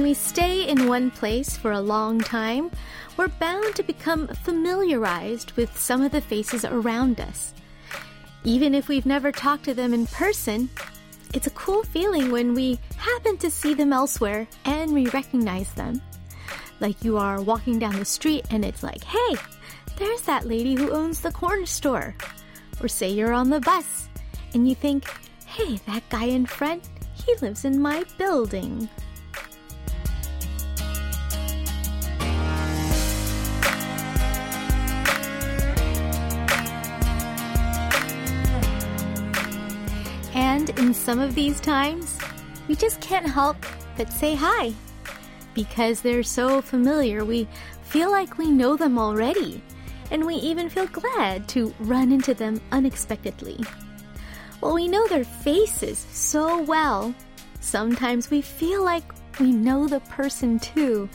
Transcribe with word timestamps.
When 0.00 0.08
we 0.08 0.14
stay 0.14 0.66
in 0.66 0.88
one 0.88 1.10
place 1.10 1.58
for 1.58 1.72
a 1.72 1.80
long 1.82 2.20
time, 2.20 2.70
we're 3.18 3.28
bound 3.28 3.74
to 3.74 3.82
become 3.82 4.28
familiarized 4.28 5.52
with 5.58 5.78
some 5.78 6.00
of 6.00 6.10
the 6.10 6.22
faces 6.22 6.64
around 6.64 7.20
us. 7.20 7.52
Even 8.42 8.74
if 8.74 8.88
we've 8.88 9.04
never 9.04 9.30
talked 9.30 9.64
to 9.64 9.74
them 9.74 9.92
in 9.92 10.06
person, 10.06 10.70
it's 11.34 11.48
a 11.48 11.50
cool 11.50 11.82
feeling 11.82 12.32
when 12.32 12.54
we 12.54 12.78
happen 12.96 13.36
to 13.36 13.50
see 13.50 13.74
them 13.74 13.92
elsewhere 13.92 14.48
and 14.64 14.94
we 14.94 15.06
recognize 15.08 15.70
them. 15.74 16.00
Like 16.80 17.04
you 17.04 17.18
are 17.18 17.42
walking 17.42 17.78
down 17.78 17.98
the 17.98 18.06
street 18.06 18.46
and 18.50 18.64
it's 18.64 18.82
like, 18.82 19.04
hey, 19.04 19.36
there's 19.98 20.22
that 20.22 20.46
lady 20.46 20.76
who 20.76 20.92
owns 20.92 21.20
the 21.20 21.30
corner 21.30 21.66
store. 21.66 22.16
Or 22.80 22.88
say 22.88 23.10
you're 23.10 23.34
on 23.34 23.50
the 23.50 23.60
bus 23.60 24.08
and 24.54 24.66
you 24.66 24.74
think, 24.74 25.04
hey, 25.44 25.76
that 25.86 26.08
guy 26.08 26.24
in 26.24 26.46
front, 26.46 26.88
he 27.12 27.34
lives 27.42 27.66
in 27.66 27.82
my 27.82 28.02
building. 28.16 28.88
And 40.60 40.78
in 40.78 40.92
some 40.92 41.20
of 41.20 41.34
these 41.34 41.58
times, 41.58 42.18
we 42.68 42.76
just 42.76 43.00
can't 43.00 43.26
help 43.26 43.56
but 43.96 44.12
say 44.12 44.34
hi. 44.34 44.74
Because 45.54 46.02
they're 46.02 46.22
so 46.22 46.60
familiar, 46.60 47.24
we 47.24 47.48
feel 47.84 48.10
like 48.10 48.36
we 48.36 48.50
know 48.50 48.76
them 48.76 48.98
already, 48.98 49.62
and 50.10 50.22
we 50.22 50.34
even 50.34 50.68
feel 50.68 50.86
glad 50.86 51.48
to 51.48 51.74
run 51.80 52.12
into 52.12 52.34
them 52.34 52.60
unexpectedly. 52.72 53.58
Well, 54.60 54.74
we 54.74 54.86
know 54.86 55.08
their 55.08 55.24
faces 55.24 56.06
so 56.10 56.60
well, 56.60 57.14
sometimes 57.60 58.30
we 58.30 58.42
feel 58.42 58.84
like 58.84 59.14
we 59.40 59.52
know 59.52 59.88
the 59.88 60.00
person 60.00 60.58
too, 60.58 61.08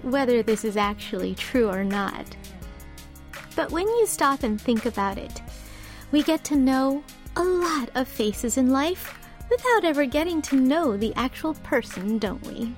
whether 0.00 0.42
this 0.42 0.64
is 0.64 0.78
actually 0.78 1.34
true 1.34 1.68
or 1.68 1.84
not. 1.84 2.24
But 3.54 3.70
when 3.70 3.86
you 3.86 4.06
stop 4.06 4.44
and 4.44 4.58
think 4.58 4.86
about 4.86 5.18
it, 5.18 5.42
we 6.10 6.22
get 6.22 6.42
to 6.44 6.56
know 6.56 7.04
a 7.38 7.42
lot 7.42 7.88
of 7.94 8.08
faces 8.08 8.58
in 8.58 8.70
life 8.70 9.16
without 9.48 9.84
ever 9.84 10.04
getting 10.04 10.42
to 10.42 10.56
know 10.56 10.96
the 10.96 11.14
actual 11.14 11.54
person, 11.54 12.18
don't 12.18 12.44
we? 12.44 12.74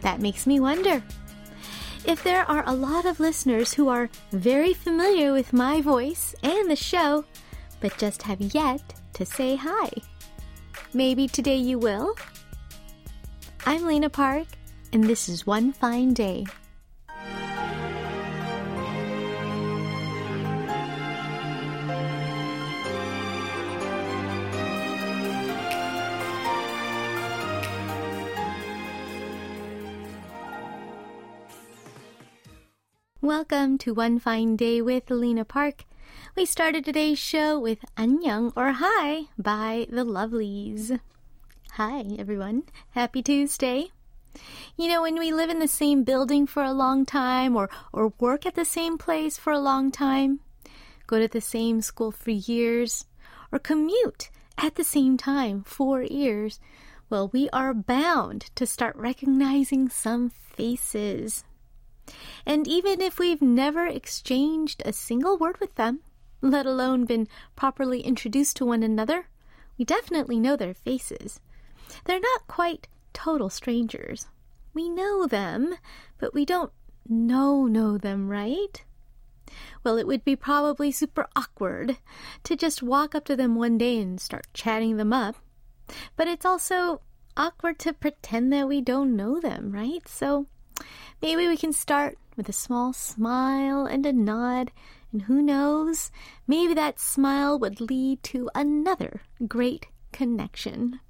That 0.00 0.20
makes 0.20 0.46
me 0.46 0.58
wonder 0.58 1.02
if 2.06 2.24
there 2.24 2.50
are 2.50 2.64
a 2.66 2.74
lot 2.74 3.04
of 3.04 3.20
listeners 3.20 3.74
who 3.74 3.88
are 3.88 4.08
very 4.32 4.72
familiar 4.72 5.32
with 5.32 5.52
my 5.52 5.82
voice 5.82 6.34
and 6.42 6.70
the 6.70 6.76
show, 6.76 7.24
but 7.80 7.98
just 7.98 8.22
have 8.22 8.40
yet 8.40 8.94
to 9.12 9.26
say 9.26 9.54
hi. 9.54 9.90
Maybe 10.94 11.28
today 11.28 11.56
you 11.56 11.78
will? 11.78 12.16
I'm 13.66 13.84
Lena 13.84 14.08
Park, 14.08 14.46
and 14.94 15.04
this 15.04 15.28
is 15.28 15.46
One 15.46 15.72
Fine 15.72 16.14
Day. 16.14 16.46
Welcome 33.22 33.78
to 33.78 33.94
One 33.94 34.18
Fine 34.18 34.56
Day 34.56 34.82
with 34.82 35.08
Lena 35.08 35.46
Park. 35.46 35.84
We 36.36 36.44
started 36.44 36.84
today's 36.84 37.18
show 37.18 37.58
with 37.58 37.78
안녕 37.96 38.52
or 38.54 38.72
hi 38.72 39.28
by 39.38 39.86
the 39.88 40.04
Lovelyz. 40.04 41.00
Hi, 41.72 42.04
everyone. 42.18 42.64
Happy 42.90 43.22
Tuesday. 43.22 43.88
You 44.76 44.88
know, 44.88 45.00
when 45.00 45.18
we 45.18 45.32
live 45.32 45.48
in 45.48 45.60
the 45.60 45.66
same 45.66 46.04
building 46.04 46.46
for 46.46 46.62
a 46.62 46.74
long 46.74 47.06
time 47.06 47.56
or, 47.56 47.70
or 47.90 48.12
work 48.20 48.44
at 48.44 48.54
the 48.54 48.66
same 48.66 48.98
place 48.98 49.38
for 49.38 49.50
a 49.50 49.58
long 49.58 49.90
time, 49.90 50.40
go 51.06 51.18
to 51.18 51.26
the 51.26 51.40
same 51.40 51.80
school 51.80 52.12
for 52.12 52.32
years, 52.32 53.06
or 53.50 53.58
commute 53.58 54.28
at 54.58 54.74
the 54.74 54.84
same 54.84 55.16
time 55.16 55.64
for 55.64 56.02
years, 56.02 56.60
well, 57.08 57.30
we 57.32 57.48
are 57.48 57.72
bound 57.72 58.50
to 58.56 58.66
start 58.66 58.94
recognizing 58.94 59.88
some 59.88 60.28
faces. 60.28 61.44
And 62.44 62.66
even 62.66 63.00
if 63.00 63.18
we've 63.18 63.42
never 63.42 63.86
exchanged 63.86 64.82
a 64.84 64.92
single 64.92 65.36
word 65.36 65.58
with 65.60 65.74
them, 65.74 66.00
let 66.40 66.66
alone 66.66 67.04
been 67.04 67.28
properly 67.56 68.00
introduced 68.00 68.56
to 68.56 68.66
one 68.66 68.82
another, 68.82 69.28
we 69.78 69.84
definitely 69.84 70.38
know 70.38 70.56
their 70.56 70.74
faces. 70.74 71.40
They're 72.04 72.20
not 72.20 72.46
quite 72.46 72.88
total 73.12 73.50
strangers. 73.50 74.28
We 74.74 74.88
know 74.88 75.26
them, 75.26 75.74
but 76.18 76.34
we 76.34 76.44
don't 76.44 76.72
know 77.08 77.66
know 77.66 77.98
them, 77.98 78.28
right? 78.28 78.84
Well, 79.82 79.96
it 79.96 80.06
would 80.06 80.24
be 80.24 80.36
probably 80.36 80.90
super 80.90 81.28
awkward 81.36 81.98
to 82.44 82.56
just 82.56 82.82
walk 82.82 83.14
up 83.14 83.24
to 83.26 83.36
them 83.36 83.54
one 83.54 83.78
day 83.78 84.00
and 84.00 84.20
start 84.20 84.46
chatting 84.52 84.96
them 84.96 85.12
up. 85.12 85.36
But 86.16 86.28
it's 86.28 86.44
also 86.44 87.00
awkward 87.36 87.78
to 87.80 87.92
pretend 87.92 88.52
that 88.52 88.68
we 88.68 88.80
don't 88.80 89.16
know 89.16 89.40
them, 89.40 89.70
right? 89.72 90.06
So 90.08 90.46
Maybe 91.22 91.48
we 91.48 91.56
can 91.56 91.72
start 91.72 92.18
with 92.36 92.48
a 92.48 92.52
small 92.52 92.92
smile 92.92 93.86
and 93.86 94.04
a 94.04 94.12
nod, 94.12 94.70
and 95.12 95.22
who 95.22 95.40
knows, 95.40 96.10
maybe 96.46 96.74
that 96.74 97.00
smile 97.00 97.58
would 97.58 97.80
lead 97.80 98.22
to 98.24 98.50
another 98.54 99.22
great 99.48 99.86
connection. 100.12 101.00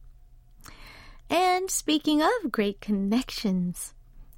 And 1.28 1.70
speaking 1.70 2.22
of 2.22 2.52
great 2.52 2.80
connections, 2.80 3.94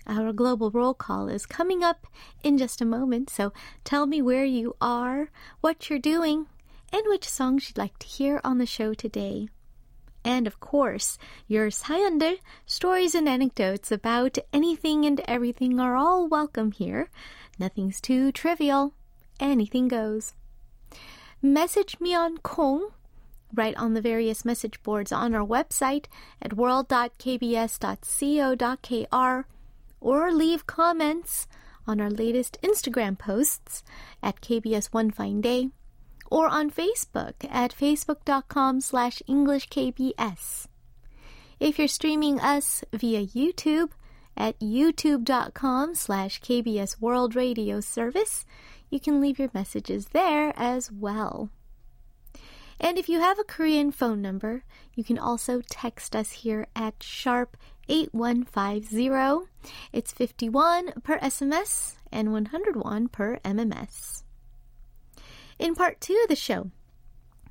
our 0.06 0.32
global 0.32 0.70
roll 0.70 0.94
call 0.94 1.28
is 1.28 1.44
coming 1.44 1.84
up 1.84 2.06
in 2.42 2.56
just 2.56 2.80
a 2.80 2.86
moment, 2.86 3.28
so 3.28 3.52
tell 3.84 4.06
me 4.06 4.22
where 4.22 4.46
you 4.46 4.74
are, 4.80 5.30
what 5.60 5.90
you're 5.90 5.98
doing, 5.98 6.46
and 6.90 7.02
which 7.06 7.28
songs 7.28 7.68
you'd 7.68 7.76
like 7.76 7.98
to 7.98 8.06
hear 8.06 8.40
on 8.42 8.56
the 8.56 8.64
show 8.64 8.94
today 8.94 9.48
And 10.25 10.47
of 10.47 10.59
course, 10.59 11.17
your 11.47 11.69
사연들, 11.69 12.39
stories 12.66 13.13
and 13.13 13.28
anecdotes 13.28 13.91
about 13.91 14.38
anything 14.53 15.06
and 15.06 15.19
everything 15.28 15.79
are 15.79 15.95
all 15.95 16.28
welcome 16.28 16.72
here. 16.72 17.09
Nothing's 17.59 18.00
too 18.00 18.31
trivial. 18.31 18.94
Anything 19.39 19.88
goes. 19.88 20.34
Message 21.41 22.00
me 22.00 22.16
on 22.16 22.38
Kong, 22.38 22.91
right 23.53 23.75
on 23.75 23.94
the 23.94 24.01
various 24.01 24.45
message 24.45 24.81
boards 24.81 25.11
on 25.11 25.35
our 25.35 25.45
website 25.45 26.06
at 26.41 26.53
world.kbs.co.kr, 26.53 29.45
or 30.00 30.31
leave 30.31 30.66
comments 30.66 31.47
on 31.85 32.00
our 32.00 32.09
latest 32.09 32.57
Instagram 32.63 33.19
posts 33.19 33.84
at 34.22 34.39
KBS 34.39 34.94
One 34.94 35.11
Fine 35.11 35.41
Day 35.41 35.72
or 36.31 36.49
on 36.49 36.71
Facebook 36.71 37.34
at 37.50 37.75
facebook.com 37.75 38.81
slash 38.81 39.22
EnglishKBS. 39.28 40.66
If 41.61 41.78
you're 41.78 41.89
streaming 41.89 42.41
us 42.41 42.84
via 42.93 43.27
YouTube 43.27 43.91
at 44.37 44.59
youtube.com 44.61 45.94
slash 45.94 46.41
KBS 46.41 47.00
World 47.00 47.34
Radio 47.34 47.81
Service, 47.81 48.44
you 48.91 49.00
can 49.00 49.21
leave 49.21 49.39
your 49.39 49.50
messages 49.53 50.06
there 50.12 50.53
as 50.56 50.93
well. 50.93 51.50
And 52.81 52.97
if 52.97 53.09
you 53.09 53.21
have 53.21 53.39
a 53.39 53.45
Korean 53.45 53.91
phone 53.91 54.22
number, 54.22 54.62
you 54.95 55.03
can 55.03 55.19
also 55.19 55.60
text 55.69 56.15
us 56.15 56.31
here 56.31 56.69
at 56.77 57.03
sharp 57.03 57.56
8150. 57.89 59.50
It's 59.93 60.13
51 60.13 60.92
per 61.03 61.19
SMS 61.19 61.97
and 62.13 62.33
101 62.33 63.09
per 63.09 63.39
MMS. 63.39 64.22
In 65.59 65.75
part 65.75 66.01
two 66.01 66.19
of 66.22 66.28
the 66.28 66.37
show, 66.37 66.71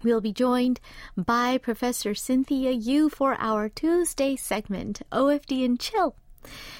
We'll 0.03 0.21
be 0.21 0.31
joined 0.31 0.79
by 1.15 1.57
Professor 1.57 2.13
Cynthia 2.13 2.69
Yu 2.71 3.09
for 3.09 3.35
our 3.39 3.67
Tuesday 3.67 4.35
segment, 4.35 5.01
OFD 5.11 5.65
and 5.65 5.79
Chill. 5.79 6.15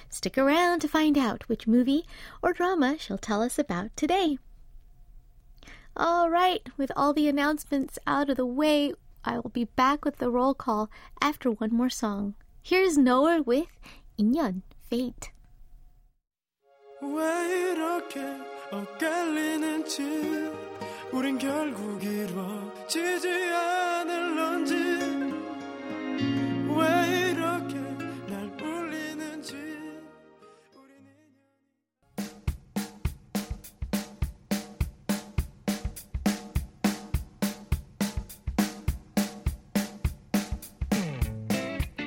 Stick 0.07 0.37
around 0.37 0.81
to 0.81 0.87
find 0.87 1.17
out 1.17 1.49
which 1.49 1.67
movie 1.67 2.05
or 2.43 2.53
drama 2.53 2.95
she'll 2.99 3.17
tell 3.17 3.41
us 3.41 3.57
about 3.57 3.95
today. 3.97 4.37
All 5.95 6.29
right, 6.29 6.61
with 6.77 6.91
all 6.95 7.11
the 7.11 7.27
announcements 7.27 7.97
out 8.05 8.29
of 8.29 8.37
the 8.37 8.45
way, 8.45 8.93
I 9.25 9.39
will 9.39 9.49
be 9.49 9.65
back 9.65 10.05
with 10.05 10.17
the 10.17 10.29
roll 10.29 10.53
call 10.53 10.91
after 11.19 11.49
one 11.49 11.73
more 11.73 11.89
song. 11.89 12.35
Here's 12.61 12.99
Noah 12.99 13.41
with 13.41 13.67
인연, 14.17 14.61
Fate. 14.89 15.31
왜 21.06 21.06
이렇게 21.06 21.08
엇갈리는지 21.08 21.12
우린 21.12 21.38
결국 21.38 22.02
이루어지지 22.02 23.28
않을런지 23.28 24.74
왜 26.68 27.30
이렇게 27.30 27.74
날 28.28 28.50
울리는지 28.60 29.56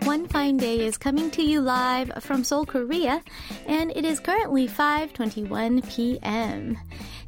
One 0.05 0.25
Fine 0.27 0.57
Day 0.57 0.85
is 0.85 0.97
coming 0.97 1.31
to 1.31 1.43
you 1.43 1.61
live 1.61 2.11
from 2.21 2.43
Seoul, 2.43 2.65
Korea, 2.65 3.21
and 3.67 3.91
it 3.95 4.05
is 4.05 4.19
currently 4.19 4.67
5:21 4.67 5.81
p.m. 5.89 6.77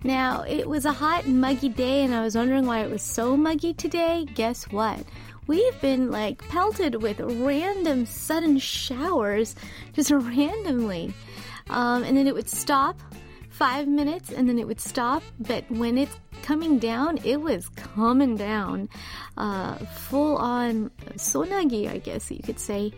Now, 0.05 0.43
it 0.43 0.69
was 0.69 0.85
a 0.85 0.93
hot 0.93 1.25
and 1.25 1.41
muggy 1.41 1.69
day 1.69 2.03
and 2.03 2.15
I 2.15 2.23
was 2.23 2.37
wondering 2.37 2.67
why 2.67 2.81
it 2.81 2.91
was 2.91 3.03
so 3.03 3.37
muggy 3.37 3.73
today. 3.73 4.27
Guess 4.35 4.65
what? 4.73 4.99
We've 5.47 5.81
been 5.81 6.11
like 6.11 6.47
pelted 6.49 7.03
with 7.03 7.21
random 7.21 8.07
sudden 8.07 8.59
showers 8.59 9.55
just 9.93 10.11
randomly. 10.13 11.15
Um, 11.71 12.03
and 12.03 12.17
then 12.17 12.27
it 12.27 12.35
would 12.35 12.49
stop 12.49 13.01
five 13.53 13.87
minutes 13.87 14.31
and 14.31 14.49
then 14.49 14.59
it 14.59 14.67
would 14.67 14.81
stop. 14.81 15.23
But 15.39 15.71
when 15.71 15.99
it's 15.99 16.17
coming 16.43 16.79
down, 16.79 17.19
it 17.25 17.41
was 17.41 17.69
coming 17.69 18.37
down. 18.37 18.89
Uh, 19.37 19.77
full 19.77 20.37
on 20.37 20.91
sonagi, 21.15 21.89
I 21.89 21.99
guess 21.99 22.31
you 22.31 22.43
could 22.43 22.59
say. 22.59 22.93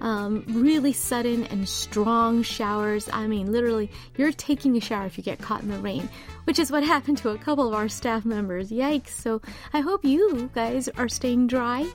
Um, 0.00 0.44
really 0.48 0.92
sudden 0.92 1.44
and 1.44 1.68
strong 1.68 2.42
showers. 2.42 3.08
I 3.12 3.26
mean, 3.26 3.52
literally, 3.52 3.90
you're 4.16 4.32
taking 4.32 4.76
a 4.76 4.80
shower 4.80 5.06
if 5.06 5.18
you 5.18 5.24
get 5.24 5.38
caught 5.38 5.62
in 5.62 5.68
the 5.68 5.78
rain, 5.78 6.08
which 6.44 6.58
is 6.58 6.72
what 6.72 6.82
happened 6.94 7.18
to 7.18 7.30
a 7.30 7.38
couple 7.38 7.68
of 7.68 7.74
our 7.74 7.88
staff 7.88 8.24
members. 8.24 8.70
Yikes. 8.70 9.10
So 9.10 9.40
I 9.72 9.80
hope 9.80 10.04
you 10.04 10.50
guys 10.54 10.88
are 10.88 11.08
staying 11.08 11.46
dry. 11.46 11.86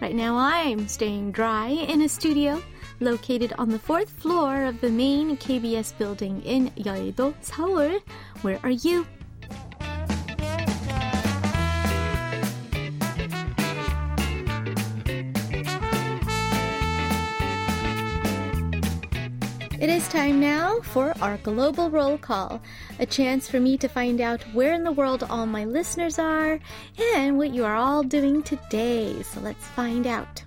Right 0.00 0.14
now, 0.14 0.36
I'm 0.36 0.88
staying 0.88 1.32
dry 1.32 1.68
in 1.68 2.00
a 2.00 2.08
studio 2.08 2.62
located 3.00 3.52
on 3.58 3.70
the 3.70 3.78
fourth 3.78 4.10
floor 4.10 4.64
of 4.64 4.80
the 4.80 4.90
main 4.90 5.36
KBS 5.36 5.96
building 5.98 6.42
in 6.42 6.70
Yeouido, 6.70 7.34
Seoul. 7.40 8.00
Where 8.42 8.60
are 8.62 8.70
you? 8.70 9.06
It 19.80 19.88
is 19.88 20.06
time 20.08 20.40
now 20.40 20.80
for 20.82 21.14
our 21.22 21.38
global 21.38 21.88
roll 21.88 22.18
call, 22.18 22.60
a 22.98 23.06
chance 23.06 23.48
for 23.48 23.58
me 23.58 23.78
to 23.78 23.88
find 23.88 24.20
out 24.20 24.42
where 24.52 24.74
in 24.74 24.84
the 24.84 24.92
world 24.92 25.24
all 25.30 25.46
my 25.46 25.64
listeners 25.64 26.18
are 26.18 26.60
and 27.14 27.38
what 27.38 27.54
you 27.54 27.64
are 27.64 27.76
all 27.76 28.02
doing 28.02 28.42
today. 28.42 29.22
So 29.22 29.40
let's 29.40 29.64
find 29.64 30.06
out. 30.06 30.44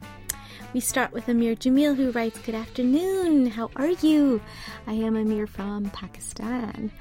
We 0.74 0.80
start 0.80 1.14
with 1.14 1.30
Amir 1.30 1.54
Jamil 1.56 1.96
who 1.96 2.10
writes, 2.10 2.40
Good 2.40 2.56
afternoon. 2.56 3.46
How 3.46 3.70
are 3.76 3.92
you? 3.92 4.42
I 4.88 4.94
am 4.94 5.16
Amir 5.16 5.46
from 5.46 5.92
Pakistan. 5.92 6.92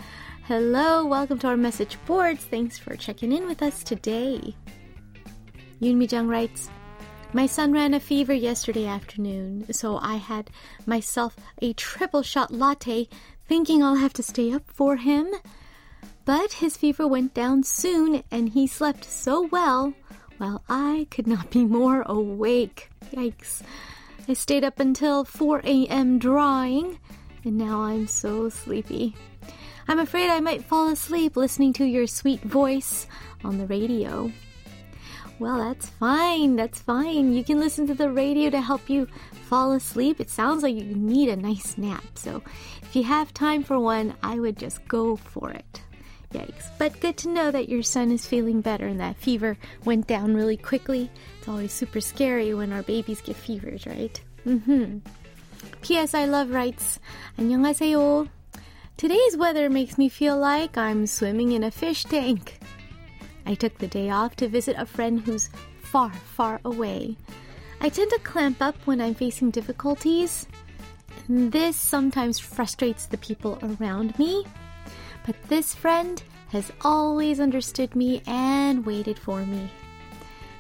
Hello, 0.45 1.07
welcome 1.07 1.39
to 1.39 1.47
our 1.47 1.57
message 1.57 1.97
boards. 2.05 2.45
Thanks 2.45 2.77
for 2.77 2.97
checking 2.97 3.33
in 3.33 3.47
with 3.47 3.63
us 3.63 3.83
today. 3.83 4.55
Yoon 5.81 5.97
Mi-jung 5.97 6.29
writes, 6.29 6.69
my 7.33 7.47
son 7.47 7.73
ran 7.73 7.95
a 7.95 8.01
fever 8.01 8.35
yesterday 8.35 8.85
afternoon, 8.85 9.73
so 9.73 9.97
I 9.97 10.17
had 10.17 10.51
myself 10.85 11.35
a 11.63 11.73
triple 11.73 12.23
shot 12.23 12.51
latte, 12.51 13.09
thinking 13.49 13.83
I'll 13.83 13.95
have 13.95 14.13
to 14.15 14.23
stay 14.23 14.53
up 14.53 14.65
for 14.67 14.97
him. 14.97 15.31
But 16.27 16.53
his 16.53 16.77
fever 16.77 17.09
went 17.09 17.33
down 17.33 17.63
soon, 17.63 18.23
and 18.31 18.51
he 18.51 18.67
slept 18.67 19.07
so 19.07 19.49
well, 19.51 19.95
while 20.37 20.63
I 20.69 21.07
could 21.11 21.27
not 21.27 21.51
be 21.51 21.65
more 21.65 22.03
awake. 22.03 22.92
Yikes. 23.13 23.63
I 24.29 24.33
stayed 24.35 24.65
up 24.65 24.81
until 24.81 25.25
4 25.25 25.61
a.m. 25.65 26.19
drawing, 26.19 26.99
and 27.45 27.59
now 27.59 27.83
I'm 27.83 28.07
so 28.07 28.49
sleepy. 28.49 29.15
I'm 29.89 29.99
afraid 29.99 30.31
I 30.31 30.41
might 30.41 30.65
fall 30.65 30.89
asleep 30.89 31.37
listening 31.37 31.73
to 31.75 31.85
your 31.85 32.07
sweet 32.07 32.41
voice 32.41 33.07
on 33.45 33.59
the 33.59 33.67
radio. 33.67 34.31
Well, 35.39 35.59
that's 35.59 35.89
fine. 35.89 36.57
That's 36.57 36.81
fine. 36.81 37.33
You 37.33 37.43
can 37.43 37.59
listen 37.59 37.87
to 37.89 37.95
the 37.95 38.11
radio 38.11 38.49
to 38.51 38.61
help 38.61 38.89
you 38.89 39.09
fall 39.49 39.73
asleep. 39.73 40.21
It 40.21 40.31
sounds 40.31 40.63
like 40.63 40.77
you 40.77 40.85
need 40.85 41.29
a 41.29 41.37
nice 41.37 41.77
nap. 41.77 42.05
So 42.15 42.43
if 42.83 42.95
you 42.95 43.03
have 43.03 43.35
time 43.35 43.65
for 43.65 43.79
one, 43.79 44.15
I 44.23 44.39
would 44.39 44.57
just 44.57 44.87
go 44.87 45.17
for 45.17 45.51
it. 45.51 45.83
Yikes. 46.34 46.70
But 46.78 47.00
good 47.00 47.18
to 47.18 47.30
know 47.30 47.52
that 47.52 47.70
your 47.70 47.84
son 47.84 48.12
is 48.12 48.28
feeling 48.28 48.62
better 48.62 48.88
and 48.88 49.00
that 49.00 49.16
fever 49.16 49.58
went 49.86 50.08
down 50.08 50.36
really 50.36 50.58
quickly. 50.58 51.10
It's 51.40 51.48
always 51.48 51.72
super 51.72 52.02
scary 52.02 52.54
when 52.54 52.74
our 52.74 52.84
babies 52.84 53.22
get 53.22 53.36
fevers, 53.36 53.86
right? 53.86 54.20
Mm-hmm. 54.46 55.00
P.S. 55.82 56.14
I 56.14 56.26
love 56.26 56.52
writes. 56.52 57.00
안녕하세요. 57.38 58.28
Today's 58.98 59.38
weather 59.38 59.70
makes 59.70 59.98
me 59.98 60.10
feel 60.10 60.38
like 60.38 60.78
I'm 60.78 61.06
swimming 61.08 61.52
in 61.52 61.64
a 61.64 61.72
fish 61.72 62.04
tank. 62.04 62.60
I 63.46 63.54
took 63.54 63.78
the 63.78 63.88
day 63.88 64.10
off 64.10 64.36
to 64.38 64.48
visit 64.48 64.76
a 64.78 64.86
friend 64.86 65.22
who's 65.22 65.50
far, 65.82 66.12
far 66.12 66.60
away. 66.66 67.16
I 67.80 67.90
tend 67.90 68.12
to 68.12 68.20
clamp 68.20 68.62
up 68.62 68.76
when 68.86 69.00
I'm 69.00 69.14
facing 69.14 69.52
difficulties. 69.52 70.48
This 71.30 71.78
sometimes 71.78 72.40
frustrates 72.40 73.06
the 73.06 73.18
people 73.18 73.60
around 73.62 74.18
me. 74.18 74.44
But 75.26 75.36
this 75.50 75.74
friend 75.76 76.22
has 76.50 76.72
always 76.82 77.40
understood 77.40 77.96
me 77.96 78.22
and 78.26 78.86
waited 78.86 79.20
for 79.20 79.46
me. 79.46 79.70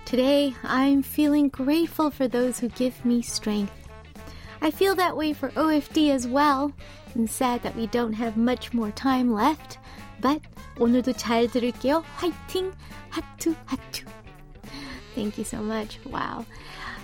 Today, 0.05 0.55
I'm 0.63 1.03
feeling 1.03 1.49
grateful 1.49 2.11
for 2.11 2.27
those 2.27 2.59
who 2.59 2.69
give 2.69 3.03
me 3.03 3.21
strength. 3.21 3.73
I 4.61 4.71
feel 4.71 4.95
that 4.95 5.15
way 5.15 5.33
for 5.33 5.49
OFD 5.49 6.11
as 6.11 6.27
well, 6.27 6.71
and 7.13 7.29
sad 7.29 7.61
that 7.63 7.75
we 7.75 7.87
don't 7.87 8.13
have 8.13 8.37
much 8.37 8.73
more 8.73 8.91
time 8.91 9.31
left. 9.33 9.77
But 10.19 10.41
오늘도 10.77 11.13
잘 11.13 11.47
들을게요. 11.47 12.03
화이팅! 12.17 12.71
하투 13.11 13.55
하투. 13.65 14.05
Thank 15.15 15.37
you 15.37 15.43
so 15.43 15.61
much. 15.61 15.99
Wow. 16.05 16.45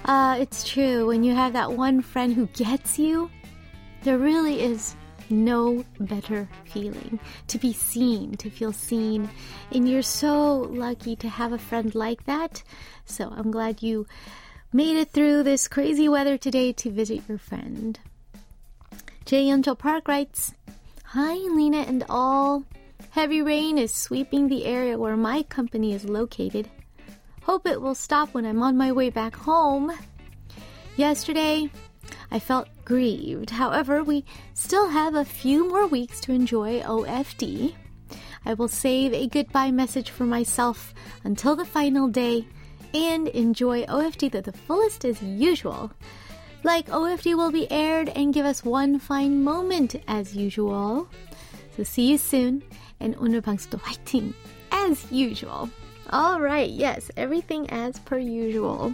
Uh, 0.05 0.37
it's 0.39 0.63
true. 0.63 1.07
When 1.07 1.23
you 1.23 1.33
have 1.33 1.53
that 1.53 1.71
one 1.71 2.01
friend 2.01 2.33
who 2.33 2.47
gets 2.47 2.99
you, 2.99 3.29
there 4.03 4.17
really 4.17 4.61
is 4.61 4.95
no 5.30 5.84
better 6.00 6.48
feeling 6.64 7.18
to 7.48 7.58
be 7.58 7.72
seen, 7.72 8.36
to 8.36 8.50
feel 8.50 8.72
seen. 8.72 9.28
And 9.72 9.88
you're 9.88 10.02
so 10.02 10.68
lucky 10.70 11.16
to 11.16 11.28
have 11.28 11.52
a 11.52 11.58
friend 11.58 11.94
like 11.94 12.24
that. 12.24 12.62
So 13.04 13.32
I'm 13.34 13.50
glad 13.50 13.82
you 13.82 14.06
made 14.72 14.96
it 14.96 15.10
through 15.10 15.42
this 15.42 15.68
crazy 15.68 16.08
weather 16.08 16.36
today 16.36 16.72
to 16.74 16.90
visit 16.90 17.22
your 17.28 17.38
friend. 17.38 17.98
Jay 19.24 19.44
Yuncho 19.44 19.78
Park 19.78 20.08
writes, 20.08 20.54
Hi, 21.04 21.34
Lena 21.34 21.78
and 21.78 22.04
all. 22.08 22.64
Heavy 23.10 23.42
rain 23.42 23.78
is 23.78 23.92
sweeping 23.92 24.48
the 24.48 24.66
area 24.66 24.98
where 24.98 25.16
my 25.16 25.42
company 25.42 25.92
is 25.92 26.04
located. 26.04 26.68
Hope 27.42 27.66
it 27.66 27.80
will 27.80 27.94
stop 27.94 28.34
when 28.34 28.44
I'm 28.44 28.62
on 28.62 28.76
my 28.76 28.92
way 28.92 29.08
back 29.08 29.34
home. 29.34 29.90
Yesterday, 30.96 31.70
I 32.31 32.39
felt 32.39 32.67
grieved. 32.85 33.51
However, 33.51 34.03
we 34.03 34.25
still 34.53 34.89
have 34.89 35.15
a 35.15 35.25
few 35.25 35.67
more 35.69 35.87
weeks 35.87 36.19
to 36.21 36.31
enjoy 36.31 36.81
OFD. 36.81 37.75
I 38.45 38.53
will 38.53 38.67
save 38.67 39.13
a 39.13 39.27
goodbye 39.27 39.71
message 39.71 40.09
for 40.09 40.25
myself 40.25 40.93
until 41.23 41.55
the 41.55 41.65
final 41.65 42.07
day 42.07 42.45
and 42.93 43.27
enjoy 43.29 43.85
OFD 43.85 44.31
to 44.33 44.41
the 44.41 44.51
fullest 44.51 45.05
as 45.05 45.21
usual. 45.21 45.91
Like 46.63 46.87
OFD 46.87 47.35
will 47.35 47.51
be 47.51 47.69
aired 47.71 48.09
and 48.09 48.33
give 48.33 48.45
us 48.45 48.63
one 48.63 48.99
fine 48.99 49.43
moment 49.43 49.95
as 50.07 50.35
usual. 50.35 51.07
So 51.75 51.83
see 51.83 52.11
you 52.11 52.17
soon 52.17 52.63
and 52.99 53.15
오늘 53.17 53.41
방송도 53.41 53.79
화이팅 53.79 54.33
as 54.71 55.05
usual. 55.11 55.69
All 56.11 56.39
right, 56.39 56.69
yes, 56.69 57.09
everything 57.17 57.69
as 57.69 57.97
per 57.99 58.17
usual. 58.17 58.93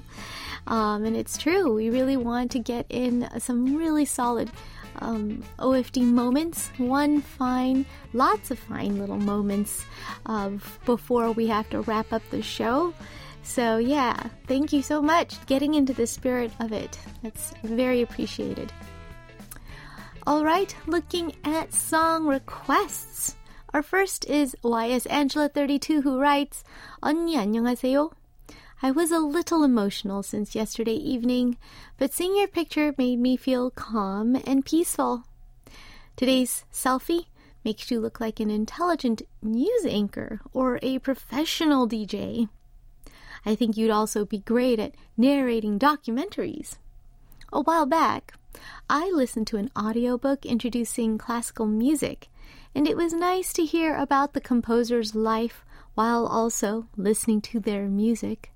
Um, 0.68 1.06
and 1.06 1.16
it's 1.16 1.38
true, 1.38 1.74
we 1.74 1.90
really 1.90 2.18
want 2.18 2.52
to 2.52 2.60
get 2.60 2.86
in 2.90 3.28
some 3.40 3.76
really 3.76 4.06
solid 4.06 4.50
um, 5.02 5.44
OFD 5.60 6.04
moments, 6.04 6.70
one 6.78 7.22
fine, 7.22 7.86
lots 8.14 8.52
of 8.52 8.60
fine 8.60 8.98
little 9.00 9.18
moments 9.18 9.86
of 10.26 10.80
before 10.86 11.32
we 11.32 11.48
have 11.48 11.70
to 11.70 11.82
wrap 11.82 12.12
up 12.12 12.22
the 12.30 12.42
show. 12.42 12.94
So, 13.44 13.78
yeah, 13.78 14.16
thank 14.48 14.74
you 14.74 14.82
so 14.82 15.02
much. 15.02 15.44
Getting 15.46 15.74
into 15.74 15.94
the 15.94 16.06
spirit 16.06 16.52
of 16.60 16.72
it. 16.72 17.00
That's 17.24 17.54
very 17.64 18.02
appreciated. 18.02 18.72
All 20.28 20.44
right, 20.44 20.76
looking 20.86 21.36
at 21.44 21.74
song 21.74 22.28
requests. 22.28 23.36
Our 23.74 23.82
first 23.82 24.26
is 24.30 24.56
YS 24.64 25.08
Angela32 25.08 26.04
who 26.04 26.20
writes, 26.20 26.64
언니 27.02 27.38
안녕하세요. 27.38 28.12
I 28.85 28.91
was 28.91 29.11
a 29.11 29.19
little 29.19 29.65
emotional 29.65 30.23
since 30.23 30.55
yesterday 30.55 30.93
evening, 30.93 31.57
but 31.97 32.13
seeing 32.13 32.37
your 32.37 32.49
picture 32.49 32.95
made 32.99 33.19
me 33.19 33.35
feel 33.35 33.71
calm 33.71 34.37
and 34.47 34.63
peaceful. 34.63 35.25
Today's 36.17 36.67
selfie 36.71 37.25
makes 37.65 37.91
you 37.91 37.99
look 37.99 38.21
like 38.21 38.41
an 38.41 38.51
intelligent 38.51 39.23
news 39.41 39.87
anchor 39.87 40.43
or 40.53 40.79
a 40.83 40.99
professional 40.99 41.89
DJ. 41.89 42.51
I 43.47 43.55
think 43.55 43.79
you'd 43.79 43.91
also 43.91 44.27
be 44.27 44.41
great 44.41 44.79
at 44.79 44.95
narrating 45.17 45.79
documentaries. 45.79 46.77
A 47.55 47.63
while 47.63 47.87
back, 47.87 48.35
I 48.91 49.11
listened 49.11 49.47
to 49.47 49.57
an 49.57 49.71
audiobook 49.79 50.45
introducing 50.45 51.17
classical 51.17 51.65
music 51.65 52.29
and 52.75 52.87
it 52.87 52.99
was 52.99 53.15
nice 53.15 53.55
to 53.55 53.65
hear 53.65 53.97
about 53.97 54.35
the 54.35 54.43
composer's 54.43 55.15
life 55.15 55.65
while 55.95 56.27
also 56.27 56.89
listening 56.99 57.41
to 57.41 57.61
their 57.61 57.89
music. 57.89 58.51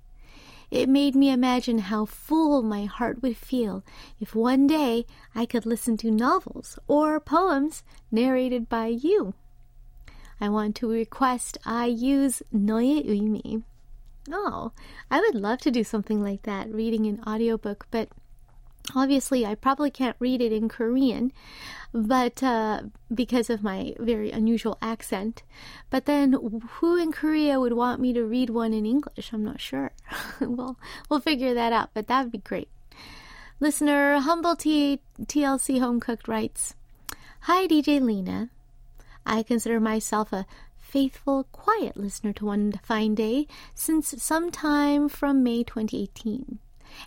It 0.71 0.87
made 0.87 1.15
me 1.15 1.31
imagine 1.31 1.79
how 1.79 2.05
full 2.05 2.61
my 2.61 2.85
heart 2.85 3.21
would 3.23 3.37
feel 3.37 3.83
if 4.19 4.35
one 4.35 4.67
day 4.67 5.05
I 5.33 5.45
could 5.45 5.65
listen 5.65 5.97
to 5.97 6.11
novels 6.11 6.77
or 6.87 7.19
poems 7.19 7.83
narrated 8.11 8.69
by 8.69 8.87
you. 8.87 9.33
I 10.39 10.49
want 10.49 10.75
to 10.77 10.89
request 10.89 11.57
IU's 11.65 12.43
Noye 12.53 13.03
Uimi. 13.03 13.63
Oh, 14.31 14.71
I 15.09 15.19
would 15.19 15.35
love 15.35 15.59
to 15.61 15.71
do 15.71 15.83
something 15.83 16.21
like 16.21 16.43
that, 16.43 16.71
reading 16.71 17.07
an 17.07 17.23
audiobook, 17.25 17.87
but 17.89 18.09
obviously 18.95 19.45
I 19.45 19.55
probably 19.55 19.91
can't 19.91 20.15
read 20.19 20.41
it 20.41 20.51
in 20.51 20.69
Korean 20.69 21.31
but 21.93 22.43
uh, 22.43 22.83
because 23.13 23.49
of 23.49 23.63
my 23.63 23.95
very 23.99 24.31
unusual 24.31 24.77
accent. 24.81 25.43
But 25.89 26.05
then, 26.05 26.33
who 26.73 26.95
in 26.97 27.11
Korea 27.11 27.59
would 27.59 27.73
want 27.73 27.99
me 27.99 28.13
to 28.13 28.23
read 28.23 28.49
one 28.49 28.73
in 28.73 28.85
English? 28.85 29.31
I'm 29.33 29.43
not 29.43 29.59
sure. 29.59 29.91
well, 30.41 30.77
we'll 31.09 31.19
figure 31.19 31.53
that 31.53 31.73
out, 31.73 31.89
but 31.93 32.07
that 32.07 32.23
would 32.23 32.31
be 32.31 32.37
great. 32.39 32.69
Listener 33.59 34.19
Humble 34.19 34.55
T- 34.55 35.01
TLC 35.21 35.79
Homecooked 35.79 36.27
writes 36.27 36.75
Hi, 37.41 37.67
DJ 37.67 37.99
Lena. 38.01 38.49
I 39.25 39.43
consider 39.43 39.79
myself 39.79 40.31
a 40.31 40.45
faithful, 40.77 41.45
quiet 41.51 41.97
listener 41.97 42.33
to 42.33 42.45
One 42.45 42.79
Fine 42.83 43.15
Day 43.15 43.47
since 43.75 44.13
sometime 44.21 45.09
from 45.09 45.43
May 45.43 45.63
2018. 45.63 46.59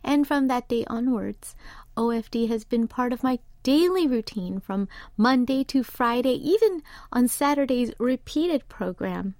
And 0.03 0.27
from 0.27 0.49
that 0.49 0.69
day 0.69 0.85
onwards, 0.89 1.55
OFD 1.97 2.49
has 2.49 2.65
been 2.65 2.89
part 2.89 3.13
of 3.13 3.23
my 3.23 3.39
daily 3.63 4.07
routine 4.07 4.61
from 4.61 4.89
Monday 5.17 5.65
to 5.65 5.83
Friday, 5.83 6.35
even 6.35 6.83
on 7.13 7.29
Saturday's 7.29 7.93
repeated 7.99 8.69
program. 8.69 9.35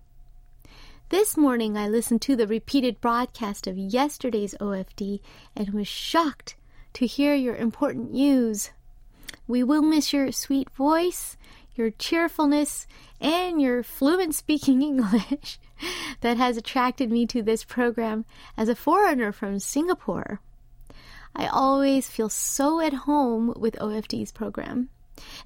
This 1.09 1.37
morning, 1.37 1.77
I 1.77 1.89
listened 1.89 2.23
to 2.23 2.37
the 2.37 2.47
repeated 2.47 3.01
broadcast 3.01 3.67
of 3.67 3.77
yesterday's 3.77 4.55
OFD 4.61 5.21
and 5.55 5.71
was 5.71 5.89
shocked 5.89 6.57
to 6.95 7.07
hear 7.07 7.35
your 7.35 7.57
important 7.57 8.13
news. 8.13 8.71
We 9.47 9.63
will 9.63 9.83
miss 9.83 10.13
your 10.13 10.33
sweet 10.33 10.71
voice, 10.71 11.37
your 11.75 11.91
cheerfulness, 11.91 12.87
and 13.21 13.61
your 13.61 13.83
fluent 13.83 14.35
speaking 14.35 14.83
English 14.91 15.59
that 16.21 16.37
has 16.37 16.57
attracted 16.57 17.11
me 17.11 17.27
to 17.27 17.43
this 17.43 17.65
program 17.65 18.25
as 18.57 18.69
a 18.69 18.77
foreigner 18.77 19.33
from 19.33 19.59
Singapore. 19.59 20.41
I 21.35 21.47
always 21.47 22.09
feel 22.09 22.29
so 22.29 22.81
at 22.81 22.93
home 22.93 23.55
with 23.57 23.77
OFD's 23.77 24.33
program. 24.33 24.91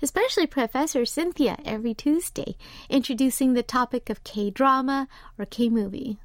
Especially 0.00 0.46
Professor 0.46 1.04
Cynthia 1.04 1.58
every 1.64 1.92
Tuesday, 1.92 2.56
introducing 2.88 3.52
the 3.52 3.62
topic 3.62 4.08
of 4.08 4.24
K 4.24 4.50
drama 4.50 5.08
or 5.38 5.44
K 5.44 5.68
movie. 5.68 6.18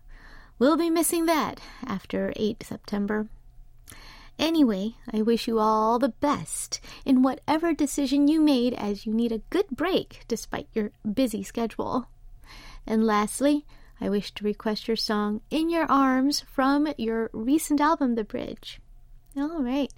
We'll 0.60 0.77
be 0.77 0.89
missing 0.89 1.25
that 1.25 1.60
after 1.86 2.31
8 2.36 2.63
September. 2.63 3.27
Anyway, 4.41 4.95
I 5.13 5.21
wish 5.21 5.48
you 5.48 5.60
all 5.60 6.00
the 6.00 6.10
best 6.10 6.79
in 7.05 7.21
whatever 7.21 7.75
decision 7.75 8.27
you 8.27 8.41
made 8.41 8.74
as 8.74 9.05
you 9.05 9.13
need 9.13 9.31
a 9.31 9.43
good 9.51 9.67
break 9.69 10.21
despite 10.27 10.67
your 10.74 10.89
busy 11.13 11.43
schedule. 11.43 12.07
And 12.88 13.05
lastly, 13.05 13.67
I 14.01 14.10
wish 14.10 14.33
to 14.33 14.43
request 14.43 14.88
your 14.88 14.98
song 14.98 15.41
In 15.51 15.69
Your 15.69 15.86
Arms 15.86 16.41
from 16.41 16.91
your 16.98 17.29
recent 17.33 17.79
album, 17.79 18.15
The 18.15 18.24
Bridge. 18.24 18.81
All 19.38 19.62
right. 19.62 19.93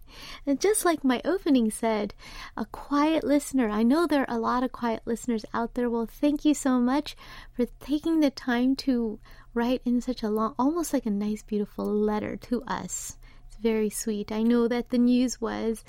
And 0.45 0.59
just 0.59 0.83
like 0.83 1.05
my 1.05 1.21
opening 1.23 1.71
said, 1.71 2.13
a 2.57 2.65
quiet 2.65 3.23
listener. 3.23 3.69
I 3.69 3.81
know 3.81 4.05
there 4.05 4.29
are 4.29 4.35
a 4.35 4.41
lot 4.41 4.61
of 4.61 4.73
quiet 4.73 5.03
listeners 5.05 5.45
out 5.53 5.75
there. 5.75 5.89
Well, 5.89 6.05
thank 6.05 6.43
you 6.43 6.53
so 6.53 6.81
much 6.81 7.15
for 7.53 7.65
taking 7.79 8.19
the 8.19 8.29
time 8.29 8.75
to 8.87 9.19
write 9.53 9.81
in 9.85 10.01
such 10.01 10.21
a 10.21 10.29
long, 10.29 10.53
almost 10.59 10.91
like 10.91 11.05
a 11.05 11.09
nice, 11.11 11.43
beautiful 11.43 11.85
letter 11.85 12.35
to 12.35 12.61
us. 12.63 13.17
Very 13.63 13.89
sweet. 13.89 14.31
I 14.31 14.43
know 14.43 14.67
that 14.67 14.89
the 14.89 14.99
news 14.99 15.41
was 15.41 15.83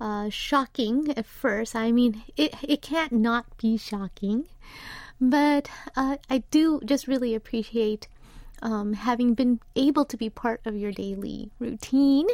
uh, 0.00 0.30
shocking 0.30 1.12
at 1.16 1.26
first. 1.26 1.76
I 1.76 1.92
mean, 1.92 2.22
it, 2.36 2.54
it 2.62 2.82
can't 2.82 3.12
not 3.12 3.56
be 3.58 3.76
shocking. 3.76 4.48
But 5.20 5.70
uh, 5.94 6.16
I 6.28 6.42
do 6.50 6.80
just 6.84 7.06
really 7.06 7.34
appreciate 7.34 8.08
um, 8.62 8.94
having 8.94 9.34
been 9.34 9.60
able 9.76 10.04
to 10.06 10.16
be 10.16 10.30
part 10.30 10.60
of 10.64 10.74
your 10.74 10.92
daily 10.92 11.50
routine 11.58 12.26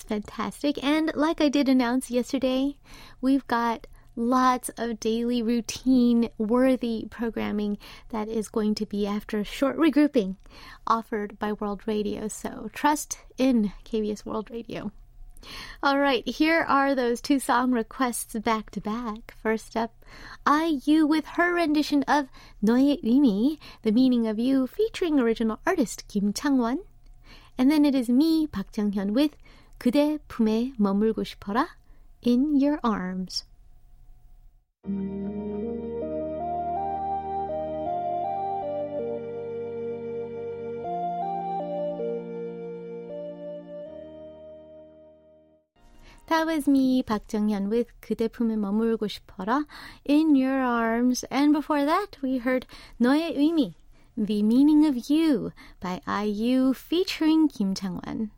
it's 0.00 0.08
fantastic. 0.08 0.82
And 0.82 1.12
like 1.14 1.40
I 1.40 1.48
did 1.50 1.68
announce 1.68 2.10
yesterday, 2.10 2.76
we've 3.20 3.46
got 3.46 3.86
lots 4.15 4.69
of 4.77 4.99
daily 4.99 5.41
routine 5.41 6.29
worthy 6.37 7.05
programming 7.09 7.77
that 8.09 8.27
is 8.27 8.47
going 8.47 8.75
to 8.75 8.85
be 8.85 9.05
after 9.05 9.39
a 9.39 9.43
short 9.43 9.77
regrouping 9.77 10.35
offered 10.87 11.37
by 11.37 11.51
World 11.51 11.81
Radio. 11.85 12.27
So 12.27 12.69
trust 12.73 13.19
in 13.37 13.73
KBS 13.83 14.25
World 14.25 14.49
Radio. 14.49 14.91
All 15.83 15.99
right, 15.99 16.27
here 16.27 16.65
are 16.67 16.95
those 16.95 17.21
two 17.21 17.39
song 17.39 17.71
requests 17.71 18.33
back 18.33 18.71
to 18.71 18.81
back. 18.81 19.35
First 19.43 19.77
up, 19.77 19.93
IU 20.47 21.05
with 21.05 21.25
her 21.37 21.53
rendition 21.53 22.03
of 22.03 22.29
너의 22.63 23.03
의미, 23.03 23.59
the 23.83 23.91
meaning 23.91 24.25
of 24.25 24.39
you, 24.39 24.65
featuring 24.65 25.19
original 25.19 25.59
artist 25.67 26.07
Kim 26.07 26.33
Changwon. 26.33 26.79
And 27.57 27.69
then 27.69 27.85
it 27.85 27.93
is 27.93 28.09
me, 28.09 28.47
Park 28.47 28.67
Jung-hyun, 28.75 29.13
with 29.13 29.35
그대 29.79 30.19
품에 30.27 30.73
머물고 30.79 31.23
싶어라 31.23 31.67
in 32.23 32.59
your 32.59 32.79
arms. 32.83 33.45
That 46.27 46.47
was 46.47 46.67
me, 46.67 47.03
Park 47.03 47.31
Jung-hyun, 47.31 47.69
with 47.69 47.87
그대 48.01 48.27
품에 48.27 48.57
머물고 48.57 49.07
싶어라, 49.07 49.65
In 50.09 50.35
Your 50.35 50.59
Arms. 50.59 51.23
And 51.29 51.53
before 51.53 51.85
that, 51.85 52.17
we 52.21 52.39
heard 52.39 52.65
너의 52.99 53.37
의미, 53.37 53.75
The 54.17 54.41
Meaning 54.41 54.85
of 54.85 55.09
You, 55.09 55.51
by 55.79 56.01
IU, 56.07 56.73
featuring 56.73 57.47
Kim 57.47 57.75
Changwon. 57.75 58.31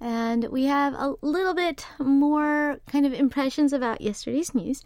And 0.00 0.48
we 0.50 0.64
have 0.64 0.92
a 0.94 1.14
little 1.22 1.54
bit 1.54 1.86
more 1.98 2.78
kind 2.86 3.06
of 3.06 3.14
impressions 3.14 3.72
about 3.72 4.00
yesterday's 4.00 4.54
news. 4.54 4.82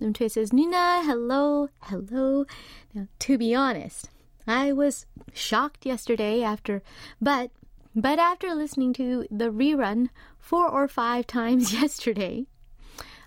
Limtoy 0.00 0.30
says, 0.30 0.50
Nuna, 0.50 1.04
hello, 1.04 1.68
hello. 1.80 2.46
Now, 2.94 3.08
to 3.20 3.36
be 3.36 3.54
honest, 3.54 4.08
I 4.46 4.72
was 4.72 5.06
shocked 5.32 5.84
yesterday 5.84 6.42
after, 6.42 6.82
but, 7.20 7.50
but 7.94 8.18
after 8.18 8.54
listening 8.54 8.94
to 8.94 9.26
the 9.30 9.50
rerun 9.50 10.08
four 10.38 10.68
or 10.68 10.88
five 10.88 11.26
times 11.38 11.72
yesterday, 11.72 12.46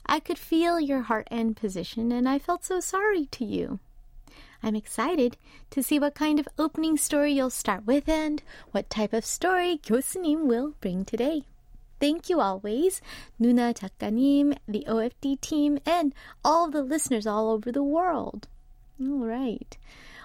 I 0.05 0.19
could 0.19 0.39
feel 0.39 0.79
your 0.79 1.01
heart 1.03 1.27
and 1.29 1.55
position, 1.55 2.11
and 2.11 2.27
I 2.27 2.39
felt 2.39 2.63
so 2.63 2.79
sorry 2.79 3.25
to 3.27 3.45
you. 3.45 3.79
I'm 4.62 4.76
excited 4.76 5.36
to 5.70 5.82
see 5.82 5.98
what 5.98 6.14
kind 6.14 6.38
of 6.38 6.48
opening 6.58 6.96
story 6.96 7.32
you'll 7.32 7.50
start 7.50 7.86
with 7.86 8.08
and 8.08 8.42
what 8.70 8.90
type 8.90 9.12
of 9.12 9.24
story 9.24 9.78
교수님 9.82 10.44
will 10.44 10.74
bring 10.80 11.04
today. 11.04 11.42
Thank 12.00 12.28
you 12.28 12.40
always, 12.40 13.00
Nuna 13.40 13.74
작가님, 13.74 14.56
the 14.66 14.84
OFD 14.88 15.40
team, 15.40 15.78
and 15.86 16.12
all 16.44 16.68
the 16.68 16.82
listeners 16.82 17.26
all 17.26 17.48
over 17.48 17.70
the 17.70 17.82
world. 17.82 18.48
All 19.00 19.24
right. 19.24 19.78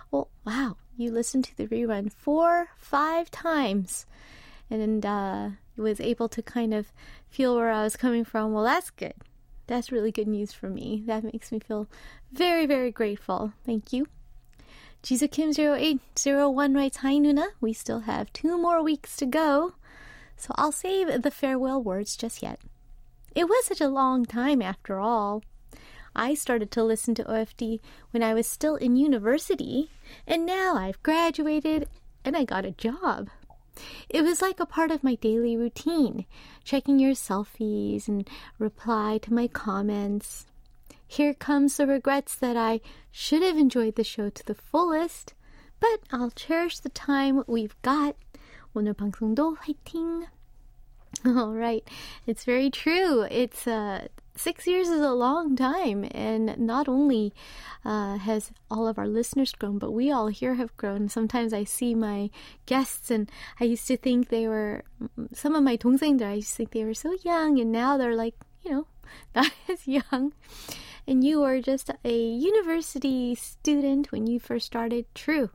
Well, 0.10 0.30
wow, 0.46 0.78
you 0.98 1.12
listened 1.12 1.44
to 1.46 1.58
the 1.58 1.68
rerun 1.68 2.12
four, 2.12 2.70
five 2.78 3.30
times, 3.30 4.06
and 4.70 5.06
uh, 5.06 5.50
was 5.78 6.00
able 6.00 6.30
to 6.30 6.42
kind 6.42 6.74
of 6.74 6.92
feel 7.30 7.56
where 7.56 7.72
I 7.72 7.84
was 7.84 7.96
coming 7.96 8.26
from. 8.26 8.54
Well, 8.54 8.64
that's 8.64 8.90
good. 8.90 9.14
That's 9.68 9.92
really 9.92 10.12
good 10.12 10.28
news 10.28 10.54
for 10.54 10.70
me. 10.70 11.04
That 11.06 11.24
makes 11.24 11.52
me 11.52 11.60
feel 11.60 11.88
very, 12.32 12.66
very 12.66 12.92
grateful. 12.92 13.54
Thank 13.66 13.94
you. 13.94 14.08
JisuKim0801 15.03 16.77
writes, 16.77 16.99
Hi 16.99 17.15
Nuna, 17.15 17.49
we 17.61 17.73
still 17.73 18.01
have 18.01 18.33
two 18.33 18.57
more 18.57 18.81
weeks 18.81 19.17
to 19.17 19.27
go, 19.27 19.73
so 20.37 20.55
I'll 20.55 20.71
save 20.71 21.23
the 21.23 21.31
farewell 21.33 21.83
words 21.83 22.17
just 22.17 22.41
yet. 22.41 22.61
It 23.35 23.49
was 23.49 23.67
such 23.67 23.81
a 23.81 23.89
long 23.89 24.25
time 24.25 24.63
after 24.63 25.01
all. 25.01 25.43
I 26.15 26.35
started 26.35 26.71
to 26.73 26.85
listen 26.85 27.17
to 27.17 27.25
OFD 27.25 27.81
when 28.13 28.23
I 28.23 28.33
was 28.33 28.47
still 28.47 28.77
in 28.77 28.95
university, 28.95 29.91
and 30.25 30.47
now 30.47 30.77
I've 30.77 31.03
graduated 31.03 31.89
and 32.25 32.37
I 32.37 32.45
got 32.45 32.65
a 32.65 32.71
job. 32.71 33.29
It 34.09 34.23
was 34.23 34.41
like 34.41 34.61
a 34.61 34.67
part 34.67 34.93
of 34.93 35.03
my 35.03 35.17
daily 35.17 35.57
routine, 35.57 36.27
checking 36.63 37.01
your 37.01 37.15
selfies 37.15 38.07
and 38.07 38.29
reply 38.61 39.19
to 39.23 39.35
my 39.35 39.49
comments. 39.49 40.47
Here 41.12 41.34
comes 41.34 41.78
the 41.78 41.88
regrets 41.88 42.36
that 42.36 42.58
I 42.58 42.82
should 43.12 43.42
have 43.42 43.58
enjoyed 43.58 43.96
the 43.96 44.04
show 44.04 44.30
to 44.30 44.46
the 44.46 44.56
fullest, 44.56 45.34
but 45.80 46.02
I'll 46.12 46.32
cherish 46.32 46.80
the 46.80 46.90
time 46.90 47.44
we've 47.48 47.76
got. 47.82 48.16
오늘 48.76 48.94
방송도 48.94 49.56
화이팅! 49.56 50.28
All 51.26 51.54
right, 51.54 51.88
it's 52.28 52.44
very 52.44 52.70
true. 52.70 53.26
It's 53.32 53.66
uh, 53.66 54.08
six 54.36 54.68
years 54.68 54.88
is 54.90 55.02
a 55.02 55.14
long 55.14 55.56
time, 55.56 56.06
and 56.12 56.58
not 56.60 56.88
only 56.88 57.34
uh, 57.84 58.18
has 58.18 58.52
all 58.70 58.88
of 58.88 59.00
our 59.00 59.08
listeners 59.08 59.52
grown, 59.54 59.80
but 59.80 59.92
we 59.92 60.12
all 60.12 60.28
here 60.28 60.56
have 60.56 60.76
grown. 60.78 61.10
Sometimes 61.10 61.54
I 61.54 61.64
see 61.64 61.96
my 61.96 62.30
guests, 62.66 63.10
and 63.10 63.32
I 63.60 63.64
used 63.64 63.88
to 63.88 63.98
think 63.98 64.30
they 64.30 64.48
were 64.48 64.84
some 65.34 65.56
of 65.56 65.64
my 65.64 65.78
동생들. 65.78 66.26
I 66.26 66.34
used 66.34 66.52
to 66.52 66.56
think 66.58 66.72
they 66.72 66.86
were 66.86 66.94
so 66.94 67.18
young, 67.24 67.60
and 67.60 67.72
now 67.72 67.98
they're 67.98 68.16
like 68.16 68.36
you 68.64 68.72
know 68.72 68.88
not 69.36 69.52
as 69.70 69.88
young. 69.88 70.34
And 71.08 71.24
you 71.24 71.42
were 71.42 71.62
just 71.62 71.90
a 72.04 72.18
university 72.18 73.36
student 73.36 74.12
when 74.12 74.28
you 74.28 74.40
first 74.40 74.66
started. 74.66 75.06
True. 75.16 75.50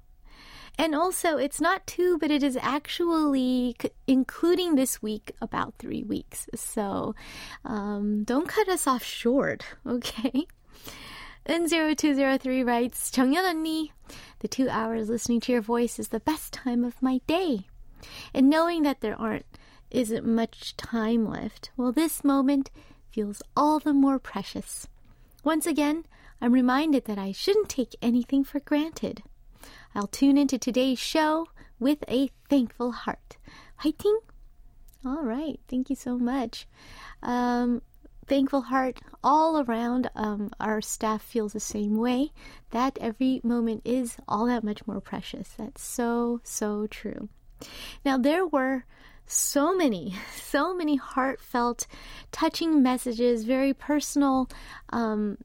And 0.78 0.94
also, 0.94 1.36
it's 1.36 1.60
not 1.60 1.86
two, 1.86 2.18
but 2.18 2.30
it 2.30 2.42
is 2.42 2.56
actually, 2.60 3.76
including 4.06 4.74
this 4.74 5.02
week, 5.02 5.32
about 5.40 5.74
three 5.78 6.02
weeks. 6.02 6.48
So 6.54 7.14
um, 7.64 8.24
don't 8.24 8.48
cut 8.48 8.68
us 8.68 8.86
off 8.86 9.04
short, 9.04 9.64
okay? 9.86 10.46
N0203 11.46 12.64
writes, 12.64 13.10
정연 13.10 13.44
언니, 13.44 13.90
the 14.38 14.48
two 14.48 14.68
hours 14.68 15.08
listening 15.08 15.40
to 15.40 15.52
your 15.52 15.60
voice 15.60 15.98
is 15.98 16.08
the 16.08 16.20
best 16.20 16.52
time 16.52 16.84
of 16.84 17.02
my 17.02 17.20
day. 17.26 17.66
And 18.32 18.48
knowing 18.48 18.82
that 18.84 19.00
there 19.00 19.20
aren't, 19.20 19.46
isn't 19.90 20.24
much 20.24 20.76
time 20.76 21.28
left, 21.28 21.70
well, 21.76 21.92
this 21.92 22.24
moment 22.24 22.70
feels 23.10 23.42
all 23.56 23.78
the 23.78 23.92
more 23.92 24.18
precious. 24.18 24.88
Once 25.47 25.65
again, 25.65 26.03
I'm 26.41 26.51
reminded 26.51 27.05
that 27.05 27.17
I 27.17 27.31
shouldn't 27.31 27.69
take 27.69 27.95
anything 28.01 28.43
for 28.43 28.59
granted. 28.59 29.23
I'll 29.95 30.07
tune 30.07 30.37
into 30.37 30.59
today's 30.59 30.99
show 30.99 31.47
with 31.79 32.03
a 32.09 32.31
thankful 32.49 32.91
heart. 32.91 33.37
Fighting? 33.81 34.19
All 35.05 35.23
right. 35.23 35.57
Thank 35.69 35.89
you 35.89 35.95
so 35.95 36.17
much. 36.17 36.67
Um, 37.23 37.81
thankful 38.27 38.63
heart 38.63 38.99
all 39.23 39.61
around. 39.61 40.09
Um, 40.15 40.51
our 40.59 40.81
staff 40.81 41.21
feels 41.21 41.53
the 41.53 41.61
same 41.61 41.95
way. 41.95 42.33
That 42.71 42.97
every 42.99 43.39
moment 43.41 43.83
is 43.85 44.17
all 44.27 44.47
that 44.47 44.65
much 44.65 44.85
more 44.85 44.99
precious. 44.99 45.53
That's 45.57 45.81
so, 45.81 46.41
so 46.43 46.87
true. 46.87 47.29
Now, 48.03 48.17
there 48.17 48.45
were 48.45 48.83
so 49.27 49.75
many, 49.75 50.15
so 50.35 50.73
many 50.73 50.95
heartfelt, 50.95 51.87
touching 52.31 52.81
messages, 52.81 53.43
very 53.43 53.73
personal, 53.73 54.49
um, 54.89 55.37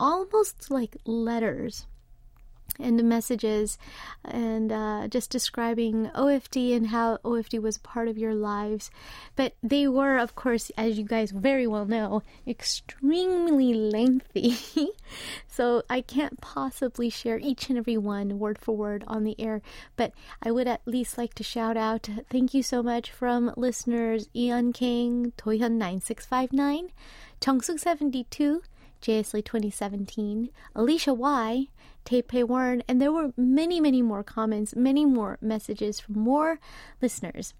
almost 0.00 0.70
like 0.70 0.96
letters 1.06 1.86
and 2.78 3.02
messages 3.04 3.78
and 4.24 4.72
uh, 4.72 5.08
just 5.08 5.30
describing 5.30 6.10
OFD 6.14 6.74
and 6.76 6.88
how 6.88 7.18
OFD 7.18 7.60
was 7.60 7.78
part 7.78 8.08
of 8.08 8.18
your 8.18 8.34
lives. 8.34 8.90
But 9.36 9.54
they 9.62 9.86
were, 9.88 10.18
of 10.18 10.34
course, 10.34 10.70
as 10.76 10.98
you 10.98 11.04
guys 11.04 11.30
very 11.30 11.66
well 11.66 11.86
know, 11.86 12.22
extremely 12.46 13.74
lengthy. 13.74 14.56
so 15.48 15.82
I 15.88 16.00
can't 16.00 16.40
possibly 16.40 17.10
share 17.10 17.38
each 17.38 17.68
and 17.68 17.78
every 17.78 17.96
one 17.96 18.38
word 18.38 18.58
for 18.58 18.76
word 18.76 19.04
on 19.06 19.24
the 19.24 19.38
air. 19.40 19.62
But 19.96 20.12
I 20.42 20.50
would 20.50 20.68
at 20.68 20.82
least 20.86 21.18
like 21.18 21.34
to 21.34 21.42
shout 21.42 21.76
out 21.76 22.08
thank 22.30 22.54
you 22.54 22.62
so 22.62 22.82
much 22.82 23.10
from 23.10 23.52
listeners 23.56 24.28
Ian 24.34 24.72
King, 24.72 25.32
Toyhyun9659, 25.38 26.90
Chongsuk72, 27.40 28.60
JSLey 29.02 29.44
2017, 29.44 30.50
Alicia 30.74 31.12
Y, 31.12 31.68
Taipei 32.04 32.44
Warren, 32.44 32.82
and 32.88 33.00
there 33.00 33.12
were 33.12 33.32
many, 33.36 33.80
many 33.80 34.02
more 34.02 34.22
comments, 34.22 34.76
many 34.76 35.04
more 35.04 35.38
messages 35.40 36.00
from 36.00 36.18
more 36.18 36.58
listeners. 37.00 37.54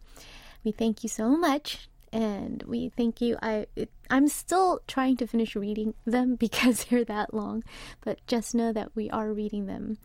We 0.62 0.72
thank 0.72 1.02
you 1.02 1.08
so 1.08 1.36
much, 1.36 1.88
and 2.12 2.62
we 2.64 2.90
thank 2.90 3.20
you. 3.20 3.36
I 3.42 3.66
I'm 4.10 4.28
still 4.28 4.80
trying 4.86 5.16
to 5.18 5.26
finish 5.26 5.56
reading 5.56 5.94
them 6.04 6.34
because 6.46 6.84
they're 6.84 7.04
that 7.04 7.34
long, 7.34 7.64
but 8.02 8.24
just 8.26 8.54
know 8.54 8.72
that 8.72 8.94
we 8.94 9.10
are 9.10 9.32
reading 9.32 9.66
them. 9.66 9.98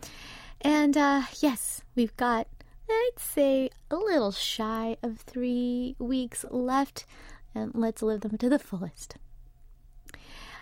And 0.61 0.97
uh, 0.97 1.23
yes, 1.39 1.81
we've 1.95 2.15
got 2.17 2.47
I'd 2.89 3.11
say 3.17 3.69
a 3.91 3.95
little 3.95 4.31
shy 4.31 4.97
of 5.03 5.19
three 5.19 5.95
weeks 5.99 6.43
left, 6.49 7.05
and 7.53 7.71
let's 7.75 8.01
live 8.01 8.21
them 8.21 8.37
to 8.37 8.49
the 8.49 8.59
fullest. 8.59 9.15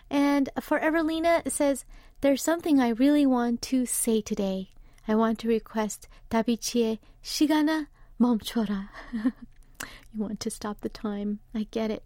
And 0.09 0.49
for 0.61 0.79
Everlina 0.79 1.49
says, 1.49 1.85
there's 2.21 2.41
something 2.41 2.79
I 2.79 2.89
really 2.89 3.25
want 3.25 3.61
to 3.63 3.85
say 3.85 4.21
today. 4.21 4.69
I 5.07 5.15
want 5.15 5.39
to 5.39 5.47
request 5.47 6.07
Davichi 6.31 6.99
Shigana 7.23 7.87
Momchora. 8.19 8.89
you 9.13 9.31
want 10.15 10.39
to 10.39 10.49
stop 10.49 10.81
the 10.81 10.89
time. 10.89 11.39
I 11.53 11.67
get 11.69 11.91
it. 11.91 12.03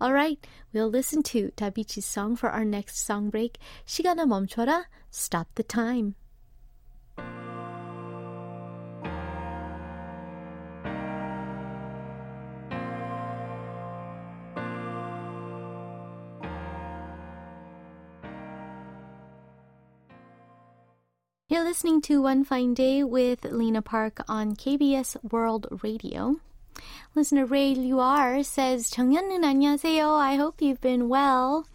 All 0.00 0.12
right, 0.12 0.44
we'll 0.72 0.88
listen 0.88 1.22
to 1.24 1.52
Davichi's 1.56 2.04
song 2.04 2.36
for 2.36 2.50
our 2.50 2.64
next 2.64 2.98
song 2.98 3.30
break. 3.30 3.58
Shigana 3.86 4.26
Momchora, 4.26 4.84
Stop 5.10 5.48
the 5.54 5.62
Time. 5.62 6.14
Yu're 21.50 21.64
listening 21.64 22.02
to 22.02 22.20
One 22.20 22.44
Fine 22.44 22.74
Day 22.74 23.02
with 23.02 23.42
Lena 23.46 23.80
Park 23.80 24.20
on 24.28 24.54
KBS 24.54 25.16
World 25.32 25.66
Radio. 25.82 26.36
Listener 27.14 27.46
Ray 27.46 27.74
Luar 27.74 28.44
says, 28.44 28.92
I 28.98 30.34
hope 30.36 30.60
you've 30.60 30.80
been 30.82 31.08
well. 31.08 31.66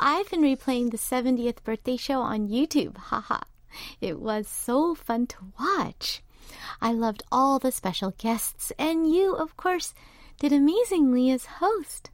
I've 0.00 0.28
been 0.28 0.40
replaying 0.40 0.90
the 0.90 0.96
70th 0.96 1.62
birthday 1.62 1.96
show 1.96 2.20
on 2.20 2.48
YouTube. 2.48 2.96
Haha. 2.96 3.42
it 4.00 4.18
was 4.18 4.48
so 4.48 4.96
fun 4.96 5.28
to 5.28 5.36
watch. 5.56 6.24
I 6.80 6.92
loved 6.92 7.22
all 7.30 7.60
the 7.60 7.70
special 7.70 8.14
guests, 8.18 8.72
and 8.76 9.08
you, 9.08 9.36
of 9.36 9.56
course, 9.56 9.94
did 10.40 10.52
amazingly 10.52 11.30
as 11.30 11.44
host. 11.44 12.10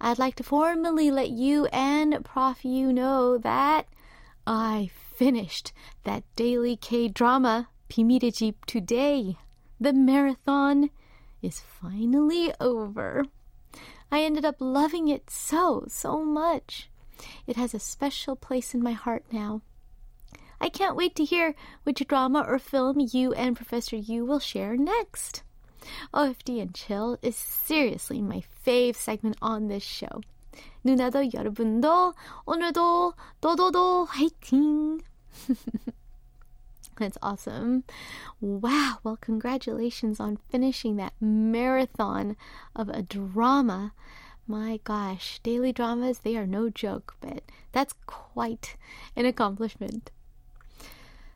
I'd 0.00 0.18
like 0.18 0.36
to 0.36 0.42
formally 0.42 1.10
let 1.10 1.28
you 1.28 1.66
and 1.66 2.24
Prof. 2.24 2.64
You 2.64 2.94
know 2.94 3.36
that 3.36 3.88
I 4.46 4.90
finished 5.16 5.72
that 6.04 6.24
daily 6.36 6.76
K 6.76 7.08
drama, 7.08 7.68
Pimirijip, 7.88 8.54
today. 8.66 9.36
The 9.80 9.92
marathon 9.92 10.90
is 11.42 11.60
finally 11.60 12.52
over. 12.60 13.24
I 14.10 14.22
ended 14.22 14.44
up 14.44 14.56
loving 14.60 15.08
it 15.08 15.30
so, 15.30 15.84
so 15.88 16.24
much. 16.24 16.90
It 17.46 17.56
has 17.56 17.74
a 17.74 17.78
special 17.78 18.36
place 18.36 18.74
in 18.74 18.82
my 18.82 18.92
heart 18.92 19.24
now. 19.30 19.62
I 20.60 20.68
can't 20.68 20.96
wait 20.96 21.14
to 21.16 21.24
hear 21.24 21.54
which 21.82 22.06
drama 22.06 22.44
or 22.46 22.58
film 22.58 22.98
you 22.98 23.32
and 23.34 23.56
Professor 23.56 23.96
Yu 23.96 24.24
will 24.24 24.38
share 24.38 24.76
next. 24.76 25.42
OFD 26.12 26.62
and 26.62 26.74
Chill 26.74 27.18
is 27.22 27.36
seriously 27.36 28.22
my 28.22 28.42
fave 28.64 28.96
segment 28.96 29.36
on 29.42 29.68
this 29.68 29.82
show. 29.82 30.22
누나도 30.83 31.33
여러분도 31.33 32.13
오늘도 32.45 33.13
도도도 33.41 34.05
화이팅! 34.05 34.99
That's 36.97 37.17
awesome. 37.21 37.85
Wow. 38.41 38.97
Well, 39.03 39.17
congratulations 39.21 40.19
on 40.19 40.37
finishing 40.49 40.97
that 40.97 41.13
marathon 41.21 42.35
of 42.75 42.89
a 42.89 43.01
drama. 43.01 43.93
My 44.47 44.79
gosh, 44.83 45.39
daily 45.43 45.71
dramas, 45.71 46.19
they 46.19 46.35
are 46.35 46.47
no 46.47 46.69
joke, 46.69 47.15
but 47.21 47.43
that's 47.71 47.93
quite 48.05 48.75
an 49.15 49.25
accomplishment. 49.25 50.11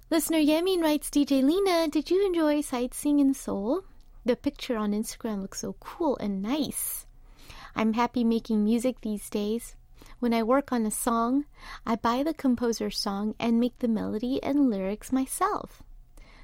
Listener 0.10 0.40
Yemin 0.40 0.82
writes 0.82 1.10
DJ 1.10 1.42
Lena, 1.42 1.88
did 1.88 2.12
you 2.12 2.26
enjoy 2.26 2.62
sightseeing 2.62 3.20
in 3.20 3.34
Seoul? 3.34 3.84
The 4.26 4.36
picture 4.36 4.78
on 4.78 4.92
Instagram 4.92 5.42
looks 5.42 5.60
so 5.60 5.76
cool 5.80 6.18
and 6.18 6.42
nice. 6.42 7.06
I'm 7.75 7.95
happy 7.95 8.25
making 8.25 8.65
music 8.65 9.01
these 9.01 9.29
days. 9.31 9.77
When 10.21 10.35
I 10.35 10.43
work 10.43 10.73
on 10.73 10.85
a 10.85 10.91
song, 10.91 11.45
I 11.87 11.97
buy 11.97 12.23
the 12.23 12.35
composer's 12.35 12.99
song 12.99 13.35
and 13.39 13.61
make 13.61 13.79
the 13.79 13.89
melody 13.89 14.43
and 14.43 14.71
lyrics 14.71 15.13
myself. 15.13 15.83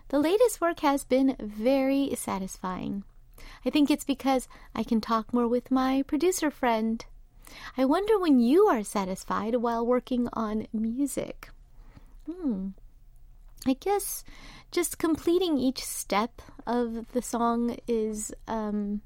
The 0.08 0.18
latest 0.18 0.60
work 0.60 0.80
has 0.80 1.04
been 1.04 1.36
very 1.40 2.14
satisfying. 2.14 3.04
I 3.64 3.70
think 3.70 3.90
it's 3.90 4.04
because 4.04 4.48
I 4.74 4.82
can 4.82 5.00
talk 5.00 5.32
more 5.32 5.48
with 5.48 5.70
my 5.70 6.02
producer 6.02 6.50
friend. 6.50 7.04
I 7.76 7.84
wonder 7.84 8.18
when 8.18 8.38
you 8.38 8.66
are 8.66 8.84
satisfied 8.84 9.56
while 9.56 9.84
working 9.84 10.28
on 10.32 10.66
music. 10.72 11.50
Hmm. 12.30 12.68
I 13.66 13.74
guess 13.74 14.24
just 14.70 14.98
completing 14.98 15.58
each 15.58 15.82
step 15.82 16.42
of 16.66 17.10
the 17.12 17.22
song 17.22 17.76
is 17.88 18.32
um, 18.46 19.00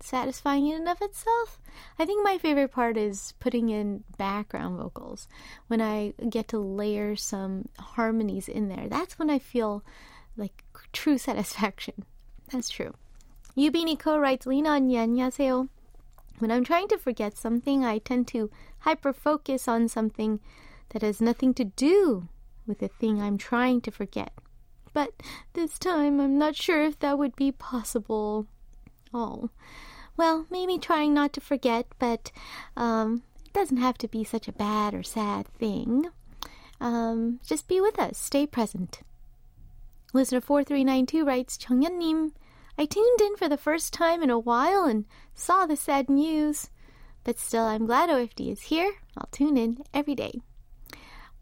satisfying 0.00 0.66
in 0.68 0.76
and 0.76 0.88
of 0.88 1.00
itself. 1.00 1.60
I 1.98 2.04
think 2.04 2.22
my 2.22 2.38
favorite 2.38 2.72
part 2.72 2.96
is 2.96 3.34
putting 3.40 3.68
in 3.68 4.04
background 4.18 4.78
vocals. 4.78 5.26
When 5.68 5.80
I 5.80 6.14
get 6.28 6.48
to 6.48 6.58
layer 6.58 7.16
some 7.16 7.68
harmonies 7.78 8.48
in 8.48 8.68
there, 8.68 8.88
that's 8.88 9.18
when 9.18 9.30
I 9.30 9.38
feel 9.38 9.82
like 10.36 10.64
true 10.92 11.18
satisfaction. 11.18 12.04
That's 12.52 12.70
true. 12.70 12.94
Yubiniko 13.56 14.20
writes, 14.20 14.46
Lina 14.46 14.70
안녕하세요. 14.70 15.68
When 16.38 16.50
I'm 16.50 16.64
trying 16.64 16.88
to 16.88 16.98
forget 16.98 17.36
something, 17.38 17.84
I 17.84 17.98
tend 17.98 18.28
to 18.28 18.50
hyper 18.80 19.12
focus 19.14 19.66
on 19.66 19.88
something 19.88 20.40
that 20.90 21.02
has 21.02 21.20
nothing 21.20 21.54
to 21.54 21.64
do 21.64 22.28
with 22.66 22.80
the 22.80 22.88
thing 22.88 23.22
I'm 23.22 23.38
trying 23.38 23.80
to 23.82 23.90
forget. 23.90 24.32
But 24.92 25.14
this 25.54 25.78
time 25.78 26.20
I'm 26.20 26.38
not 26.38 26.54
sure 26.54 26.82
if 26.82 26.98
that 26.98 27.18
would 27.18 27.34
be 27.34 27.52
possible. 27.52 28.46
Oh, 29.14 29.48
well, 30.17 30.45
maybe 30.49 30.77
trying 30.77 31.13
not 31.13 31.33
to 31.33 31.41
forget, 31.41 31.87
but 31.99 32.31
um, 32.77 33.23
it 33.45 33.53
doesn't 33.53 33.77
have 33.77 33.97
to 33.99 34.07
be 34.07 34.23
such 34.23 34.47
a 34.47 34.53
bad 34.53 34.93
or 34.93 35.03
sad 35.03 35.47
thing. 35.47 36.05
Um, 36.79 37.39
just 37.45 37.67
be 37.67 37.79
with 37.79 37.99
us, 37.99 38.17
stay 38.17 38.47
present. 38.47 39.01
Listener 40.13 40.41
4392 40.41 41.25
writes, 41.25 41.57
Chongyun님, 41.57 42.31
I 42.77 42.85
tuned 42.85 43.21
in 43.21 43.37
for 43.37 43.47
the 43.47 43.57
first 43.57 43.93
time 43.93 44.23
in 44.23 44.29
a 44.29 44.39
while 44.39 44.85
and 44.85 45.05
saw 45.33 45.65
the 45.65 45.75
sad 45.75 46.09
news. 46.09 46.69
But 47.23 47.37
still, 47.37 47.65
I'm 47.65 47.85
glad 47.85 48.09
OFD 48.09 48.51
is 48.51 48.63
here. 48.63 48.95
I'll 49.15 49.29
tune 49.31 49.57
in 49.57 49.83
every 49.93 50.15
day. 50.15 50.41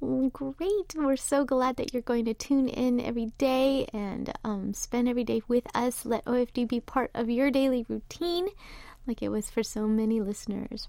Great. 0.01 0.95
We're 0.95 1.17
so 1.17 1.43
glad 1.43 1.75
that 1.75 1.93
you're 1.93 2.01
going 2.01 2.23
to 2.25 2.33
tune 2.33 2.69
in 2.69 3.01
every 3.01 3.33
day 3.37 3.85
and 3.91 4.31
um, 4.45 4.73
spend 4.73 5.09
every 5.09 5.25
day 5.25 5.41
with 5.49 5.67
us. 5.75 6.05
Let 6.05 6.23
OFD 6.23 6.69
be 6.69 6.79
part 6.79 7.11
of 7.13 7.29
your 7.29 7.51
daily 7.51 7.85
routine, 7.89 8.47
like 9.05 9.21
it 9.21 9.27
was 9.27 9.49
for 9.49 9.61
so 9.61 9.87
many 9.87 10.21
listeners. 10.21 10.87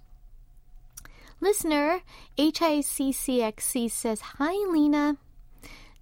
Listener 1.41 2.03
HICCXC 2.39 3.91
says, 3.91 4.21
Hi, 4.39 4.53
Lena. 4.71 5.17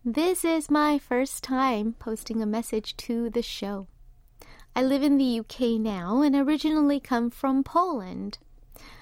This 0.04 0.44
is 0.44 0.70
my 0.70 0.98
first 0.98 1.42
time 1.42 1.94
posting 1.98 2.42
a 2.42 2.46
message 2.46 2.94
to 2.98 3.30
the 3.30 3.42
show. 3.42 3.86
I 4.76 4.82
live 4.82 5.02
in 5.02 5.16
the 5.16 5.40
UK 5.40 5.80
now 5.80 6.20
and 6.20 6.36
originally 6.36 7.00
come 7.00 7.30
from 7.30 7.64
Poland. 7.64 8.36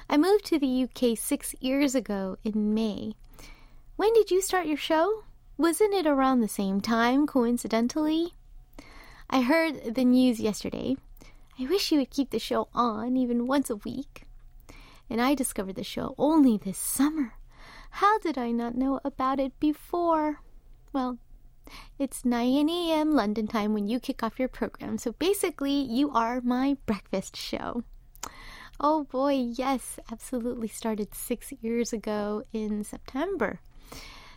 I 0.08 0.16
moved 0.16 0.44
to 0.46 0.58
the 0.60 0.84
UK 0.84 1.18
six 1.18 1.56
years 1.60 1.96
ago 1.96 2.36
in 2.44 2.72
May. 2.72 3.14
When 3.96 4.12
did 4.12 4.30
you 4.30 4.42
start 4.42 4.66
your 4.66 4.76
show? 4.76 5.24
Wasn't 5.56 5.94
it 5.94 6.06
around 6.06 6.40
the 6.40 6.48
same 6.48 6.82
time, 6.82 7.26
coincidentally? 7.26 8.34
I 9.30 9.40
heard 9.40 9.94
the 9.94 10.04
news 10.04 10.38
yesterday. 10.38 10.96
I 11.58 11.64
wish 11.64 11.90
you 11.90 11.98
would 12.00 12.10
keep 12.10 12.28
the 12.28 12.38
show 12.38 12.68
on 12.74 13.16
even 13.16 13.46
once 13.46 13.70
a 13.70 13.76
week. 13.76 14.24
And 15.08 15.18
I 15.18 15.34
discovered 15.34 15.76
the 15.76 15.82
show 15.82 16.14
only 16.18 16.58
this 16.58 16.76
summer. 16.76 17.34
How 17.88 18.18
did 18.18 18.36
I 18.36 18.50
not 18.50 18.74
know 18.74 19.00
about 19.02 19.40
it 19.40 19.58
before? 19.58 20.40
Well, 20.92 21.16
it's 21.98 22.22
9 22.22 22.68
a.m. 22.68 23.14
London 23.14 23.46
time 23.46 23.72
when 23.72 23.88
you 23.88 23.98
kick 23.98 24.22
off 24.22 24.38
your 24.38 24.48
program, 24.48 24.98
so 24.98 25.12
basically, 25.12 25.72
you 25.72 26.10
are 26.10 26.42
my 26.42 26.76
breakfast 26.84 27.34
show. 27.34 27.82
Oh 28.78 29.04
boy, 29.04 29.52
yes, 29.54 29.98
absolutely 30.12 30.68
started 30.68 31.14
six 31.14 31.50
years 31.62 31.94
ago 31.94 32.42
in 32.52 32.84
September. 32.84 33.60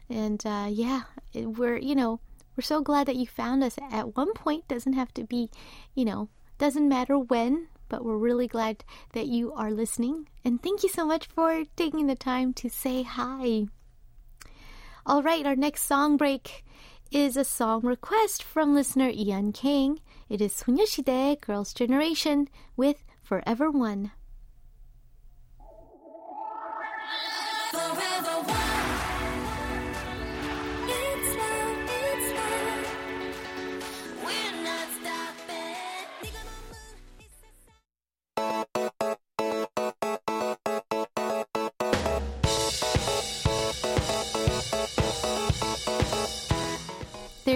And 0.09 0.45
uh, 0.47 0.69
yeah, 0.71 1.03
it, 1.33 1.59
we're, 1.59 1.77
you 1.77 1.95
know, 1.95 2.21
we're 2.57 2.63
so 2.63 2.83
glad 2.83 3.07
that 3.07 3.17
you 3.17 3.27
found 3.27 3.65
us 3.65 3.79
at 3.91 4.17
one 4.17 4.33
point. 4.35 4.69
Doesn't 4.69 4.93
have 4.93 5.13
to 5.15 5.25
be, 5.25 5.51
you 5.95 6.05
know, 6.05 6.29
doesn't 6.59 6.89
matter 6.89 7.19
when, 7.19 7.69
but 7.89 8.05
we're 8.05 8.17
really 8.17 8.47
glad 8.47 8.85
that 9.13 9.27
you 9.27 9.53
are 9.53 9.71
listening. 9.71 10.29
And 10.45 10.63
thank 10.63 10.83
you 10.83 10.89
so 10.89 11.05
much 11.05 11.27
for 11.27 11.65
taking 11.77 12.07
the 12.07 12.15
time 12.15 12.53
to 12.55 12.69
say 12.69 13.03
hi. 13.03 13.67
All 15.07 15.23
right, 15.23 15.45
our 15.45 15.57
next 15.57 15.83
song 15.83 16.17
break 16.17 16.65
is 17.11 17.37
a 17.37 17.45
song 17.45 17.83
request 17.83 18.43
from 18.43 18.75
listener 18.75 19.11
Ian 19.13 19.53
King. 19.53 20.01
It 20.29 20.41
is 20.41 20.53
소녀시대 20.55 21.41
Girls' 21.41 21.75
Generation 21.75 22.49
with 22.77 23.05
Forever 23.23 23.71
One. 23.71 24.13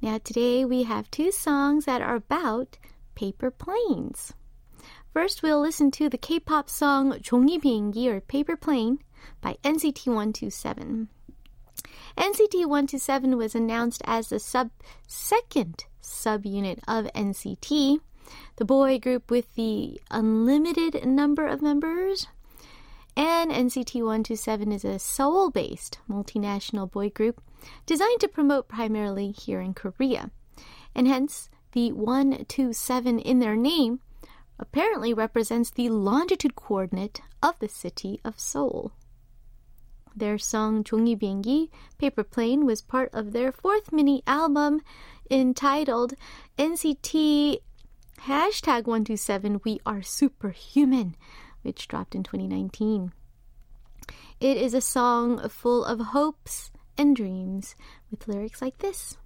Now, 0.00 0.18
today 0.22 0.64
we 0.64 0.84
have 0.84 1.10
two 1.10 1.30
songs 1.30 1.84
that 1.86 2.02
are 2.02 2.16
about 2.16 2.78
paper 3.14 3.50
planes. 3.50 4.34
First, 5.12 5.42
we'll 5.42 5.60
listen 5.60 5.90
to 5.92 6.08
the 6.10 6.18
K 6.18 6.38
pop 6.38 6.68
song 6.68 7.12
종이 7.20 7.58
비행기 7.58 8.08
or 8.08 8.20
Paper 8.20 8.56
Plane 8.56 8.98
by 9.40 9.56
NCT 9.64 10.08
127. 10.08 11.08
NCT 12.18 12.66
127 12.66 13.36
was 13.36 13.54
announced 13.54 14.02
as 14.04 14.28
the 14.28 14.38
sub 14.38 14.70
second 15.06 15.86
subunit 16.02 16.80
of 16.86 17.06
NCT, 17.14 18.00
the 18.56 18.64
boy 18.64 18.98
group 18.98 19.30
with 19.30 19.54
the 19.54 20.00
unlimited 20.10 21.06
number 21.06 21.46
of 21.46 21.62
members. 21.62 22.26
and 23.15 23.51
NCT 23.51 23.95
127 23.95 24.71
is 24.71 24.85
a 24.85 24.99
Seoul 24.99 25.49
based 25.49 25.99
multinational 26.09 26.89
boy 26.89 27.09
group 27.09 27.41
designed 27.85 28.19
to 28.21 28.27
promote 28.27 28.67
primarily 28.67 29.31
here 29.31 29.61
in 29.61 29.73
Korea. 29.73 30.31
And 30.95 31.07
hence, 31.07 31.49
the 31.73 31.91
127 31.91 33.19
in 33.19 33.39
their 33.39 33.55
name 33.55 33.99
apparently 34.59 35.13
represents 35.13 35.71
the 35.71 35.89
longitude 35.89 36.55
coordinate 36.55 37.21
of 37.41 37.57
the 37.59 37.69
city 37.69 38.19
of 38.23 38.39
Seoul. 38.39 38.91
Their 40.15 40.37
song 40.37 40.83
Jongi 40.83 41.17
Biengi, 41.17 41.69
Paper 41.97 42.23
Plane, 42.23 42.65
was 42.65 42.81
part 42.81 43.09
of 43.13 43.31
their 43.31 43.51
fourth 43.51 43.93
mini 43.93 44.21
album 44.27 44.81
entitled 45.29 46.13
NCT 46.59 47.59
hashtag 48.25 48.85
127 48.85 49.61
We 49.63 49.79
Are 49.85 50.01
Superhuman, 50.01 51.15
which 51.61 51.87
dropped 51.87 52.15
in 52.15 52.23
2019. 52.23 53.13
It 54.39 54.57
is 54.57 54.73
a 54.73 54.81
song 54.81 55.47
full 55.49 55.85
of 55.85 55.99
hopes 55.99 56.71
and 56.97 57.15
dreams 57.15 57.75
with 58.09 58.27
lyrics 58.27 58.61
like 58.61 58.79
this 58.79 59.17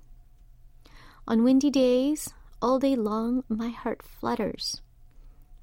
On 1.28 1.44
windy 1.44 1.70
days, 1.70 2.34
all 2.62 2.80
day 2.80 2.96
long, 2.96 3.44
my 3.48 3.70
heart 3.70 4.04
flutters. 4.04 4.82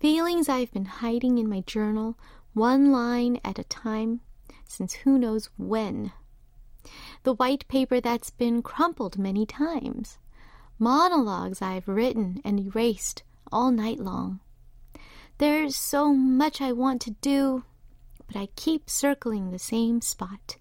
Feelings 0.00 0.48
I've 0.48 0.72
been 0.72 0.86
hiding 0.86 1.38
in 1.38 1.48
my 1.48 1.60
journal, 1.60 2.18
one 2.54 2.90
line 2.90 3.40
at 3.44 3.58
a 3.58 3.64
time, 3.64 4.20
since 4.66 4.94
who 4.94 5.18
knows 5.18 5.50
when. 5.56 6.12
The 7.22 7.34
white 7.34 7.68
paper 7.68 8.00
that's 8.00 8.30
been 8.30 8.62
crumpled 8.62 9.18
many 9.18 9.46
times. 9.46 10.18
Monologues 10.78 11.62
I've 11.62 11.86
written 11.86 12.40
and 12.44 12.58
erased 12.58 13.22
all 13.52 13.70
night 13.70 14.00
long. 14.00 14.40
There's 15.38 15.76
so 15.76 16.14
much 16.14 16.60
I 16.60 16.72
want 16.72 17.00
to 17.02 17.10
do, 17.10 17.64
but 18.26 18.36
I 18.36 18.48
keep 18.56 18.88
circling 18.88 19.50
the 19.50 19.58
same 19.58 20.00
spot. 20.00 20.56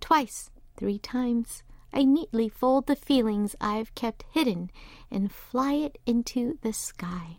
Twice 0.00 0.50
three 0.76 0.98
times. 0.98 1.62
I 1.92 2.04
neatly 2.04 2.48
fold 2.48 2.86
the 2.86 2.96
feelings 2.96 3.54
I've 3.60 3.94
kept 3.94 4.24
hidden 4.30 4.70
and 5.10 5.30
fly 5.30 5.74
it 5.74 5.98
into 6.06 6.58
the 6.62 6.72
sky. 6.72 7.38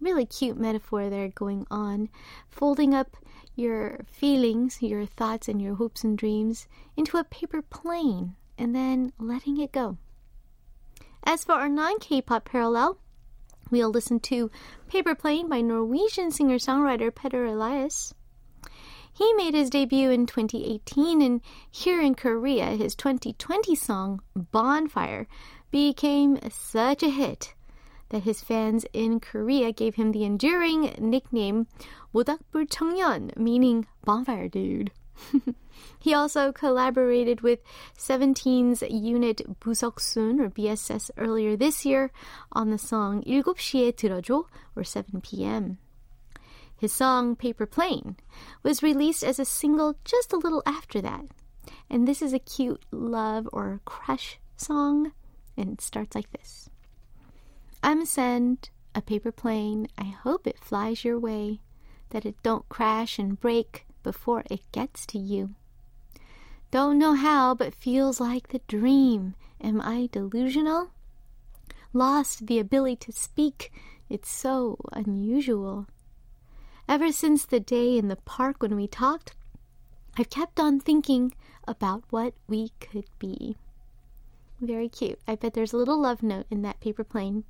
Really 0.00 0.26
cute 0.26 0.56
metaphor 0.56 1.10
there 1.10 1.28
going 1.28 1.66
on. 1.70 2.08
Folding 2.48 2.94
up 2.94 3.16
your 3.56 4.04
feelings, 4.10 4.82
your 4.82 5.06
thoughts, 5.06 5.48
and 5.48 5.60
your 5.60 5.74
hopes 5.76 6.04
and 6.04 6.16
dreams 6.16 6.68
into 6.96 7.16
a 7.16 7.24
paper 7.24 7.62
plane 7.62 8.36
and 8.56 8.74
then 8.74 9.12
letting 9.18 9.58
it 9.58 9.72
go. 9.72 9.98
As 11.24 11.44
for 11.44 11.52
our 11.52 11.68
non 11.68 11.98
K 11.98 12.20
pop 12.20 12.44
parallel, 12.44 12.98
We'll 13.70 13.90
listen 13.90 14.20
to 14.20 14.50
Paper 14.88 15.14
Plane 15.14 15.48
by 15.48 15.60
Norwegian 15.60 16.30
singer 16.30 16.58
songwriter 16.58 17.14
Peder 17.14 17.46
Elias. 17.46 18.14
He 19.12 19.32
made 19.34 19.54
his 19.54 19.70
debut 19.70 20.10
in 20.10 20.26
2018, 20.26 21.22
and 21.22 21.40
here 21.70 22.00
in 22.00 22.14
Korea, 22.14 22.70
his 22.70 22.94
2020 22.96 23.74
song 23.74 24.20
Bonfire 24.34 25.26
became 25.70 26.38
such 26.50 27.02
a 27.02 27.10
hit 27.10 27.54
that 28.10 28.24
his 28.24 28.40
fans 28.40 28.84
in 28.92 29.20
Korea 29.20 29.72
gave 29.72 29.94
him 29.94 30.12
the 30.12 30.24
enduring 30.24 30.94
nickname 30.98 31.66
Wodakbul 32.14 33.36
meaning 33.36 33.86
bonfire 34.04 34.48
dude. 34.48 34.92
he 35.99 36.13
also 36.13 36.51
collaborated 36.51 37.41
with 37.41 37.59
17's 37.97 38.81
unit 38.89 39.41
부석순 39.59 40.39
or 40.39 40.49
BSS 40.49 41.11
earlier 41.17 41.55
this 41.55 41.85
year 41.85 42.11
on 42.51 42.69
the 42.69 42.77
song 42.77 43.23
7시에 43.23 43.93
들어줘 43.93 44.45
or 44.75 44.83
7 44.83 45.21
p.m. 45.21 45.77
His 46.77 46.93
song 46.93 47.35
Paper 47.35 47.65
Plane 47.65 48.15
was 48.63 48.81
released 48.81 49.23
as 49.23 49.39
a 49.39 49.45
single 49.45 49.95
just 50.05 50.31
a 50.31 50.37
little 50.37 50.63
after 50.65 51.01
that. 51.01 51.25
And 51.89 52.07
this 52.07 52.21
is 52.21 52.33
a 52.33 52.39
cute 52.39 52.83
love 52.91 53.49
or 53.51 53.81
crush 53.83 54.39
song 54.55 55.11
and 55.57 55.73
it 55.73 55.81
starts 55.81 56.15
like 56.15 56.31
this. 56.31 56.69
I'm 57.83 58.05
send 58.05 58.69
a 58.95 59.01
paper 59.01 59.31
plane. 59.31 59.87
I 59.97 60.05
hope 60.05 60.47
it 60.47 60.59
flies 60.59 61.03
your 61.03 61.19
way, 61.19 61.59
that 62.09 62.25
it 62.25 62.41
don't 62.43 62.67
crash 62.69 63.19
and 63.19 63.39
break 63.39 63.85
before 64.03 64.43
it 64.49 64.61
gets 64.71 65.05
to 65.07 65.19
you. 65.19 65.55
Don't 66.74 66.98
know 66.98 67.14
how, 67.14 67.54
but 67.54 67.72
feels 67.72 68.18
like 68.18 68.48
the 68.48 68.60
dream. 68.66 69.36
Am 69.62 69.80
I 69.80 70.08
delusional? 70.10 70.90
Lost 71.92 72.48
the 72.48 72.58
ability 72.58 72.96
to 72.96 73.12
speak. 73.12 73.70
It's 74.10 74.28
so 74.28 74.78
unusual. 74.92 75.86
Ever 76.88 77.12
since 77.12 77.46
the 77.46 77.60
day 77.60 77.96
in 77.96 78.08
the 78.08 78.16
park 78.16 78.60
when 78.60 78.74
we 78.74 78.88
talked, 78.88 79.36
I've 80.18 80.30
kept 80.30 80.58
on 80.58 80.80
thinking 80.80 81.32
about 81.68 82.02
what 82.10 82.34
we 82.48 82.72
could 82.80 83.06
be. 83.20 83.54
Very 84.60 84.88
cute. 84.88 85.20
I 85.28 85.36
bet 85.36 85.54
there's 85.54 85.72
a 85.72 85.76
little 85.76 86.00
love 86.00 86.24
note 86.24 86.46
in 86.50 86.62
that 86.62 86.80
paper 86.80 87.04
plane. 87.04 87.44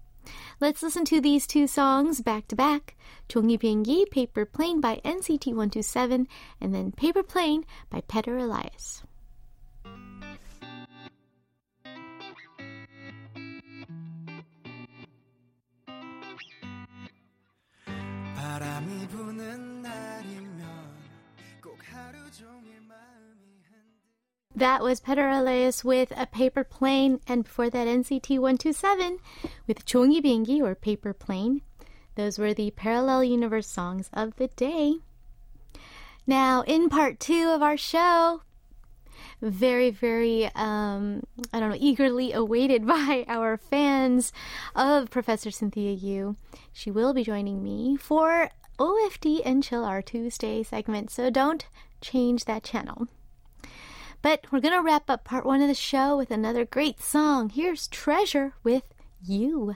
Let's 0.60 0.82
listen 0.82 1.06
to 1.06 1.22
these 1.22 1.46
two 1.46 1.66
songs 1.66 2.20
back 2.20 2.46
to 2.48 2.56
back. 2.56 2.94
종이비행기 3.30 4.10
Paper 4.10 4.44
Plane 4.44 4.82
by 4.82 5.00
NCT127 5.02 6.26
and 6.60 6.74
then 6.74 6.92
Paper 6.92 7.22
Plane 7.22 7.64
by 7.88 8.02
Peder 8.02 8.36
Elias. 8.36 9.02
That 24.56 24.82
was 24.84 25.00
Peter 25.00 25.22
Petarales 25.22 25.82
with 25.82 26.12
A 26.16 26.26
Paper 26.26 26.62
Plane, 26.62 27.18
and 27.26 27.42
before 27.42 27.68
that, 27.70 27.88
NCT 27.88 28.38
127 28.38 29.18
with 29.66 29.84
Chongi 29.84 30.22
Bingi 30.24 30.62
or 30.62 30.76
Paper 30.76 31.12
Plane. 31.12 31.62
Those 32.14 32.38
were 32.38 32.54
the 32.54 32.70
Parallel 32.70 33.24
Universe 33.24 33.66
songs 33.66 34.08
of 34.12 34.36
the 34.36 34.46
day. 34.46 34.98
Now, 36.24 36.62
in 36.62 36.88
part 36.88 37.18
two 37.18 37.50
of 37.50 37.62
our 37.62 37.76
show, 37.76 38.42
very, 39.42 39.90
very, 39.90 40.46
um, 40.54 41.24
I 41.52 41.58
don't 41.58 41.70
know, 41.70 41.76
eagerly 41.80 42.32
awaited 42.32 42.86
by 42.86 43.24
our 43.26 43.56
fans 43.56 44.32
of 44.76 45.10
Professor 45.10 45.50
Cynthia 45.50 45.90
Yu. 45.90 46.36
She 46.72 46.92
will 46.92 47.12
be 47.12 47.24
joining 47.24 47.62
me 47.64 47.96
for 47.96 48.50
OFD 48.77 49.41
and 49.43 49.63
Chill 49.63 49.83
our 49.83 50.01
Tuesday 50.01 50.63
segment, 50.63 51.11
so 51.11 51.29
don't 51.29 51.65
change 52.01 52.45
that 52.45 52.63
channel. 52.63 53.07
But 54.21 54.45
we're 54.51 54.59
going 54.59 54.73
to 54.73 54.81
wrap 54.81 55.09
up 55.09 55.23
part 55.23 55.45
one 55.45 55.61
of 55.61 55.67
the 55.67 55.73
show 55.73 56.17
with 56.17 56.31
another 56.31 56.65
great 56.65 57.01
song. 57.01 57.49
Here's 57.49 57.87
Treasure 57.87 58.53
with 58.63 58.93
You. 59.25 59.75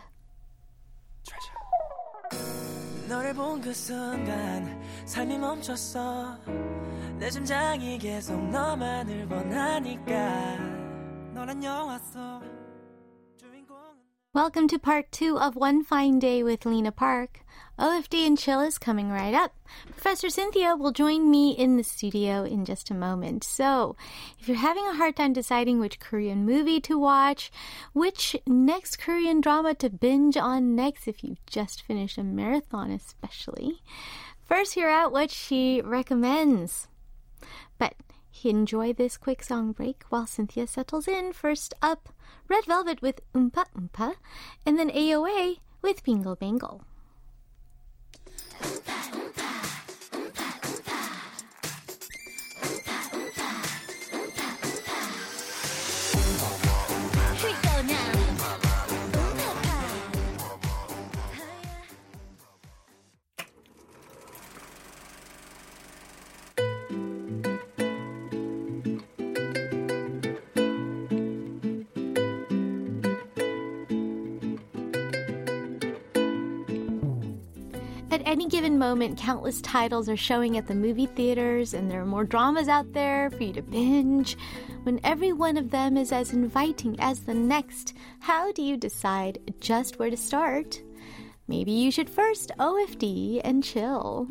너를 3.07 3.33
순간 3.73 4.81
삶이 5.05 5.37
멈췄어 5.37 6.37
내 7.19 7.29
심장이 7.29 7.97
계속 7.97 8.37
너만을 8.49 9.27
원하니까 9.29 10.57
너란 11.33 11.63
영화 11.63 11.99
속 11.99 12.41
Welcome 14.34 14.68
to 14.68 14.78
part 14.78 15.10
two 15.10 15.38
of 15.38 15.56
One 15.56 15.82
Fine 15.82 16.18
Day 16.18 16.42
with 16.42 16.66
Lena 16.66 16.92
Park. 16.92 17.40
OFD 17.78 18.26
and 18.26 18.36
Chill 18.38 18.60
is 18.60 18.76
coming 18.76 19.08
right 19.08 19.32
up. 19.32 19.56
Professor 19.88 20.28
Cynthia 20.28 20.76
will 20.76 20.92
join 20.92 21.30
me 21.30 21.52
in 21.52 21.78
the 21.78 21.82
studio 21.82 22.44
in 22.44 22.66
just 22.66 22.90
a 22.90 22.94
moment. 22.94 23.42
So, 23.42 23.96
if 24.38 24.46
you're 24.46 24.58
having 24.58 24.86
a 24.86 24.96
hard 24.96 25.16
time 25.16 25.32
deciding 25.32 25.80
which 25.80 25.98
Korean 25.98 26.44
movie 26.44 26.78
to 26.82 26.98
watch, 26.98 27.50
which 27.94 28.36
next 28.46 28.98
Korean 28.98 29.40
drama 29.40 29.72
to 29.76 29.88
binge 29.88 30.36
on 30.36 30.76
next 30.76 31.08
if 31.08 31.24
you've 31.24 31.44
just 31.46 31.80
finished 31.80 32.18
a 32.18 32.22
marathon, 32.22 32.90
especially, 32.90 33.80
first 34.44 34.74
hear 34.74 34.90
out 34.90 35.10
what 35.10 35.30
she 35.30 35.80
recommends. 35.80 36.86
But 37.78 37.94
enjoy 38.46 38.92
this 38.92 39.16
quick 39.16 39.42
song 39.42 39.72
break 39.72 40.02
while 40.08 40.26
Cynthia 40.26 40.66
settles 40.66 41.08
in. 41.08 41.32
First 41.32 41.74
up, 41.82 42.10
Red 42.48 42.64
Velvet 42.66 43.02
with 43.02 43.20
Umpah 43.34 43.66
Umpah, 43.76 44.14
and 44.64 44.78
then 44.78 44.90
AOA 44.90 45.58
with 45.82 46.04
Bingle 46.04 46.36
Bangle. 46.36 46.82
Any 78.24 78.48
given 78.48 78.78
moment, 78.78 79.18
countless 79.18 79.60
titles 79.60 80.08
are 80.08 80.16
showing 80.16 80.56
at 80.56 80.66
the 80.66 80.74
movie 80.74 81.06
theaters, 81.06 81.74
and 81.74 81.90
there 81.90 82.00
are 82.00 82.06
more 82.06 82.24
dramas 82.24 82.68
out 82.68 82.92
there 82.92 83.30
for 83.30 83.42
you 83.42 83.52
to 83.52 83.62
binge. 83.62 84.36
When 84.84 85.00
every 85.04 85.32
one 85.32 85.56
of 85.56 85.70
them 85.70 85.96
is 85.96 86.12
as 86.12 86.32
inviting 86.32 86.98
as 87.00 87.20
the 87.20 87.34
next, 87.34 87.94
how 88.20 88.52
do 88.52 88.62
you 88.62 88.76
decide 88.76 89.54
just 89.60 89.98
where 89.98 90.10
to 90.10 90.16
start? 90.16 90.80
Maybe 91.46 91.72
you 91.72 91.90
should 91.90 92.10
first 92.10 92.52
OFD 92.58 93.40
and 93.42 93.64
chill. 93.64 94.28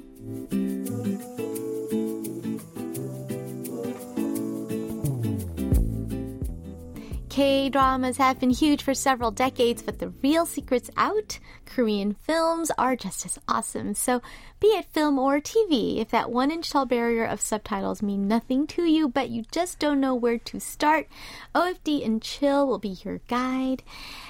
K 7.37 7.69
dramas 7.69 8.17
have 8.17 8.39
been 8.39 8.49
huge 8.49 8.81
for 8.81 8.95
several 8.95 9.29
decades, 9.29 9.83
but 9.83 9.99
the 9.99 10.09
real 10.23 10.47
secret's 10.47 10.89
out. 10.97 11.37
Korean 11.67 12.15
films 12.15 12.71
are 12.79 12.95
just 12.95 13.27
as 13.27 13.37
awesome. 13.47 13.93
So, 13.93 14.23
be 14.59 14.67
it 14.69 14.85
film 14.85 15.19
or 15.19 15.39
TV, 15.39 15.99
if 15.99 16.09
that 16.09 16.31
one 16.31 16.49
inch 16.49 16.71
tall 16.71 16.85
barrier 16.85 17.25
of 17.25 17.41
subtitles 17.41 18.01
mean 18.01 18.27
nothing 18.27 18.65
to 18.67 18.85
you, 18.85 19.07
but 19.07 19.29
you 19.29 19.43
just 19.51 19.77
don't 19.77 19.99
know 19.99 20.15
where 20.15 20.39
to 20.39 20.59
start, 20.59 21.07
OFD 21.53 22.03
and 22.03 22.21
Chill 22.21 22.65
will 22.65 22.79
be 22.79 22.97
your 23.03 23.19
guide. 23.27 23.83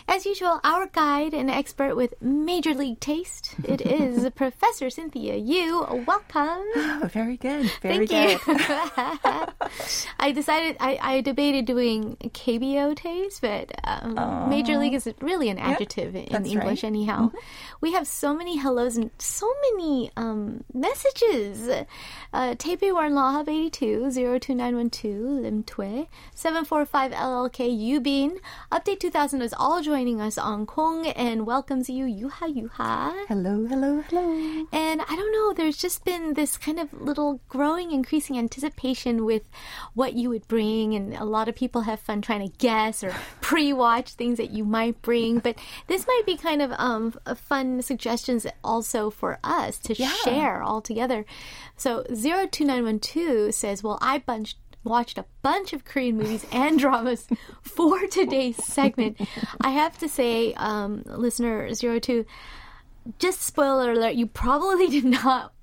As 0.09 0.25
usual, 0.25 0.59
our 0.63 0.87
guide 0.87 1.33
and 1.33 1.49
expert 1.49 1.95
with 1.95 2.13
major 2.21 2.73
league 2.73 2.99
taste, 2.99 3.55
it 3.63 3.81
is 3.85 4.29
Professor 4.35 4.89
Cynthia 4.89 5.35
Yu. 5.35 6.03
Welcome. 6.05 6.63
Oh, 6.75 7.09
very 7.11 7.37
good. 7.37 7.69
Very 7.81 8.07
Thank 8.07 8.41
good. 8.45 8.47
you. 8.47 8.57
I 10.19 10.31
decided, 10.33 10.77
I, 10.79 10.99
I, 11.01 11.21
debated 11.21 11.65
doing 11.65 12.17
KBO 12.21 12.95
taste, 12.95 13.41
but 13.41 13.71
um, 13.83 14.17
uh, 14.17 14.47
major 14.47 14.77
league 14.77 14.93
is 14.93 15.09
really 15.21 15.49
an 15.49 15.57
adjective 15.57 16.15
yep, 16.15 16.31
in 16.31 16.45
English, 16.45 16.83
right. 16.83 16.87
anyhow. 16.87 17.27
Mm-hmm. 17.27 17.37
We 17.81 17.93
have 17.93 18.07
so 18.07 18.33
many 18.33 18.57
hellos 18.57 18.97
and 18.97 19.11
so 19.17 19.51
many 19.71 20.09
um, 20.17 20.63
messages. 20.73 21.69
Uh, 22.33 22.55
Taipei 22.55 22.91
Warren 22.91 23.13
Lahab 23.13 23.47
82 23.47 24.11
02912 24.11 25.41
Lim 25.43 25.63
Tue 25.63 26.07
745 26.33 27.11
LLK 27.11 27.59
Yubin. 27.69 28.39
Update 28.71 28.99
2000 28.99 29.41
is 29.41 29.53
all 29.57 29.81
joining 29.81 30.19
us 30.19 30.37
on 30.37 30.65
Kong 30.65 31.07
and 31.07 31.45
welcomes 31.45 31.89
you 31.89 32.05
Yuha 32.05 32.53
Yuha. 32.53 33.13
Hello, 33.27 33.65
hello, 33.67 34.03
hello. 34.09 34.65
And 34.73 35.01
I 35.01 35.15
don't 35.15 35.31
know, 35.31 35.53
there's 35.53 35.77
just 35.77 36.03
been 36.03 36.33
this 36.33 36.57
kind 36.57 36.79
of 36.79 36.91
little 36.99 37.39
growing, 37.47 37.91
increasing 37.91 38.37
anticipation 38.37 39.23
with 39.23 39.43
what 39.93 40.13
you 40.13 40.29
would 40.29 40.47
bring, 40.47 40.95
and 40.95 41.13
a 41.13 41.25
lot 41.25 41.47
of 41.47 41.55
people 41.55 41.81
have 41.81 41.99
fun 41.99 42.21
trying 42.21 42.49
to 42.49 42.57
guess 42.57 43.03
or 43.03 43.11
pre-watch 43.41 44.13
things 44.13 44.37
that 44.37 44.49
you 44.49 44.65
might 44.65 45.01
bring. 45.01 45.39
But 45.39 45.57
this 45.87 46.07
might 46.07 46.23
be 46.25 46.35
kind 46.37 46.61
of 46.61 46.71
um, 46.77 47.13
a 47.25 47.35
fun 47.35 47.81
suggestions 47.81 48.47
also 48.63 49.09
for 49.09 49.37
us 49.43 49.77
to 49.79 49.93
yeah. 49.93 50.06
Share 50.23 50.61
all 50.61 50.81
together. 50.81 51.25
So 51.75 52.03
02912 52.03 53.53
says, 53.53 53.83
Well, 53.83 53.97
I 54.01 54.19
bunched 54.19 54.57
watched 54.83 55.17
a 55.17 55.25
bunch 55.41 55.73
of 55.73 55.83
Korean 55.83 56.17
movies 56.17 56.45
and 56.51 56.79
dramas 56.79 57.27
for 57.61 58.07
today's 58.07 58.63
segment. 58.63 59.19
I 59.61 59.71
have 59.71 59.97
to 59.99 60.07
say, 60.07 60.53
um, 60.53 61.03
listener 61.05 61.73
zero 61.73 61.99
two, 61.99 62.25
just 63.19 63.41
spoiler 63.41 63.91
alert, 63.91 64.15
you 64.15 64.27
probably 64.27 64.87
did 64.87 65.05
not 65.05 65.53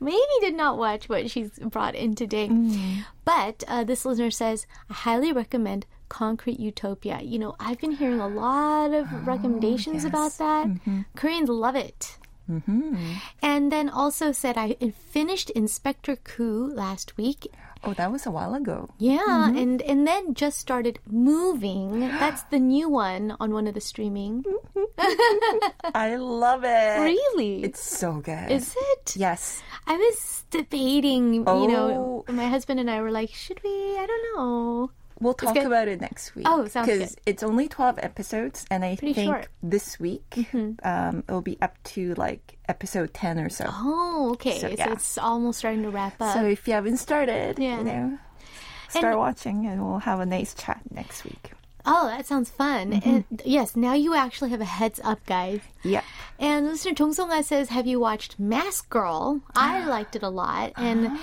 maybe 0.00 0.18
did 0.40 0.54
not 0.54 0.78
watch 0.78 1.08
what 1.08 1.30
she's 1.30 1.50
brought 1.60 1.94
in 1.94 2.14
today. 2.14 2.48
Mm. 2.48 3.04
But 3.24 3.62
uh, 3.68 3.84
this 3.84 4.04
listener 4.04 4.30
says, 4.30 4.66
I 4.88 4.94
highly 4.94 5.32
recommend 5.32 5.86
Concrete 6.08 6.58
Utopia. 6.58 7.20
You 7.22 7.38
know, 7.38 7.54
I've 7.60 7.78
been 7.78 7.92
hearing 7.92 8.20
a 8.20 8.28
lot 8.28 8.92
of 8.92 9.26
recommendations 9.26 10.04
about 10.04 10.36
that. 10.38 10.66
Koreans 11.14 11.48
love 11.48 11.76
it. 11.76 12.18
Mm-hmm. 12.50 13.14
And 13.42 13.70
then 13.70 13.88
also 13.88 14.32
said, 14.32 14.58
I 14.58 14.74
finished 14.92 15.50
Inspector 15.50 16.14
Koo 16.24 16.66
last 16.74 17.16
week. 17.16 17.46
Oh, 17.82 17.94
that 17.94 18.12
was 18.12 18.26
a 18.26 18.30
while 18.30 18.54
ago. 18.54 18.90
Yeah, 18.98 19.48
mm-hmm. 19.48 19.56
and 19.56 19.82
and 19.82 20.06
then 20.06 20.34
just 20.34 20.58
started 20.58 20.98
moving. 21.08 22.00
That's 22.20 22.42
the 22.52 22.58
new 22.58 22.90
one 22.90 23.36
on 23.40 23.54
one 23.54 23.66
of 23.66 23.72
the 23.72 23.80
streaming. 23.80 24.44
I 25.94 26.16
love 26.16 26.60
it. 26.64 27.00
Really? 27.00 27.62
It's 27.64 27.80
so 27.80 28.20
good. 28.20 28.50
Is 28.50 28.76
it? 28.76 29.16
Yes. 29.16 29.62
I 29.86 29.96
was 29.96 30.44
debating, 30.50 31.32
you 31.34 31.44
know, 31.44 32.24
Oh. 32.28 32.32
my 32.32 32.48
husband 32.48 32.80
and 32.80 32.90
I 32.90 33.00
were 33.00 33.10
like, 33.10 33.30
should 33.32 33.62
we? 33.64 33.96
I 33.96 34.04
don't 34.04 34.24
know. 34.36 34.90
We'll 35.20 35.34
talk 35.34 35.56
about 35.56 35.86
it 35.88 36.00
next 36.00 36.34
week. 36.34 36.46
Oh, 36.48 36.66
sounds 36.66 36.86
good. 36.86 36.98
Because 37.00 37.16
it's 37.26 37.42
only 37.42 37.68
12 37.68 37.98
episodes, 38.02 38.64
and 38.70 38.84
I 38.84 38.96
Pretty 38.96 39.12
think 39.12 39.30
short. 39.32 39.48
this 39.62 40.00
week 40.00 40.46
um, 40.82 41.24
it'll 41.28 41.42
be 41.42 41.58
up 41.60 41.76
to 41.94 42.14
like 42.14 42.56
episode 42.68 43.12
10 43.12 43.38
or 43.38 43.48
so. 43.50 43.66
Oh, 43.68 44.30
okay. 44.32 44.58
So, 44.58 44.74
So, 44.74 44.92
it's 44.92 45.18
almost 45.18 45.58
starting 45.58 45.82
to 45.82 45.90
wrap 45.90 46.20
up. 46.20 46.34
So 46.34 46.46
if 46.46 46.66
you 46.66 46.72
haven't 46.74 46.96
started, 46.96 47.58
Yeah. 47.58 47.78
you 47.78 47.84
know, 47.84 48.18
start 48.88 49.18
watching, 49.18 49.66
and 49.66 49.84
we'll 49.86 49.98
have 50.00 50.20
a 50.20 50.26
nice 50.26 50.54
chat 50.54 50.80
next 50.90 51.24
week. 51.24 51.52
oh, 51.86 52.06
that 52.08 52.26
sounds 52.26 52.50
fun. 52.50 52.92
Mm-hmm. 52.92 53.08
And 53.10 53.42
yes, 53.44 53.74
now 53.76 53.94
you 53.94 54.14
actually 54.14 54.50
have 54.50 54.60
a 54.60 54.66
heads 54.66 55.00
up, 55.04 55.24
guys. 55.26 55.60
Yeah. 55.82 56.02
And 56.38 56.66
listener 56.66 56.92
Jong 56.94 57.12
Song 57.14 57.42
says, 57.42 57.68
"Have 57.70 57.86
you 57.86 57.98
watched 58.00 58.38
Mask 58.38 58.88
Girl? 58.90 59.40
I 59.54 59.84
liked 59.96 60.14
it 60.16 60.22
a 60.22 60.28
lot, 60.28 60.72
and 60.76 61.18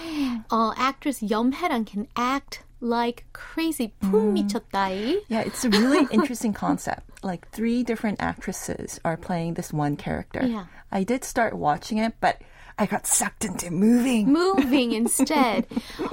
uh, 0.51 0.73
actress 0.77 1.21
Yeom 1.21 1.53
Hye-ran 1.53 1.85
can 1.85 2.07
act 2.15 2.63
like 2.80 3.24
crazy. 3.32 3.92
푹 4.00 4.32
미쳤다이. 4.34 5.20
Yeah, 5.28 5.40
it's 5.42 5.64
a 5.64 5.70
really 5.70 6.06
interesting 6.10 6.52
concept. 6.52 7.22
Like 7.22 7.48
three 7.50 7.82
different 7.84 8.20
actresses 8.20 8.98
are 9.04 9.16
playing 9.16 9.54
this 9.54 9.72
one 9.72 9.96
character. 9.96 10.44
Yeah. 10.44 10.66
I 10.90 11.04
did 11.04 11.24
start 11.24 11.54
watching 11.54 11.98
it, 11.98 12.14
but 12.20 12.42
I 12.78 12.86
got 12.86 13.06
sucked 13.06 13.44
into 13.44 13.70
moving. 13.70 14.32
moving 14.32 14.92
instead. 14.92 15.66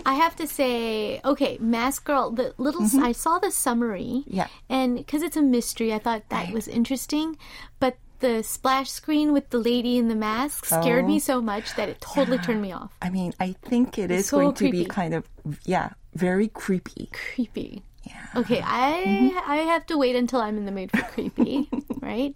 I 0.05 0.13
have 0.13 0.35
to 0.37 0.45
say, 0.45 1.19
okay, 1.25 1.57
Mask 1.59 2.03
Girl, 2.05 2.31
the 2.31 2.53
little, 2.57 2.83
I 3.01 3.13
saw 3.13 3.39
the 3.39 3.49
summary. 3.49 4.23
Mm-hmm. 4.27 4.35
Yeah. 4.35 4.47
And 4.69 4.97
because 4.97 5.23
it's 5.23 5.37
a 5.37 5.41
mystery, 5.41 5.93
I 5.93 5.99
thought 5.99 6.29
that 6.29 6.51
was 6.53 6.67
interesting. 6.67 7.37
But 7.79 7.97
the 8.19 8.43
splash 8.43 8.91
screen 8.91 9.31
with 9.31 9.49
the 9.49 9.57
lady 9.57 9.97
in 9.97 10.09
the 10.09 10.15
mask 10.15 10.65
scared 10.65 11.05
Oh. 11.05 11.07
me 11.07 11.19
so 11.19 11.41
much 11.41 11.73
that 11.75 11.87
it 11.87 12.01
totally 12.01 12.37
turned 12.37 12.61
me 12.61 12.73
off. 12.73 12.91
I 13.01 13.09
mean, 13.09 13.33
I 13.39 13.55
think 13.63 13.97
it 13.97 14.11
is 14.11 14.27
so 14.27 14.37
going 14.39 14.53
to 14.55 14.63
creepy. 14.65 14.83
be 14.83 14.85
kind 14.85 15.13
of, 15.15 15.23
yeah, 15.63 15.91
very 16.14 16.48
creepy. 16.48 17.08
Creepy. 17.12 17.82
Yeah. 18.04 18.26
Okay, 18.36 18.60
I 18.62 19.04
mm-hmm. 19.06 19.50
I 19.50 19.56
have 19.56 19.86
to 19.86 19.96
wait 19.96 20.14
until 20.14 20.40
I'm 20.40 20.58
in 20.58 20.66
the 20.66 20.72
mood 20.72 20.90
for 20.90 21.02
creepy, 21.02 21.68
right? 22.00 22.34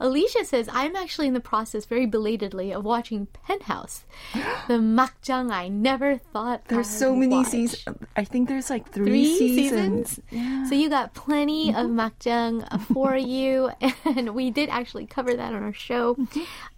Alicia 0.00 0.44
says 0.44 0.68
I'm 0.72 0.94
actually 0.96 1.26
in 1.28 1.34
the 1.34 1.40
process, 1.40 1.84
very 1.84 2.06
belatedly, 2.06 2.72
of 2.72 2.84
watching 2.84 3.26
Penthouse, 3.26 4.04
the 4.68 4.74
makjang 4.98 5.50
I 5.50 5.68
never 5.68 6.18
thought 6.18 6.64
There's 6.68 6.86
I'd 6.86 6.98
so 6.98 7.14
many 7.16 7.36
watch. 7.36 7.48
seasons. 7.48 7.84
I 8.16 8.24
think 8.24 8.48
there's 8.48 8.70
like 8.70 8.90
three, 8.92 9.04
three 9.06 9.38
seasons. 9.38 10.20
seasons. 10.30 10.68
So 10.68 10.74
you 10.74 10.88
got 10.88 11.14
plenty 11.14 11.70
of 11.70 11.86
makjang 11.86 12.66
uh, 12.70 12.78
for 12.94 13.16
you, 13.16 13.70
and 14.04 14.34
we 14.34 14.50
did 14.50 14.68
actually 14.68 15.06
cover 15.06 15.34
that 15.34 15.52
on 15.54 15.62
our 15.62 15.72
show. 15.72 16.16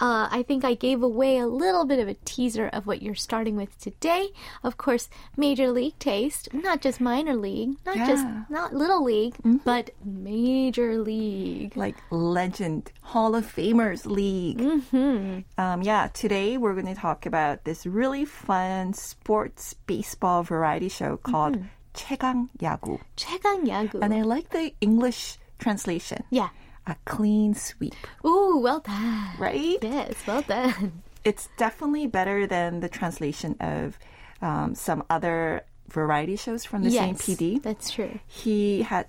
Uh, 0.01 0.29
I 0.31 0.45
think 0.47 0.65
I 0.65 0.75
gave 0.75 1.03
away 1.03 1.39
a 1.39 1.47
little 1.47 1.85
bit 1.85 1.99
of 1.99 2.09
a 2.09 2.15
teaser 2.25 2.69
of 2.69 2.87
what 2.87 3.03
you're 3.03 3.15
starting 3.15 3.57
with 3.57 3.79
today. 3.79 4.29
Of 4.63 4.77
course, 4.77 5.09
Major 5.37 5.71
League 5.71 5.99
Taste, 5.99 6.49
not 6.55 6.81
just 6.81 7.01
minor 7.01 7.35
league, 7.37 7.77
not 7.85 7.97
just 7.97 8.27
not 8.49 8.75
little 8.75 9.03
league, 9.05 9.35
but 9.65 9.91
Major 10.05 10.99
League. 10.99 11.77
Like 11.77 11.97
legend, 12.11 12.93
Hall 13.10 13.36
of 13.36 13.46
Famers 13.46 14.06
League. 14.06 14.60
Mm-hmm. 14.60 15.40
Um, 15.58 15.82
yeah, 15.82 16.08
today 16.14 16.58
we're 16.58 16.74
going 16.74 16.88
to 16.94 16.96
talk 17.00 17.26
about 17.26 17.64
this 17.66 17.86
really 17.86 18.26
fun 18.26 18.94
sports 18.94 19.74
baseball 19.88 20.44
variety 20.44 20.90
show 20.90 21.18
called 21.18 21.56
Mm-hmm. 21.58 21.68
최강 21.96 22.50
야구. 22.62 23.00
최강 23.16 23.66
야구. 23.68 24.00
And 24.04 24.14
I 24.14 24.22
like 24.24 24.50
the 24.50 24.74
English 24.82 25.38
translation. 25.60 26.24
yeah. 26.30 26.50
A 26.88 26.96
clean 27.06 27.56
sweep, 27.56 27.96
Ooh, 28.24 28.60
well 28.62 28.80
done. 28.80 29.30
right? 29.40 29.80
Yes, 29.82 30.14
well 30.28 30.44
done. 30.44 31.02
It's 31.24 31.50
definitely 31.58 32.06
better 32.06 32.46
than 32.46 32.80
the 32.82 32.90
translation 32.90 33.56
of 33.60 33.98
um, 34.42 34.76
some 34.76 35.02
other 35.10 35.64
variety 35.90 36.36
shows 36.36 36.64
from 36.64 36.84
the 36.84 36.92
same 36.92 37.16
yes, 37.18 37.22
PD. 37.26 37.64
that's 37.64 37.90
true. 37.90 38.20
He 38.28 38.84
had 38.84 39.08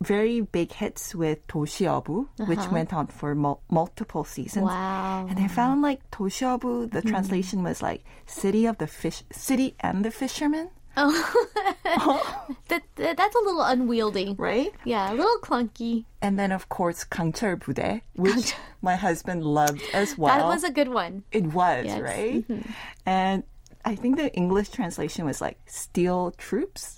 very 0.00 0.40
big 0.40 0.72
hits 0.72 1.14
with 1.14 1.46
Toshiobu, 1.48 2.24
uh-huh. 2.24 2.44
which 2.46 2.66
went 2.70 2.92
on 2.92 3.08
for 3.08 3.34
mul- 3.34 3.62
multiple 3.70 4.24
seasons. 4.24 4.66
Wow. 4.66 5.26
And 5.28 5.38
I 5.38 5.48
found 5.48 5.82
like 5.82 6.08
Toshiobu, 6.10 6.90
the 6.90 7.02
mm. 7.02 7.08
translation 7.08 7.62
was 7.62 7.82
like 7.82 8.04
city 8.26 8.66
of 8.66 8.78
the 8.78 8.86
fish, 8.86 9.22
city 9.32 9.74
and 9.80 10.04
the 10.04 10.10
fisherman. 10.10 10.70
Oh, 11.00 12.56
that, 12.68 12.82
that, 12.96 13.16
that's 13.16 13.36
a 13.36 13.38
little 13.44 13.62
unwieldy, 13.62 14.34
right? 14.36 14.72
Yeah, 14.84 15.12
a 15.12 15.14
little 15.14 15.38
clunky. 15.42 16.04
And 16.20 16.38
then 16.38 16.50
of 16.50 16.68
course 16.68 17.04
Kangcheol 17.04 17.60
Bude, 17.60 18.02
which 18.14 18.54
my 18.82 18.96
husband 18.96 19.44
loved 19.44 19.82
as 19.92 20.18
well. 20.18 20.36
That 20.36 20.46
was 20.46 20.64
a 20.64 20.72
good 20.72 20.88
one. 20.88 21.22
It 21.30 21.46
was 21.46 21.86
yes. 21.86 22.00
right, 22.00 22.48
mm-hmm. 22.48 22.70
and 23.06 23.44
I 23.84 23.94
think 23.94 24.16
the 24.16 24.34
English 24.34 24.70
translation 24.70 25.24
was 25.24 25.40
like 25.40 25.58
steel 25.66 26.32
troops. 26.32 26.96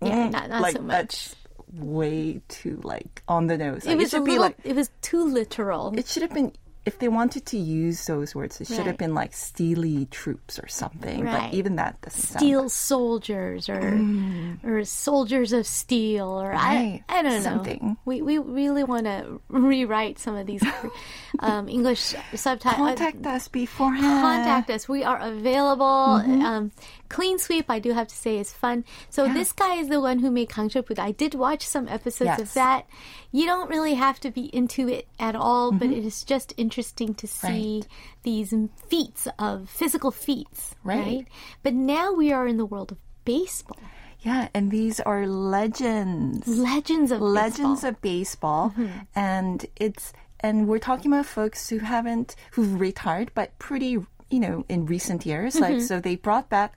Yeah, 0.00 0.28
mm, 0.28 0.32
not, 0.32 0.48
not 0.48 0.62
like 0.62 0.76
so 0.76 0.82
much 0.82 1.34
way 1.74 2.40
too 2.48 2.80
like 2.84 3.22
on 3.28 3.46
the 3.46 3.56
nose. 3.58 3.84
It 3.86 3.96
was 3.96 4.12
a 4.12 4.16
should 4.16 4.24
be 4.24 4.38
like 4.38 4.56
it 4.64 4.76
was 4.76 4.90
too 5.00 5.24
literal. 5.24 5.92
it 5.96 6.06
should 6.06 6.22
have 6.22 6.34
been 6.34 6.52
if 6.84 6.98
they 6.98 7.06
wanted 7.06 7.46
to 7.46 7.56
use 7.56 8.06
those 8.06 8.34
words, 8.34 8.60
it 8.60 8.66
should 8.66 8.78
Right. 8.78 8.86
have 8.88 8.96
been 8.98 9.14
like 9.14 9.32
steely 9.34 10.06
troops 10.06 10.58
or 10.58 10.66
something. 10.66 11.22
Right. 11.24 11.50
But 11.50 11.54
even 11.54 11.76
that 11.76 12.00
doesn't 12.02 12.20
sound 12.20 12.40
Steel 12.40 12.68
soldiers, 12.68 13.68
or 13.68 14.00
or 14.64 14.82
soldiers 14.84 15.52
of 15.52 15.64
steel, 15.64 16.26
or 16.26 16.50
Mm. 16.50 16.54
Right, 16.54 17.04
I 17.08 17.18
I 17.20 17.22
don't 17.22 17.34
know. 17.34 17.40
something. 17.40 17.96
We 18.04 18.20
we 18.20 18.38
really 18.38 18.82
want 18.82 19.04
to 19.06 19.40
rewrite 19.48 20.18
some 20.18 20.34
of 20.34 20.48
these 20.48 20.62
um, 21.38 21.68
English 21.68 22.16
subtitles. 22.34 22.98
contact 22.98 23.24
us 23.26 23.46
beforehand. 23.46 24.20
contact 24.20 24.68
us. 24.70 24.88
We 24.88 25.04
are 25.04 25.20
available. 25.20 25.86
Um, 25.86 26.72
Clean 27.12 27.38
Sweep, 27.38 27.66
I 27.68 27.78
do 27.78 27.92
have 27.92 28.08
to 28.08 28.14
say, 28.14 28.38
is 28.38 28.52
fun. 28.52 28.84
So 29.10 29.28
this 29.32 29.52
guy 29.52 29.74
is 29.76 29.88
the 29.88 30.00
one 30.00 30.18
who 30.18 30.30
made 30.30 30.48
Kangshapud. 30.48 30.98
I 30.98 31.12
did 31.12 31.34
watch 31.34 31.66
some 31.66 31.86
episodes 31.88 32.40
of 32.40 32.52
that. 32.54 32.86
You 33.30 33.44
don't 33.46 33.68
really 33.70 33.94
have 33.94 34.18
to 34.20 34.30
be 34.30 34.46
into 34.46 34.88
it 34.88 35.06
at 35.20 35.36
all, 35.36 35.70
but 35.72 35.88
it 35.90 36.04
is 36.04 36.24
just 36.24 36.54
interesting 36.56 37.14
to 37.14 37.26
see 37.28 37.84
these 38.24 38.54
feats 38.88 39.28
of 39.38 39.68
physical 39.70 40.10
feats, 40.10 40.74
right. 40.82 40.98
Right. 41.06 41.26
But 41.62 41.74
now 41.74 42.12
we 42.12 42.32
are 42.32 42.46
in 42.48 42.56
the 42.56 42.66
world 42.66 42.92
of 42.92 42.98
baseball. 43.24 43.78
Yeah, 44.20 44.48
and 44.54 44.70
these 44.70 45.00
are 45.00 45.26
legends. 45.26 46.46
Legends 46.46 47.10
of 47.12 47.20
legends 47.20 47.82
baseball. 47.82 47.88
of 47.88 48.00
baseball 48.00 48.70
Mm-hmm. 48.78 48.98
and 49.14 49.66
it's 49.76 50.12
and 50.44 50.66
we're 50.66 50.78
talking 50.78 51.12
about 51.12 51.26
folks 51.26 51.68
who 51.68 51.78
haven't 51.78 52.34
who've 52.52 52.80
retired 52.80 53.30
but 53.34 53.56
pretty 53.58 53.98
you 54.32 54.40
know 54.40 54.64
in 54.68 54.86
recent 54.86 55.24
years 55.26 55.60
like 55.60 55.74
Mm-hmm. 55.76 55.86
so 55.86 56.00
they 56.00 56.16
brought 56.16 56.48
back 56.48 56.74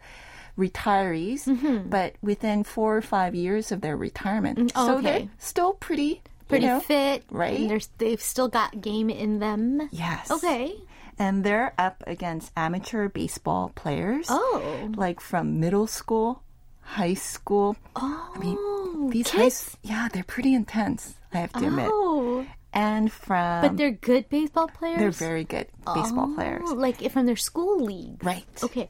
retirees 0.58 1.44
but 1.90 2.16
within 2.22 2.64
four 2.64 2.96
or 2.98 3.02
five 3.02 3.36
years 3.36 3.72
of 3.72 3.82
their 3.82 3.98
retirement 3.98 4.72
oh, 4.76 4.88
so 4.88 4.98
okay. 5.00 5.04
they're 5.20 5.30
still 5.38 5.74
pretty 5.74 6.22
pretty 6.48 6.66
you 6.66 6.72
know, 6.74 6.80
fit, 6.80 7.24
right? 7.32 7.58
They've 7.98 8.22
still 8.22 8.48
got 8.48 8.80
game 8.80 9.10
in 9.10 9.40
them. 9.40 9.90
yes 9.92 10.30
Okay. 10.30 10.76
and 11.18 11.44
they're 11.44 11.74
up 11.78 12.04
against 12.08 12.52
amateur 12.56 13.10
baseball 13.10 13.72
players 13.76 14.28
Oh. 14.30 14.90
like 14.96 15.20
from 15.20 15.60
middle 15.60 15.88
school 15.88 16.44
high 16.82 17.16
school 17.16 17.76
Oh. 17.96 18.32
i 18.36 18.38
mean 18.38 19.10
these 19.10 19.30
high 19.32 19.50
kids. 19.50 19.74
s- 19.74 19.78
yeah 19.82 20.08
they're 20.14 20.24
pretty 20.24 20.54
intense 20.54 21.16
i 21.34 21.38
have 21.40 21.52
to 21.54 21.66
admit 21.66 21.90
Oh. 21.92 22.46
And 22.76 23.12
from 23.12 23.62
But 23.62 23.78
they're 23.78 23.92
good 23.92 24.30
baseball 24.30 24.68
players? 24.68 25.00
They're 25.00 25.12
very 25.30 25.44
good 25.46 25.68
baseball 25.96 26.34
players. 26.36 26.64
Oh, 26.68 26.74
Like 26.76 27.02
from 27.12 27.26
their 27.26 27.36
school 27.36 27.80
league. 27.84 28.24
Right. 28.24 28.46
Okay. 28.62 28.90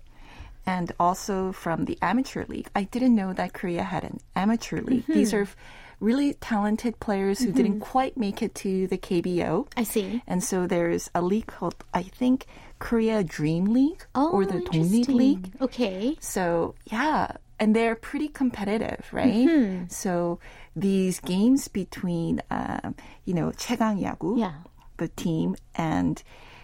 And 0.65 0.91
also 0.99 1.51
from 1.51 1.85
the 1.85 1.97
amateur 2.01 2.43
league. 2.47 2.67
I 2.75 2.83
didn't 2.83 3.15
know 3.15 3.31
that 3.33 3.53
Korea 3.53 3.83
had 3.83 4.03
an 4.03 4.19
amateur 4.35 4.81
league. 4.81 5.05
These 5.07 5.31
Mm-hmm. 5.31 5.43
are 5.43 5.47
really 6.01 6.33
talented 6.33 6.99
players 6.99 7.39
who 7.39 7.51
didn't 7.53 7.79
quite 7.79 8.17
make 8.17 8.41
it 8.41 8.53
to 8.55 8.87
the 8.87 8.97
KBO. 8.97 9.67
I 9.77 9.83
see. 9.83 10.21
And 10.27 10.43
so 10.43 10.67
there's 10.67 11.09
a 11.15 11.21
league 11.21 11.47
called, 11.47 11.75
I 11.93 12.01
think, 12.03 12.47
Korea 12.79 13.23
Dream 13.23 13.65
League 13.65 14.03
Oh, 14.13 14.31
or 14.31 14.45
the 14.45 14.59
Dongleague. 14.59 15.07
League. 15.09 15.51
Okay. 15.61 16.17
So, 16.19 16.75
yeah, 16.91 17.37
and 17.59 17.73
they're 17.75 17.95
pretty 17.95 18.27
competitive, 18.27 19.07
right? 19.13 19.85
So 19.89 20.39
these 20.75 21.19
games 21.19 21.67
between, 21.67 22.41
uh, 22.51 22.91
you 23.23 23.33
know, 23.33 23.51
Chegang 23.51 24.01
Yagu, 24.01 24.37
yeah. 24.37 24.55
the 24.97 25.07
team, 25.07 25.55
and 25.75 26.21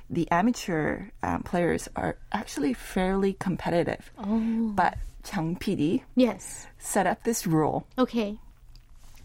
the 0.10 0.30
amateur 0.32 1.06
um, 1.24 1.44
players 1.44 1.88
are 1.96 2.18
actually 2.32 2.74
fairly 2.74 3.34
competitive. 3.34 4.12
Oh. 4.18 4.72
But 4.76 4.98
Chang 5.24 5.56
PD 5.56 6.04
yes. 6.16 6.68
set 6.78 7.08
up 7.08 7.24
this 7.24 7.48
rule. 7.48 7.88
Okay. 7.98 8.38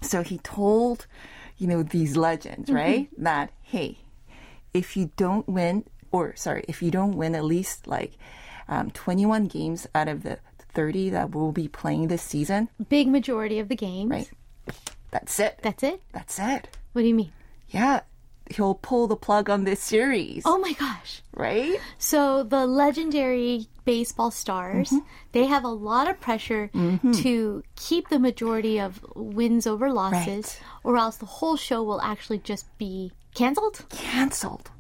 So 0.03 0.23
he 0.23 0.39
told, 0.39 1.07
you 1.59 1.67
know, 1.67 1.83
these 1.83 2.17
legends, 2.17 2.69
mm-hmm. 2.69 2.77
right? 2.77 3.09
That, 3.19 3.51
hey, 3.63 3.99
if 4.73 4.97
you 4.97 5.11
don't 5.17 5.49
win, 5.49 5.85
or 6.13 6.37
sorry, 6.37 6.65
if 6.69 6.83
you 6.83 6.91
don't 6.91 7.17
win 7.17 7.35
at 7.35 7.45
least 7.45 7.87
like 7.87 8.13
um, 8.69 8.91
21 8.91 9.47
games 9.47 9.87
out 9.95 10.09
of 10.09 10.23
the 10.23 10.39
30 10.75 11.11
that 11.11 11.35
we'll 11.35 11.53
be 11.53 11.69
playing 11.69 12.09
this 12.09 12.23
season. 12.23 12.69
Big 12.89 13.09
majority 13.09 13.59
of 13.59 13.69
the 13.69 13.77
games. 13.77 14.11
Right. 14.11 14.31
That's 15.11 15.39
it. 15.41 15.59
That's 15.63 15.83
it? 15.83 16.03
That's 16.13 16.39
it. 16.39 16.69
What 16.93 17.03
do 17.03 17.09
you 17.09 17.15
mean? 17.15 17.33
Yeah, 17.69 18.01
he'll 18.51 18.75
pull 18.75 19.07
the 19.07 19.17
plug 19.17 19.49
on 19.51 19.65
this 19.65 19.81
series, 19.81 20.43
Oh 20.47 20.59
my 20.59 20.73
gosh. 20.75 21.23
right? 21.35 21.79
So 21.99 22.43
the 22.43 22.67
legendary 22.67 23.67
baseball 23.85 24.31
stars, 24.31 24.91
Mm-hmm. 24.91 25.07
they 25.33 25.47
have 25.47 25.65
a 25.65 25.69
lot 25.69 26.09
of 26.09 26.21
pressure 26.21 26.71
to 26.73 27.63
keep 27.77 28.09
the 28.09 28.19
majority 28.19 28.79
of 28.81 29.05
wins 29.15 29.67
over 29.67 29.93
losses, 29.93 30.47
Right. 30.47 30.61
or 30.85 30.97
else 30.97 31.17
the 31.17 31.27
whole 31.27 31.57
show 31.57 31.83
will 31.83 32.01
actually 32.01 32.39
just 32.39 32.67
be 32.79 33.13
canceled. 33.35 33.85
Cancelled. 33.91 34.71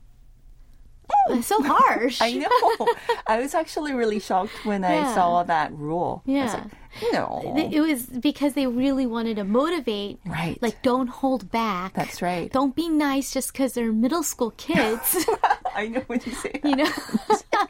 It's 1.30 1.46
so 1.46 1.62
harsh. 1.62 2.18
I 2.22 2.32
know. 2.32 2.88
I 3.26 3.38
was 3.40 3.54
actually 3.54 3.92
really 3.94 4.18
shocked 4.20 4.64
when 4.64 4.84
I 4.84 5.12
saw 5.14 5.42
that 5.44 5.72
rule. 5.72 6.22
Yeah. 6.24 6.64
No. 7.12 7.54
It 7.56 7.80
was 7.80 8.06
because 8.06 8.54
they 8.54 8.66
really 8.66 9.06
wanted 9.06 9.36
to 9.36 9.44
motivate, 9.44 10.18
Right. 10.26 10.60
like 10.62 10.82
don't 10.82 11.08
hold 11.08 11.50
back. 11.50 11.94
That's 11.94 12.22
right. 12.22 12.50
Don't 12.52 12.74
be 12.74 12.88
nice 12.88 13.32
just 13.32 13.52
because 13.52 13.72
they're 13.74 13.92
middle 13.92 14.22
school 14.22 14.52
kids. 14.56 15.26
I 15.74 15.88
know 15.88 16.00
when 16.06 16.20
you 16.24 16.32
say 16.32 16.52
that. 16.62 16.64
you 16.68 16.76
know, 16.76 16.90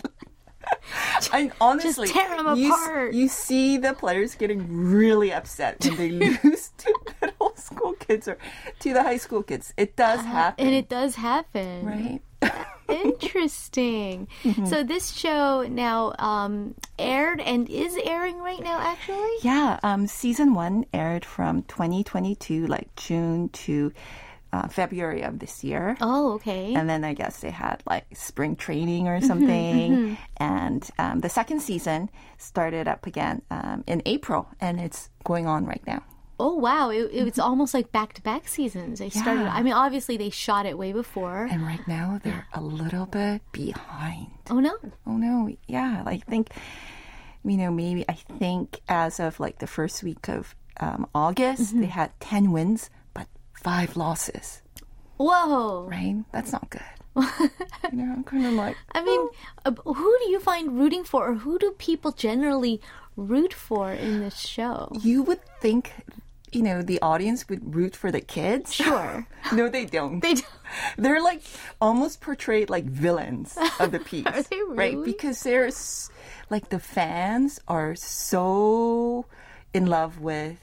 I 1.32 1.50
honestly 1.60 2.08
tear 2.08 2.34
'em 2.34 2.56
you, 2.56 2.72
apart. 2.72 3.14
You 3.14 3.28
see 3.28 3.76
the 3.78 3.92
players 3.92 4.34
getting 4.34 4.66
really 4.70 5.32
upset 5.32 5.84
when 5.84 5.96
they 5.96 6.10
lose 6.42 6.70
to 6.78 6.94
middle 7.20 7.52
school 7.56 7.92
kids 7.94 8.28
or 8.28 8.38
to 8.80 8.92
the 8.92 9.02
high 9.02 9.16
school 9.16 9.42
kids. 9.42 9.72
It 9.76 9.96
does 9.96 10.20
uh, 10.20 10.22
happen, 10.22 10.66
and 10.66 10.74
it 10.74 10.88
does 10.88 11.14
happen. 11.16 11.84
right? 11.84 12.20
Interesting. 12.88 14.28
Mm-hmm. 14.42 14.66
So 14.66 14.82
this 14.82 15.12
show 15.12 15.66
now 15.68 16.14
um, 16.18 16.74
aired 16.98 17.40
and 17.40 17.68
is 17.68 17.96
airing 18.04 18.38
right 18.38 18.62
now. 18.62 18.78
Actually, 18.80 19.36
Yeah. 19.42 19.78
Um, 19.82 20.06
season 20.06 20.54
one 20.54 20.84
aired 20.92 21.24
from 21.24 21.62
2022, 21.64 22.66
like 22.66 22.94
June 22.96 23.48
to 23.50 23.92
uh, 24.52 24.68
February 24.68 25.22
of 25.22 25.38
this 25.38 25.64
year. 25.64 25.96
oh 26.00 26.34
okay. 26.34 26.74
And 26.74 26.88
then 26.88 27.04
I 27.04 27.14
guess 27.14 27.40
they 27.40 27.50
had 27.50 27.82
like 27.86 28.06
spring 28.14 28.56
training 28.56 29.08
or 29.08 29.20
something. 29.20 30.16
And 30.38 30.88
um, 30.98 31.20
the 31.20 31.28
second 31.28 31.60
season 31.60 32.08
started 32.38 32.88
up 32.88 33.06
again 33.06 33.42
um, 33.50 33.84
in 33.86 34.02
April, 34.06 34.48
and 34.60 34.80
it's 34.80 35.10
going 35.24 35.46
on 35.46 35.66
right 35.66 35.82
now. 35.86 36.02
Oh 36.38 36.54
wow, 36.54 36.90
it, 36.90 37.10
it 37.12 37.24
was 37.24 37.38
almost 37.38 37.74
like 37.74 37.92
back 37.92 38.12
to 38.14 38.22
back 38.22 38.48
seasons. 38.48 38.98
They 38.98 39.10
started. 39.10 39.46
I 39.46 39.62
mean, 39.62 39.72
obviously 39.72 40.16
they 40.16 40.30
shot 40.30 40.66
it 40.66 40.76
way 40.76 40.92
before. 40.92 41.44
And 41.50 41.62
right 41.62 41.86
now 41.88 42.20
they're 42.22 42.46
a 42.54 42.60
little 42.60 43.06
bit 43.06 43.42
behind. 43.52 44.28
Oh 44.50 44.60
no. 44.60 44.76
Oh 45.06 45.16
no, 45.16 45.50
yeah. 45.66 46.02
I 46.06 46.18
think, 46.18 46.50
you 47.44 47.56
know, 47.56 47.70
maybe 47.70 48.04
I 48.08 48.14
think 48.14 48.80
as 48.88 49.20
of 49.20 49.40
like 49.40 49.58
the 49.58 49.66
first 49.66 50.02
week 50.02 50.28
of 50.28 50.54
um, 50.80 51.08
August, 51.14 51.78
they 51.78 51.86
had 51.86 52.12
10 52.20 52.52
wins, 52.52 52.90
but 53.14 53.26
five 53.54 53.96
losses, 53.96 54.62
Whoa. 55.16 55.88
right? 55.88 56.22
That's 56.32 56.52
not 56.52 56.68
good. 56.70 56.82
you 57.16 57.92
know, 57.92 58.12
I'm 58.12 58.24
kind 58.24 58.44
of 58.44 58.52
like, 58.52 58.76
I 58.92 59.02
mean, 59.02 59.28
uh, 59.64 59.72
who 59.86 60.18
do 60.22 60.30
you 60.30 60.38
find 60.38 60.78
rooting 60.78 61.02
for, 61.02 61.30
or 61.30 61.34
who 61.34 61.58
do 61.58 61.74
people 61.78 62.12
generally 62.12 62.80
root 63.16 63.54
for 63.54 63.90
in 63.90 64.20
this 64.20 64.38
show? 64.38 64.92
you 65.00 65.22
would 65.22 65.40
think, 65.62 65.92
you 66.52 66.62
know, 66.62 66.82
the 66.82 67.00
audience 67.02 67.48
would 67.48 67.74
root 67.74 67.94
for 67.96 68.10
the 68.12 68.20
kids. 68.20 68.72
Sure. 68.86 69.26
no, 69.52 69.68
they 69.68 69.84
don't. 69.84 70.20
They 70.20 70.34
do. 70.34 70.42
They're 70.98 71.22
like 71.22 71.42
almost 71.80 72.20
portrayed 72.20 72.70
like 72.70 72.84
villains 72.84 73.56
of 73.80 73.92
the 73.92 73.98
piece. 74.10 74.26
Are 74.26 74.42
they 74.42 74.60
Right? 74.68 74.94
really? 74.94 75.12
Because 75.12 75.42
there's 75.42 76.10
like 76.50 76.68
the 76.70 76.78
fans 76.80 77.60
are 77.68 77.94
so 77.94 79.26
in 79.74 79.86
love 79.86 80.20
with 80.20 80.58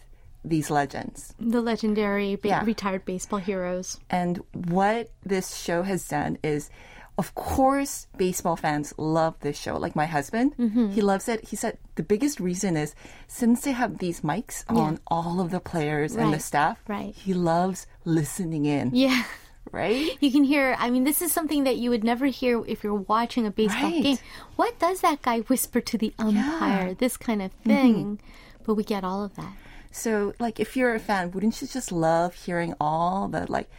these 0.46 0.70
legends. 0.70 1.34
The 1.40 1.62
legendary 1.62 2.36
ba- 2.36 2.48
Yeah. 2.50 2.66
retired 2.66 3.06
baseball 3.06 3.40
heroes. 3.40 4.00
And 4.10 4.42
what 4.54 5.10
this 5.26 5.56
show 5.56 5.84
has 5.84 6.08
done 6.08 6.38
is, 6.44 6.70
of 7.18 7.36
course, 7.36 8.07
baseball 8.18 8.55
fans 8.55 8.93
love 8.97 9.36
this 9.41 9.57
show. 9.57 9.78
Like 9.78 9.95
my 9.95 10.05
husband, 10.05 10.55
Mm-hmm. 10.57 10.91
he 10.91 11.01
loves 11.01 11.30
it. 11.30 11.47
He 11.49 11.55
said 11.55 11.78
the 11.95 12.03
biggest 12.03 12.39
reason 12.39 12.76
is 12.78 12.95
since 13.28 13.61
they 13.61 13.72
have 13.72 13.99
these 13.99 14.22
mics 14.22 14.64
on 14.68 14.99
all 15.07 15.39
of 15.39 15.51
the 15.51 15.59
players 15.59 16.16
and 16.16 16.34
the 16.34 16.39
staff, 16.39 16.80
right. 16.88 17.14
he 17.14 17.34
loves 17.34 17.86
listening 18.05 18.66
in, 18.66 18.89
Yeah. 18.93 19.24
right? 19.72 20.18
You 20.22 20.32
can 20.32 20.43
hear, 20.43 20.76
I 20.80 20.89
mean, 20.89 21.03
this 21.03 21.22
is 21.22 21.32
something 21.32 21.64
that 21.66 21.78
you 21.78 21.89
would 21.91 22.03
never 22.03 22.26
hear 22.28 22.64
if 22.66 22.84
you're 22.84 22.93
watching 23.07 23.45
a 23.45 23.51
baseball 23.51 23.91
Right. 23.91 24.03
game. 24.03 24.18
What 24.55 24.78
does 24.80 25.01
that 25.01 25.22
guy 25.22 25.39
whisper 25.41 25.82
to 25.82 25.97
the 25.97 26.14
umpire? 26.20 26.93
This 26.95 27.16
kind 27.18 27.41
of 27.41 27.51
thing. 27.64 28.20
But 28.66 28.74
we 28.76 28.84
get 28.84 29.03
all 29.03 29.24
of 29.24 29.36
that. 29.36 29.53
So, 29.91 30.34
like, 30.39 30.59
if 30.59 30.76
you're 30.76 30.95
a 30.95 30.99
fan, 30.99 31.30
wouldn't 31.32 31.61
you 31.61 31.68
just 31.68 31.91
love 31.91 32.34
hearing 32.34 32.74
all 32.82 33.28
the 33.28 33.45
like? 33.51 33.70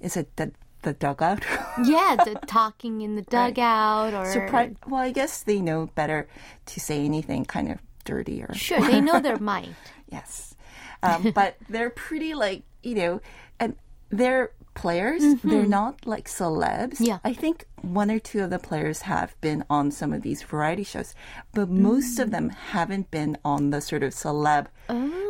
Is 0.00 0.16
it 0.16 0.34
the 0.36 0.50
the 0.84 0.92
dugout? 0.92 1.42
Yeah, 1.84 2.14
the 2.24 2.36
talking 2.46 3.00
in 3.00 3.16
the 3.16 3.22
dugout 3.22 4.14
or. 4.14 4.30
Surprise! 4.32 4.76
Well, 4.86 5.00
I 5.02 5.10
guess 5.10 5.42
they 5.42 5.60
know 5.60 5.86
better 5.96 6.28
to 6.66 6.78
say 6.80 7.04
anything 7.04 7.44
kind 7.44 7.68
of 7.72 7.78
dirty 8.04 8.42
or 8.44 8.54
Sure, 8.54 8.80
they 8.80 9.00
know 9.00 9.18
their 9.18 9.38
might. 9.52 9.70
yes, 10.06 10.54
um, 11.02 11.32
but 11.34 11.56
they're 11.68 11.90
pretty 11.90 12.32
like 12.34 12.62
you 12.84 12.94
know, 12.94 13.20
and 13.58 13.74
they're 14.10 14.52
players. 14.74 15.22
They're 15.42 15.66
not 15.66 16.04
like 16.06 16.26
celebs. 16.28 16.96
Yeah. 17.00 17.18
I 17.24 17.32
think 17.32 17.64
one 17.82 18.10
or 18.10 18.18
two 18.18 18.42
of 18.42 18.50
the 18.50 18.58
players 18.58 19.02
have 19.02 19.34
been 19.40 19.64
on 19.70 19.90
some 19.90 20.12
of 20.12 20.22
these 20.22 20.42
variety 20.42 20.82
shows, 20.84 21.14
but 21.52 21.68
most 21.68 22.18
of 22.18 22.30
them 22.30 22.50
haven't 22.50 23.10
been 23.10 23.36
on 23.44 23.70
the 23.70 23.80
sort 23.80 24.02
of 24.02 24.12
celeb 24.12 24.66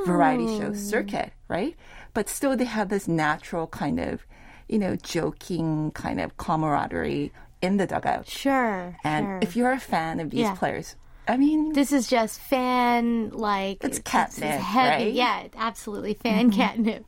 variety 0.06 0.46
show 0.58 0.72
circuit, 0.74 1.32
right? 1.48 1.74
But 2.14 2.28
still, 2.28 2.56
they 2.56 2.64
have 2.64 2.88
this 2.88 3.06
natural 3.08 3.66
kind 3.66 3.98
of, 4.00 4.26
you 4.68 4.78
know, 4.78 4.96
joking 4.96 5.90
kind 5.92 6.20
of 6.20 6.36
camaraderie 6.36 7.32
in 7.62 7.76
the 7.76 7.86
dugout. 7.86 8.28
Sure. 8.28 8.96
And 9.04 9.26
sure. 9.26 9.38
if 9.42 9.56
you're 9.56 9.72
a 9.72 9.80
fan 9.80 10.20
of 10.20 10.30
these 10.30 10.40
yeah. 10.40 10.54
players, 10.54 10.96
I 11.26 11.38
mean, 11.38 11.72
this 11.72 11.90
is 11.90 12.06
just 12.06 12.38
fan 12.38 13.30
like 13.30 13.82
it's 13.82 13.98
catnip, 13.98 14.60
heavy. 14.60 15.04
Right? 15.04 15.12
Yeah, 15.14 15.46
absolutely 15.56 16.14
fan 16.14 16.50
mm-hmm. 16.50 16.60
catnip. 16.60 17.06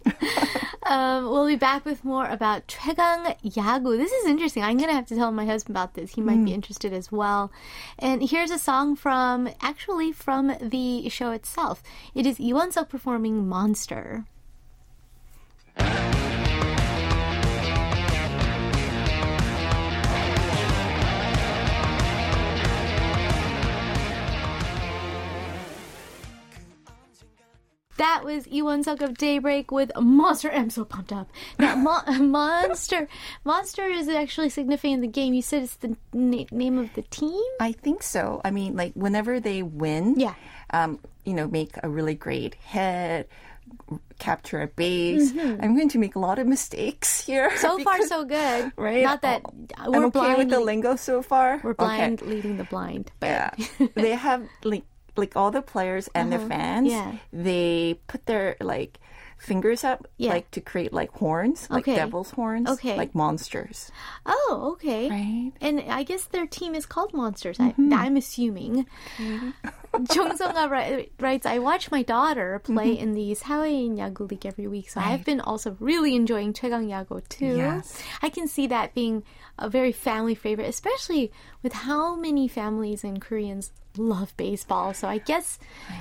um, 0.87 1.25
we'll 1.25 1.47
be 1.47 1.57
back 1.57 1.85
with 1.85 2.03
more 2.03 2.27
about 2.27 2.67
Chegang 2.67 3.39
Yagu. 3.43 3.99
This 3.99 4.13
is 4.13 4.27
interesting. 4.27 4.63
I'm 4.63 4.79
gonna 4.79 4.95
have 4.95 5.07
to 5.09 5.17
tell 5.17 5.33
my 5.33 5.45
husband 5.45 5.77
about 5.77 5.95
this. 5.95 6.15
He 6.15 6.23
might 6.23 6.39
mm. 6.39 6.47
be 6.47 6.55
interested 6.55 6.95
as 6.95 7.13
well. 7.13 7.53
And 7.99 8.27
here's 8.27 8.51
a 8.51 8.59
song 8.59 8.97
from 8.97 9.51
actually 9.61 10.13
from 10.13 10.57
the 10.63 11.11
show 11.11 11.33
itself. 11.33 11.83
It 12.15 12.25
is 12.25 12.41
Iwan 12.41 12.73
performing 12.89 13.47
Monster. 13.47 14.25
That 27.99 28.22
was 28.24 28.47
Lee 28.47 28.62
Won-seok 28.62 29.01
of 29.03 29.16
Daybreak 29.16 29.70
with 29.70 29.90
Monster. 29.99 30.51
I'm 30.53 30.70
so 30.70 30.84
pumped 30.84 31.12
up. 31.12 31.30
Now, 31.59 31.76
Mo- 31.76 32.03
Monster. 32.20 33.09
Monster 33.44 33.86
is 33.86 34.09
actually 34.09 34.51
significant 34.51 34.94
in 34.94 35.01
the 35.01 35.07
game. 35.07 35.32
You 35.34 35.42
said 35.42 35.62
it's 35.62 35.76
the 35.76 35.97
na- 36.12 36.44
name 36.51 36.78
of 36.78 36.92
the 36.94 37.03
team? 37.03 37.42
I 37.61 37.72
think 37.72 38.03
so. 38.03 38.40
I 38.44 38.51
mean, 38.51 38.76
like 38.76 38.92
whenever 38.94 39.40
they 39.40 39.62
win, 39.62 40.14
Yeah. 40.18 40.34
um, 40.72 40.99
you 41.24 41.32
know, 41.34 41.49
make 41.49 41.70
a 41.82 41.88
really 41.88 42.14
great 42.14 42.55
hit, 42.57 43.30
capture 44.18 44.61
a 44.62 44.66
base. 44.68 45.32
I'm 45.36 45.74
going 45.76 45.88
to 45.90 45.99
make 45.99 46.16
a 46.16 46.18
lot 46.18 46.38
of 46.38 46.47
mistakes 46.47 47.20
here. 47.26 47.49
Mm-hmm. 47.49 47.59
So 47.59 47.78
far, 47.80 48.03
so 48.07 48.24
good. 48.24 48.72
right. 48.76 49.03
Not 49.05 49.22
that 49.22 49.42
I'm 49.78 49.90
we're 49.92 50.05
okay 50.07 50.11
blind. 50.20 50.38
with 50.38 50.51
the 50.51 50.61
lingo 50.61 50.97
so 50.97 51.22
far. 51.22 51.61
we're 51.64 51.70
Okay. 51.70 51.84
blind 51.84 52.22
leading 52.22 52.57
the 52.59 52.64
blind. 52.64 53.11
But 53.20 53.26
Yeah, 53.26 53.51
they 53.94 54.11
have 54.12 54.47
like 54.64 54.84
like 55.17 55.37
all 55.37 55.51
the 55.51 55.62
players 55.62 56.09
and 56.14 56.33
uh-huh. 56.33 56.39
their 56.39 56.49
fans, 56.49 56.89
yeah. 56.91 57.12
they 57.33 57.99
put 58.07 58.27
their 58.27 58.57
like 58.61 58.99
fingers 59.39 59.85
up 59.85 60.07
yeah. 60.17 60.31
like 60.31 60.51
to 60.51 60.61
create 60.61 60.93
like 60.93 61.11
horns 61.12 61.69
like 61.69 61.85
okay. 61.87 61.95
devil's 61.95 62.31
horns 62.31 62.69
okay. 62.69 62.97
like 62.97 63.14
monsters 63.14 63.91
oh 64.25 64.71
okay 64.73 65.11
right 65.11 65.53
and 65.61 65.81
i 65.91 66.03
guess 66.03 66.25
their 66.25 66.47
team 66.47 66.75
is 66.75 66.87
called 66.87 67.12
monsters 67.12 67.59
mm-hmm. 67.59 67.93
I, 67.93 68.07
am 68.07 68.17
assuming 68.17 68.87
jung 70.14 70.37
sung 70.37 70.71
writes 71.21 71.47
i 71.47 71.59
watch 71.59 71.91
my 71.91 72.03
daughter 72.03 72.61
play 72.64 72.95
mm-hmm. 72.95 73.03
in 73.03 73.12
these 73.12 73.43
hawaiian 73.43 73.97
yago 73.99 74.31
league 74.31 74.47
every 74.47 74.69
week 74.69 74.89
so 74.89 75.01
right. 75.01 75.11
i've 75.11 75.25
been 75.25 75.41
also 75.41 75.77
really 75.81 76.17
enjoying 76.17 76.55
chegang 76.55 76.89
yago 76.89 77.27
too 77.29 77.57
yes. 77.57 78.03
i 78.23 78.31
can 78.31 78.49
see 78.49 78.67
that 78.67 78.95
being 78.95 79.23
a 79.59 79.69
very 79.69 79.93
family 79.93 80.35
favorite, 80.35 80.69
especially 80.69 81.33
with 81.63 81.73
how 81.73 82.15
many 82.17 82.47
families 82.49 83.05
and 83.05 83.21
Koreans 83.21 83.73
love 83.97 84.37
baseball. 84.37 84.93
So 84.95 85.09
I 85.09 85.19
guess, 85.19 85.59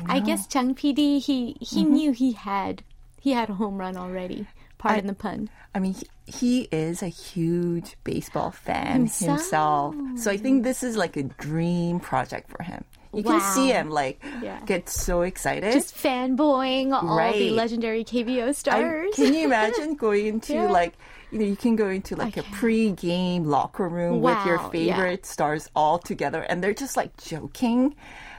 I, 0.08 0.20
guess 0.20 0.48
Chang 0.48 0.76
PD 0.76 1.22
he 1.24 1.56
he 1.62 1.84
Mm-hmm. 1.84 1.94
knew 1.94 2.12
he 2.12 2.32
had 2.34 2.84
he 3.20 3.32
had 3.32 3.50
a 3.50 3.54
home 3.54 3.78
run 3.78 3.96
already. 3.98 4.48
Pardon 4.78 5.08
the 5.08 5.14
pun. 5.16 5.50
I 5.74 5.80
mean, 5.80 5.96
he, 5.96 6.08
he 6.28 6.62
is 6.72 7.02
a 7.02 7.08
huge 7.08 7.96
baseball 8.04 8.52
fan 8.52 8.92
Himself. 9.08 9.40
himself. 9.40 9.96
So 10.18 10.30
I 10.32 10.38
think 10.38 10.64
this 10.64 10.84
is 10.84 10.96
like 10.96 11.18
a 11.18 11.24
dream 11.24 12.00
project 12.00 12.50
for 12.52 12.62
him. 12.62 12.84
You 13.14 13.24
can 13.24 13.40
see 13.40 13.70
him 13.72 13.90
like 13.90 14.22
Yeah. 14.44 14.60
get 14.66 14.90
so 14.90 15.22
excited. 15.22 15.72
Just 15.72 15.96
fanboying 15.96 16.92
all 16.94 17.18
the 17.32 17.50
legendary 17.52 18.04
KBO 18.04 18.50
I- 18.50 18.52
stars. 18.52 19.16
can 19.16 19.34
you 19.34 19.46
imagine 19.52 19.96
going 19.96 20.26
into 20.28 20.54
Yeah. 20.54 20.70
like 20.70 20.94
you 21.36 21.42
know 21.42 21.48
you 21.48 21.58
can 21.58 21.76
go 21.76 21.90
into 21.90 22.16
like 22.16 22.38
a 22.38 22.44
pre-game 22.44 23.44
locker 23.44 23.90
room 23.90 24.22
with 24.22 24.46
your 24.46 24.56
Wow, 24.58 24.72
yeah. 24.74 24.96
favorite 24.96 25.26
stars 25.26 25.70
all 25.76 26.00
together 26.00 26.42
and 26.44 26.64
they're 26.64 26.74
just 26.74 26.96
like 26.96 27.18
joking. 27.22 27.94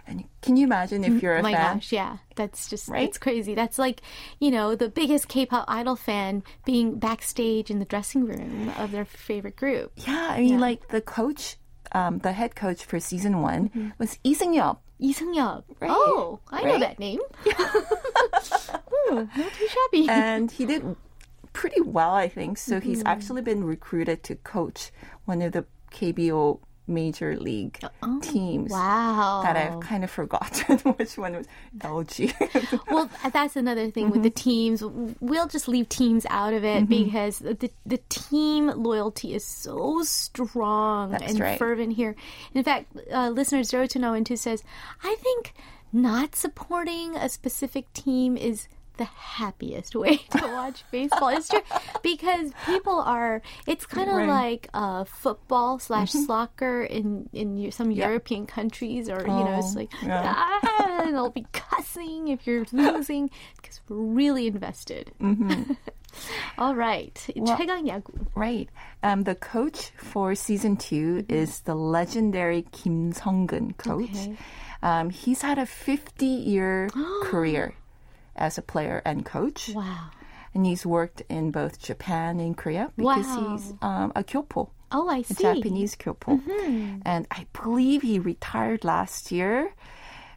And 0.06 0.24
can 0.40 0.56
you 0.56 0.64
imagine 0.64 1.04
if 1.04 1.20
you're 1.22 1.34
a 1.36 1.40
Oh 1.40 1.42
my 1.42 1.52
fan? 1.52 1.76
gosh, 1.76 1.92
yeah. 1.92 2.16
That's 2.36 2.70
just 2.70 2.88
Right? 2.88 3.06
it's 3.06 3.18
crazy. 3.18 3.54
That's 3.54 3.78
like, 3.78 4.00
you 4.40 4.50
know, 4.50 4.74
the 4.74 4.88
biggest 4.88 5.28
K-pop 5.28 5.66
idol 5.68 5.94
fan 5.96 6.42
being 6.64 6.98
backstage 6.98 7.70
in 7.70 7.80
the 7.80 7.84
dressing 7.84 8.24
room 8.24 8.72
of 8.78 8.92
their 8.92 9.04
favorite 9.04 9.56
group. 9.56 9.92
Yeah, 9.96 10.28
I 10.30 10.40
mean 10.40 10.58
like 10.58 10.88
the 10.88 11.02
coach, 11.02 11.56
um, 11.92 12.20
the 12.20 12.32
head 12.32 12.56
coach 12.56 12.82
for 12.84 12.98
season 12.98 13.42
one 13.42 13.68
Mm-hmm. 13.68 13.90
was 13.98 14.18
Lee 14.24 14.34
Seung-yeop. 14.34 14.78
Lee 15.00 15.12
Seung-yeop. 15.12 15.64
Right. 15.80 15.90
Oh, 15.92 16.40
I 16.50 16.62
know 16.62 16.78
that 16.78 16.98
name. 16.98 17.20
Ooh, 17.46 19.28
not 19.36 19.52
too 19.52 19.68
shabby. 19.68 20.08
and 20.08 20.50
he 20.50 20.64
did 20.66 20.96
pretty 21.56 21.80
well, 21.80 22.12
I 22.14 22.28
think. 22.28 22.58
So 22.58 22.78
he's 22.80 22.98
Mm-hmm. 23.00 23.08
actually 23.08 23.42
been 23.42 23.64
recruited 23.64 24.22
to 24.24 24.36
coach 24.36 24.90
one 25.24 25.40
of 25.42 25.52
the 25.52 25.64
KBO 25.90 26.60
major 26.88 27.36
league 27.36 27.80
teams. 28.22 28.70
Oh, 28.70 28.74
wow. 28.76 29.40
That 29.42 29.56
I've 29.56 29.80
kind 29.80 30.04
of 30.04 30.10
forgotten 30.10 30.78
which 30.98 31.18
one 31.18 31.34
was 31.34 31.46
LG. 31.78 32.30
well, 32.90 33.10
that's 33.32 33.56
another 33.56 33.90
thing 33.90 34.10
with 34.10 34.22
the 34.22 34.30
Mm-hmm. 34.30 34.50
teams. 34.50 34.84
We'll 35.18 35.48
just 35.48 35.66
leave 35.66 35.88
teams 35.88 36.24
out 36.30 36.52
of 36.54 36.62
it 36.64 36.88
because 36.88 37.40
the 37.40 37.70
the 37.84 37.98
team 38.08 38.68
loyalty 38.68 39.34
is 39.34 39.44
so 39.44 40.02
strong 40.04 41.10
That's 41.10 41.32
and 41.32 41.40
right. 41.40 41.58
fervent 41.58 41.94
here. 41.96 42.14
In 42.54 42.62
fact, 42.62 42.94
uh, 43.12 43.30
listener 43.30 43.64
zero 43.64 43.86
two 43.88 43.98
zero 43.98 44.12
and 44.12 44.24
two 44.26 44.36
says, 44.36 44.62
I 45.02 45.16
think 45.18 45.54
not 45.92 46.36
supporting 46.36 47.16
a 47.16 47.28
specific 47.28 47.92
team 47.94 48.36
is 48.36 48.68
the 48.96 49.04
happiest 49.04 49.94
way 49.94 50.16
to 50.30 50.46
watch 50.46 50.84
baseball. 50.90 51.28
is 51.28 51.48
true 51.48 51.60
because 52.02 52.52
people 52.64 52.98
are. 53.00 53.42
It's 53.66 53.86
kind 53.86 54.10
of 54.10 54.16
right. 54.16 54.28
like 54.28 54.68
uh, 54.74 55.04
football 55.04 55.78
slash 55.78 56.12
mm-hmm. 56.12 56.24
soccer 56.24 56.82
in 56.82 57.28
in 57.32 57.70
some 57.72 57.90
yeah. 57.90 58.08
European 58.08 58.46
countries, 58.46 59.08
or 59.08 59.24
oh, 59.26 59.38
you 59.38 59.44
know, 59.44 59.58
it's 59.58 59.74
oh, 59.74 59.80
like 59.80 59.92
yeah. 60.02 60.34
ah, 60.36 61.02
and 61.04 61.14
they'll 61.14 61.30
be 61.30 61.46
cussing 61.52 62.28
if 62.28 62.46
you're 62.46 62.66
losing 62.72 63.30
because 63.56 63.80
we're 63.88 63.96
really 63.96 64.46
invested. 64.46 65.12
Mm-hmm. 65.20 65.72
All 66.58 66.74
right, 66.74 67.26
well, 67.36 67.56
Right. 68.34 68.70
Um, 69.02 69.24
the 69.24 69.34
coach 69.34 69.90
for 69.98 70.34
season 70.34 70.76
2 70.76 70.96
mm-hmm. 70.96 71.34
is 71.34 71.60
the 71.60 71.74
legendary 71.74 72.62
Kim 72.72 73.12
Sung-keun 73.12 73.76
coach. 73.76 74.10
Okay. 74.10 74.36
Um, 74.82 75.10
he's 75.10 75.42
had 75.42 75.58
a 75.58 75.66
50 75.66 76.24
year 76.24 76.88
career 77.24 77.74
as 78.36 78.58
a 78.58 78.62
player 78.62 79.02
and 79.04 79.24
coach. 79.24 79.70
Wow. 79.74 80.10
And 80.54 80.64
he's 80.64 80.86
worked 80.86 81.22
in 81.28 81.50
both 81.50 81.80
Japan 81.80 82.40
and 82.40 82.56
Korea 82.56 82.90
because 82.96 83.26
Wow. 83.26 83.56
he's 83.56 83.74
um, 83.82 84.12
a 84.16 84.24
kyopo. 84.24 84.70
Oh, 84.92 85.08
I 85.08 85.18
a 85.18 85.24
see. 85.24 85.42
Japanese 85.42 85.96
kyopo. 85.96 86.40
And 87.04 87.26
I 87.30 87.46
believe 87.52 88.02
he 88.02 88.18
retired 88.18 88.84
last 88.84 89.30
year, 89.32 89.74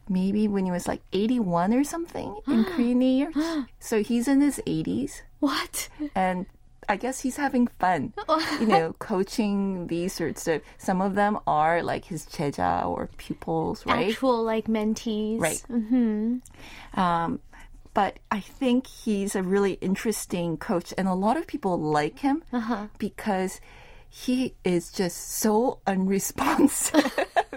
maybe 0.08 0.48
when 0.48 0.64
he 0.66 0.70
was 0.72 0.86
like 0.88 1.00
81 1.12 1.72
or 1.72 1.84
something 1.84 2.34
in 2.48 2.64
Korean 2.64 3.00
years. 3.00 3.34
so 3.78 4.02
he's 4.02 4.26
in 4.28 4.40
his 4.40 4.60
80s, 4.66 5.22
What? 5.38 5.88
and 6.14 6.46
I 6.88 6.96
guess 6.96 7.20
he's 7.20 7.36
having 7.36 7.68
fun, 7.78 8.12
you 8.60 8.66
know, 8.66 8.92
coaching 8.98 9.86
these 9.86 10.12
sorts 10.12 10.48
of. 10.48 10.60
Some 10.78 11.00
of 11.00 11.14
them 11.14 11.38
are 11.46 11.84
like 11.84 12.04
his 12.06 12.26
jeja 12.26 12.84
or 12.84 13.08
pupils, 13.16 13.86
right? 13.86 14.10
Actual 14.10 14.42
like 14.42 14.66
mentees. 14.66 15.38
Right. 15.40 15.62
Mm-hmm. 15.70 17.00
Um, 17.00 17.38
but 17.94 18.18
I 18.30 18.40
think 18.40 18.86
he's 18.86 19.34
a 19.34 19.42
really 19.42 19.74
interesting 19.80 20.56
coach, 20.56 20.94
and 20.98 21.08
a 21.08 21.14
lot 21.14 21.36
of 21.36 21.46
people 21.46 21.78
like 21.78 22.20
him 22.20 22.42
Uh-huh. 22.52 22.86
because 22.98 23.60
he 24.08 24.54
is 24.64 24.90
just 24.92 25.38
so 25.38 25.78
unresponsive. 25.86 27.10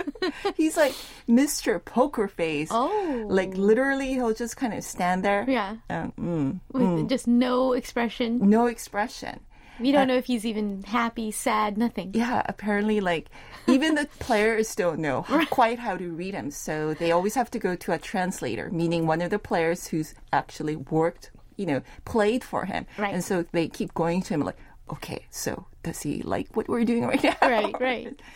he's 0.55 0.77
like 0.77 0.93
Mr. 1.27 1.83
Poker 1.83 2.27
Face. 2.27 2.69
Oh. 2.71 3.25
Like 3.27 3.55
literally, 3.57 4.13
he'll 4.13 4.33
just 4.33 4.55
kind 4.57 4.73
of 4.73 4.83
stand 4.83 5.23
there. 5.23 5.45
Yeah. 5.47 5.77
Um, 5.89 6.13
mm, 6.19 6.59
With 6.71 7.09
just 7.09 7.27
no 7.27 7.73
expression. 7.73 8.49
no 8.49 8.67
expression. 8.67 9.39
We 9.79 9.91
don't 9.91 10.01
uh, 10.03 10.05
know 10.05 10.15
if 10.15 10.25
he's 10.25 10.45
even 10.45 10.83
happy, 10.83 11.31
sad, 11.31 11.77
nothing. 11.77 12.11
Yeah, 12.13 12.43
apparently, 12.45 12.99
like 13.01 13.27
even 13.67 13.95
the 13.95 14.07
players 14.19 14.75
don't 14.75 14.99
know 14.99 15.23
quite 15.49 15.79
how 15.79 15.97
to 15.97 16.09
read 16.11 16.33
him, 16.33 16.51
so 16.51 16.93
they 16.93 17.11
always 17.11 17.35
have 17.35 17.49
to 17.51 17.59
go 17.59 17.75
to 17.75 17.91
a 17.93 17.97
translator, 17.97 18.69
meaning 18.71 19.07
one 19.07 19.21
of 19.21 19.29
the 19.31 19.39
players 19.39 19.87
who's 19.87 20.13
actually 20.31 20.75
worked, 20.75 21.31
you 21.57 21.65
know, 21.65 21.81
played 22.05 22.43
for 22.43 22.65
him, 22.65 22.85
Right. 22.97 23.13
and 23.13 23.23
so 23.23 23.45
they 23.51 23.67
keep 23.67 23.93
going 23.93 24.21
to 24.23 24.33
him 24.35 24.41
like, 24.41 24.57
okay, 24.91 25.25
so 25.29 25.65
does 25.81 26.01
he 26.01 26.21
like 26.21 26.55
what 26.55 26.67
we're 26.67 26.85
doing 26.85 27.05
right 27.05 27.23
now? 27.23 27.35
Right, 27.41 27.73
right. 27.79 28.19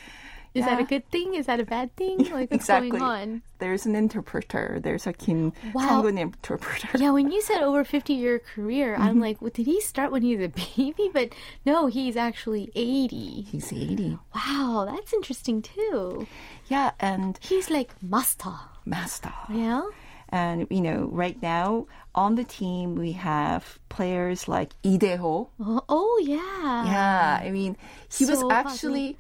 Is 0.54 0.66
that 0.66 0.80
a 0.80 0.84
good 0.84 1.10
thing? 1.12 1.36
Is 1.36 1.46
that 1.46 1.60
a 1.60 1.66
bad 1.66 1.96
thing? 1.96 2.18
Like 2.38 2.52
what's 2.52 2.64
exactly. 2.64 2.92
going 2.92 3.02
on? 3.04 3.42
There's 3.60 3.86
an 3.86 3.96
interpreter. 3.96 4.80
There's 4.82 5.06
a 5.08 5.14
Kim 5.14 5.54
Wow. 5.74 6.06
Interpreter. 6.06 6.98
Yeah, 6.98 7.12
when 7.12 7.32
you 7.32 7.42
said 7.42 7.62
over 7.62 7.84
50 7.84 8.14
year 8.14 8.40
career, 8.40 8.94
Mm-hmm. 8.94 9.02
I'm 9.04 9.20
like, 9.20 9.42
well, 9.42 9.52
did 9.54 9.66
he 9.66 9.82
start 9.82 10.12
when 10.12 10.22
he 10.22 10.36
was 10.36 10.46
a 10.46 10.50
baby? 10.78 11.10
But 11.14 11.30
no, 11.66 11.88
he's 11.88 12.16
actually 12.18 12.72
80. 12.76 13.42
He's 13.42 13.72
80. 13.74 14.18
Wow, 14.34 14.86
that's 14.90 15.14
interesting 15.14 15.62
too. 15.62 16.28
Yeah, 16.68 16.92
and 17.00 17.38
He's 17.42 17.70
like 17.70 17.92
master. 18.02 18.54
master. 18.86 19.34
Yeah? 19.52 19.84
And 20.30 20.68
you 20.70 20.82
know, 20.82 21.08
right 21.12 21.42
now 21.42 21.88
on 22.14 22.36
the 22.36 22.44
team 22.44 22.96
we 22.96 23.14
have 23.14 23.80
players 23.90 24.48
like 24.48 24.74
Lee 24.84 24.98
Dae-ho. 24.98 25.50
Oh, 25.60 25.82
oh, 25.88 26.22
yeah. 26.26 26.86
Yeah, 26.86 27.40
I 27.42 27.50
mean, 27.52 27.78
he 28.12 28.26
was 28.26 28.40
So 28.40 28.52
actually 28.52 29.16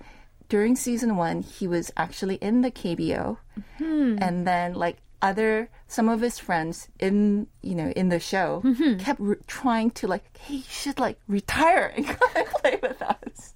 during 0.49 0.75
season 0.75 1.15
one. 1.15 1.41
He 1.41 1.67
was 1.67 1.91
actually 1.97 2.35
in 2.35 2.61
the 2.61 2.71
KBO, 2.71 3.37
hmm. 3.77 4.17
and 4.21 4.47
then 4.47 4.73
like 4.73 4.97
other 5.21 5.69
some 5.87 6.09
of 6.09 6.21
his 6.21 6.37
friends 6.37 6.89
in 6.99 7.47
you 7.63 7.73
know 7.73 7.89
in 7.95 8.09
the 8.09 8.19
show 8.19 8.61
mm-hmm. 8.63 8.99
kept 8.99 9.19
re- 9.19 9.35
trying 9.47 9.91
to 9.91 10.07
like, 10.07 10.37
hey, 10.37 10.55
you 10.55 10.63
should 10.69 10.99
like 10.99 11.19
retire 11.27 11.93
and 11.95 12.05
come 12.07 12.29
and 12.35 12.47
play 12.47 12.79
with 12.81 13.01
us. 13.01 13.53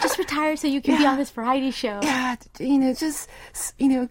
Just 0.00 0.16
retire 0.18 0.56
so 0.56 0.68
you 0.68 0.80
can 0.80 0.96
be 0.96 1.06
on 1.06 1.16
this 1.16 1.30
variety 1.30 1.72
show. 1.72 1.98
Yeah, 2.02 2.36
you 2.60 2.78
know, 2.78 2.94
just 2.94 3.28
you 3.78 3.88
know, 3.88 4.08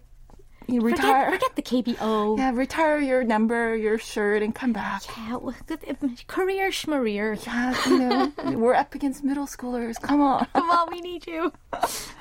you 0.66 0.80
retire. 0.80 1.30
Forget, 1.30 1.56
forget 1.56 1.84
the 1.84 1.94
KBO. 1.94 2.38
Yeah, 2.38 2.52
retire 2.52 2.98
your 2.98 3.24
number, 3.24 3.76
your 3.76 3.98
shirt, 3.98 4.42
and 4.42 4.54
come 4.54 4.72
back. 4.72 5.02
Yeah, 5.16 5.36
well, 5.36 5.54
good- 5.66 5.84
uh, 5.88 6.08
career 6.26 6.70
schmareer. 6.70 7.44
Yeah, 7.46 7.74
you 7.86 7.98
know, 7.98 8.32
we're 8.58 8.74
up 8.74 8.94
against 8.94 9.24
middle 9.24 9.46
schoolers. 9.46 10.00
Come 10.00 10.20
on. 10.20 10.46
Come 10.54 10.70
on, 10.70 10.90
we 10.90 11.00
need 11.00 11.26
you. 11.26 11.52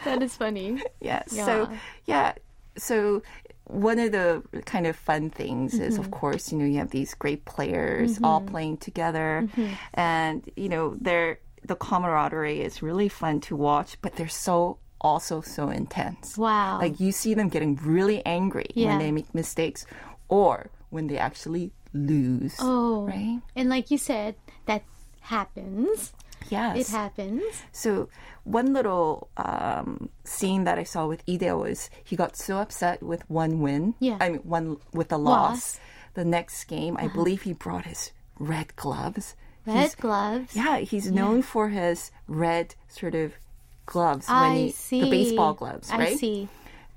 That 0.03 0.21
is 0.21 0.35
funny. 0.35 0.81
Yeah. 0.99 1.23
So 1.27 1.69
yeah. 2.05 2.33
So 2.77 3.23
one 3.65 3.99
of 3.99 4.11
the 4.11 4.43
kind 4.65 4.85
of 4.85 4.95
fun 4.95 5.29
things 5.29 5.73
is, 5.79 5.97
of 5.97 6.05
mm-hmm. 6.05 6.13
course, 6.13 6.51
you 6.51 6.57
know, 6.57 6.65
you 6.65 6.77
have 6.77 6.91
these 6.91 7.13
great 7.15 7.45
players 7.45 8.15
mm-hmm. 8.15 8.25
all 8.25 8.41
playing 8.41 8.77
together, 8.77 9.47
mm-hmm. 9.47 9.73
and 9.93 10.49
you 10.55 10.69
know, 10.69 10.95
they're 10.99 11.39
the 11.63 11.75
camaraderie 11.75 12.61
is 12.61 12.83
really 12.83 13.09
fun 13.09 13.39
to 13.41 13.55
watch, 13.55 13.97
but 14.01 14.15
they're 14.15 14.27
so 14.27 14.77
also 15.01 15.41
so 15.41 15.69
intense. 15.69 16.37
Wow. 16.37 16.79
Like 16.79 16.99
you 16.99 17.11
see 17.11 17.33
them 17.33 17.49
getting 17.49 17.75
really 17.77 18.25
angry 18.25 18.67
Yeah. 18.73 18.89
when 18.89 18.99
they 18.99 19.11
make 19.11 19.33
mistakes, 19.35 19.85
or 20.29 20.69
when 20.89 21.07
they 21.07 21.17
actually 21.17 21.71
lose. 21.93 22.55
Oh. 22.59 23.05
Right. 23.07 23.41
And 23.55 23.69
like 23.69 23.91
you 23.91 23.97
said, 23.97 24.35
that 24.65 24.83
happens. 25.21 26.13
Yes. 26.49 26.77
It 26.77 26.87
happens. 26.93 27.43
So 27.71 28.09
one 28.43 28.73
little 28.73 29.29
um, 29.37 30.09
scene 30.23 30.63
that 30.65 30.77
I 30.77 30.83
saw 30.83 31.07
with 31.07 31.23
Ide 31.27 31.53
was 31.53 31.89
he 32.03 32.15
got 32.15 32.35
so 32.37 32.57
upset 32.57 33.01
with 33.01 33.27
one 33.29 33.59
win. 33.61 33.95
Yeah. 33.99 34.17
I 34.21 34.29
mean 34.29 34.39
one 34.43 34.77
with 34.93 35.11
a 35.11 35.17
Loss. 35.17 35.35
Uh-huh. 35.35 35.49
loss. 35.51 35.79
The 36.13 36.25
next 36.25 36.63
game, 36.65 36.95
I 36.97 37.07
believe 37.09 37.41
he 37.41 37.51
brought 37.53 37.85
his 37.85 38.11
red 38.39 38.75
gloves. 38.77 39.35
Red 39.65 39.77
He's- 39.79 39.95
gloves. 39.95 40.55
Yeah, 40.55 40.77
he's 40.77 41.11
known 41.11 41.41
for 41.41 41.69
his 41.69 42.11
red 42.27 42.75
sort 42.87 43.15
of 43.15 43.33
gloves 43.86 44.27
when 44.27 44.38
I 44.38 44.55
he 44.57 44.71
see. 44.71 45.01
the 45.01 45.09
baseball 45.09 45.53
gloves, 45.53 45.89
right? 45.91 46.01
I 46.09 46.15
see. 46.15 46.47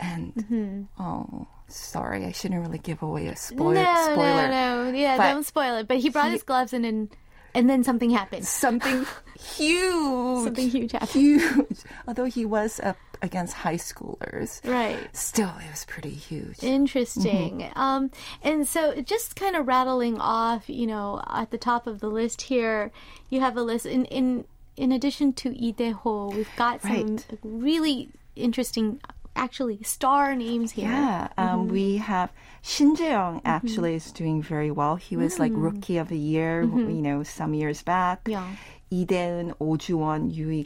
And 0.00 0.86
oh, 0.98 1.46
sorry, 1.68 2.24
I 2.24 2.32
shouldn't 2.32 2.60
really 2.60 2.78
give 2.78 3.02
away 3.02 3.26
a 3.28 3.36
spoil- 3.36 3.72
no, 3.72 3.94
spoiler. 4.12 4.48
no, 4.48 4.84
no. 4.90 4.96
Yeah, 4.96 5.16
But 5.16 5.32
don't 5.32 5.44
spoil 5.44 5.76
it. 5.78 5.88
But 5.88 5.98
he 5.98 6.08
brought 6.10 6.30
his 6.30 6.42
gloves 6.42 6.72
in 6.72 6.84
and 6.84 7.08
and 7.54 7.68
then 7.68 7.82
something 7.82 8.10
happened. 8.10 8.46
Something 8.46 9.06
huge. 9.40 10.44
Something 10.44 10.70
huge 10.70 10.92
happened. 10.92 11.10
Huge. 11.10 11.78
Although 12.06 12.26
he 12.26 12.44
was 12.44 12.78
up 12.80 12.96
against 13.22 13.54
high 13.54 13.74
schoolers, 13.76 14.64
Right. 14.68 14.98
still 15.16 15.50
it 15.66 15.70
was 15.70 15.84
pretty 15.86 16.10
huge. 16.14 16.62
Interesting. 16.62 17.60
Mm-hmm. 17.60 17.78
Um, 17.78 18.10
and 18.42 18.68
so 18.68 19.00
just 19.00 19.34
kind 19.34 19.56
of 19.56 19.66
rattling 19.66 20.20
off, 20.20 20.68
you 20.68 20.86
know, 20.86 21.22
at 21.28 21.50
the 21.50 21.58
top 21.58 21.86
of 21.86 21.98
the 22.00 22.08
list 22.08 22.42
here, 22.42 22.92
you 23.30 23.40
have 23.40 23.56
a 23.56 23.62
list. 23.62 23.86
In 23.86 24.04
in 24.04 24.44
in 24.78 24.92
addition 24.92 25.32
to 25.34 25.50
Lee 25.50 25.72
Dae-ho, 25.72 26.30
we've 26.30 26.48
got 26.56 26.80
some 26.82 26.90
Right. 26.92 27.26
really 27.42 28.08
interesting, 28.36 29.00
actually 29.34 29.82
star 29.82 30.34
names 30.34 30.72
here. 30.72 30.88
Yeah, 30.88 31.28
um, 31.36 31.46
Mm-hmm. 31.66 31.72
we 31.72 31.96
have 31.98 32.30
Shin 32.62 32.94
Jae-young 32.96 33.40
actually 33.44 33.94
is 33.94 34.10
doing 34.12 34.42
very 34.42 34.70
well. 34.70 34.96
He 34.96 35.16
was 35.16 35.38
like 35.38 35.52
rookie 35.54 35.98
of 35.98 36.08
the 36.08 36.18
year, 36.18 36.62
you 36.62 37.02
know, 37.02 37.22
some 37.22 37.54
years 37.54 37.82
back. 37.82 38.24
Mm-hmm. 38.24 38.32
Yeah. 38.32 38.48
Lee 38.90 39.52
Oh 39.60 39.76
Ju-won, 39.76 40.30
Yoo 40.30 40.64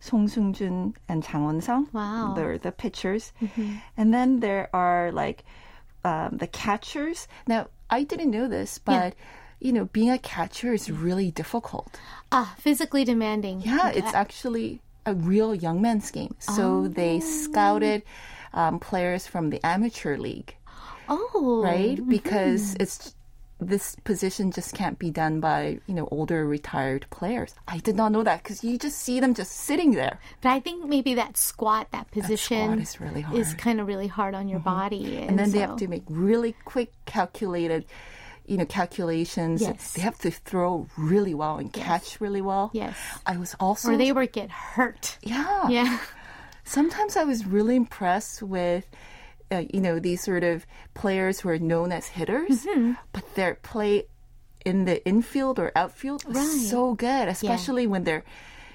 Song 0.00 0.28
Seung-jun, 0.28 0.94
and 1.08 1.24
Chang 1.24 1.44
Won-sung. 1.44 1.88
Wow. 1.92 2.02
Mm-hmm. 2.02 2.34
They're 2.36 2.58
the 2.58 2.72
pitchers. 2.72 3.32
And 3.96 4.12
then 4.14 4.40
there 4.40 4.68
are 4.72 5.10
like 5.12 5.44
um, 6.04 6.36
the 6.38 6.46
catchers. 6.46 7.26
Now, 7.46 7.68
I 7.90 8.04
didn't 8.04 8.30
know 8.30 8.46
this, 8.48 8.78
but 8.78 9.14
you 9.60 9.72
know, 9.72 9.86
being 9.86 10.10
a 10.10 10.18
catcher 10.18 10.72
is 10.72 10.90
really 10.90 11.30
difficult. 11.30 11.98
Ah, 12.30 12.54
physically 12.58 13.04
demanding. 13.04 13.60
Yeah, 13.62 13.88
it's 13.90 14.14
actually 14.14 14.80
a 15.06 15.14
real 15.14 15.54
young 15.54 15.80
men's 15.82 16.10
game. 16.10 16.34
So 16.38 16.62
Oh. 16.84 16.88
they 16.88 17.20
scouted 17.20 18.02
um, 18.52 18.78
players 18.78 19.26
from 19.26 19.50
the 19.50 19.64
amateur 19.66 20.16
league, 20.16 20.54
Oh, 21.08 21.60
right? 21.64 21.98
Because 22.06 22.74
it's 22.78 23.14
this 23.60 23.96
position 24.04 24.52
just 24.52 24.72
can't 24.72 25.00
be 25.00 25.10
done 25.10 25.40
by 25.40 25.80
you 25.88 25.94
know 25.94 26.06
older 26.12 26.46
retired 26.46 27.06
players. 27.10 27.54
I 27.66 27.78
did 27.78 27.96
not 27.96 28.12
know 28.12 28.22
that 28.22 28.42
because 28.44 28.62
you 28.62 28.78
just 28.78 28.98
see 29.00 29.18
them 29.18 29.34
just 29.34 29.50
sitting 29.50 29.92
there. 29.92 30.20
But 30.42 30.50
I 30.52 30.60
think 30.60 30.86
maybe 30.86 31.14
that 31.14 31.36
squat, 31.36 31.88
that 31.90 32.08
position, 32.12 32.78
is 32.78 33.00
really 33.00 33.22
hard. 33.22 33.36
is 33.38 33.54
kind 33.54 33.80
of 33.80 33.88
really 33.88 34.06
hard 34.06 34.34
on 34.34 34.48
your 34.48 34.60
body. 34.60 35.16
and 35.18 35.36
then 35.38 35.50
they 35.50 35.58
have 35.58 35.76
to 35.78 35.88
make 35.88 36.04
really 36.08 36.54
quick 36.64 36.92
calculated 37.06 37.84
you 38.48 38.56
know 38.56 38.64
calculations 38.66 39.60
Yes. 39.62 39.92
they 39.92 40.00
have 40.02 40.18
to 40.20 40.30
throw 40.30 40.88
really 40.96 41.34
well 41.34 41.58
and 41.58 41.72
catch 41.72 42.20
really 42.20 42.40
well 42.40 42.70
Yes. 42.72 42.96
i 43.26 43.36
was 43.36 43.54
also 43.60 43.92
or 43.92 43.96
they 43.96 44.10
would 44.10 44.32
get 44.32 44.50
hurt. 44.50 45.18
yeah 45.22 45.68
Yeah. 45.68 45.98
sometimes 46.64 47.16
i 47.16 47.24
was 47.24 47.46
really 47.46 47.76
impressed 47.76 48.42
with 48.42 48.84
uh, 49.50 49.64
you 49.72 49.80
know 49.80 49.98
these 49.98 50.22
sort 50.22 50.44
of 50.44 50.66
players 50.94 51.40
who 51.40 51.48
are 51.50 51.58
known 51.58 51.92
as 51.92 52.06
hitters 52.08 52.64
Mm-hmm. 52.66 52.92
but 53.12 53.24
their 53.34 53.54
play 53.56 54.06
in 54.64 54.84
the 54.84 55.04
infield 55.06 55.58
or 55.58 55.72
outfield 55.76 56.24
was 56.26 56.36
Right. 56.36 56.68
so 56.70 56.94
good 56.94 57.28
especially 57.28 57.86
when 57.86 58.04
they're 58.04 58.24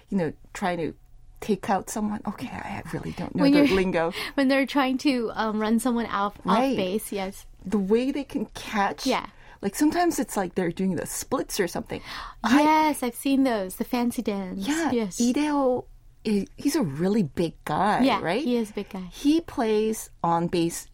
you 0.10 0.18
know 0.18 0.34
trying 0.54 0.78
to 0.78 0.94
take 1.42 1.70
out 1.70 1.90
someone 1.90 2.22
okay 2.26 2.48
i 2.48 2.82
really 2.94 3.12
don't 3.18 3.36
know 3.36 3.44
When 3.44 3.52
the 3.54 3.68
lingo 3.82 4.14
When 4.36 4.48
they're 4.48 4.66
trying 4.66 4.98
to 5.00 5.30
um, 5.36 5.60
run 5.60 5.80
someone 5.80 6.06
off, 6.08 6.34
off 6.46 6.58
Right. 6.58 6.78
base, 6.78 7.12
yes. 7.12 7.46
the 7.66 7.78
way 7.78 8.12
they 8.12 8.24
can 8.24 8.46
catch. 8.56 9.06
Yeah. 9.06 9.26
Like 9.64 9.76
sometimes 9.76 10.20
it's 10.20 10.36
like 10.36 10.56
they're 10.56 10.72
doing 10.74 10.98
the 10.98 11.06
splits 11.08 11.58
or 11.60 11.68
something. 11.70 12.02
yes, 12.44 13.02
I've 13.02 13.16
seen 13.16 13.44
those. 13.44 13.78
The 13.78 13.86
fancy 13.86 14.22
dance. 14.22 14.68
Yeah. 14.68 14.92
Yes. 14.92 15.22
Ideo, 15.22 15.86
he's 16.24 16.76
a 16.76 16.84
really 16.84 17.24
big 17.24 17.54
guy, 17.64 18.02
yeah. 18.04 18.20
right? 18.22 18.44
He 18.44 18.58
is 18.58 18.72
a 18.72 18.74
big 18.74 18.90
guy. 18.90 19.08
He 19.12 19.40
plays 19.40 20.10
on 20.22 20.48
base, 20.48 20.88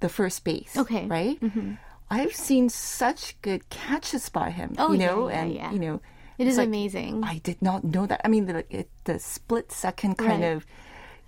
the 0.00 0.08
first 0.08 0.42
base. 0.42 0.76
Okay. 0.76 1.06
Right? 1.06 1.40
Mm-hmm. 1.40 1.74
I've 2.10 2.34
seen 2.34 2.68
such 2.68 3.40
good 3.40 3.70
catches 3.70 4.28
by 4.28 4.50
him, 4.50 4.74
Oh, 4.78 4.92
you 4.92 4.98
know, 4.98 5.28
yeah, 5.30 5.40
and, 5.40 5.54
yeah. 5.54 5.72
you 5.72 5.78
know, 5.78 6.00
It 6.38 6.46
is 6.46 6.58
like, 6.58 6.66
amazing. 6.66 7.22
I 7.24 7.38
did 7.38 7.62
not 7.62 7.84
know 7.84 8.04
that. 8.06 8.20
I 8.24 8.28
mean, 8.28 8.46
the, 8.46 8.64
it, 8.68 8.90
the 9.04 9.18
split 9.18 9.72
second 9.72 10.18
kind 10.18 10.42
Right. 10.42 10.52
of, 10.52 10.66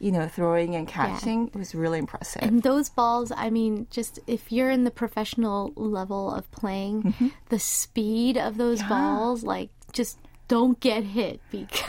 you 0.00 0.12
know, 0.12 0.28
throwing 0.28 0.74
and 0.74 0.86
catching 0.88 1.50
was 1.54 1.74
really 1.74 1.98
impressive. 1.98 2.42
And 2.42 2.62
those 2.62 2.88
balls, 2.90 3.32
I 3.34 3.50
mean, 3.50 3.86
just 3.90 4.18
if 4.26 4.50
you're 4.52 4.70
in 4.70 4.84
the 4.84 4.90
professional 4.90 5.72
level 5.76 6.30
of 6.30 6.50
playing, 6.50 7.02
Mm-hmm. 7.04 7.28
the 7.48 7.58
speed 7.58 8.36
of 8.36 8.56
those 8.56 8.82
balls, 8.82 9.42
like, 9.44 9.70
just 9.92 10.18
don't 10.48 10.78
get 10.80 11.04
hit 11.04 11.40
because. 11.50 11.82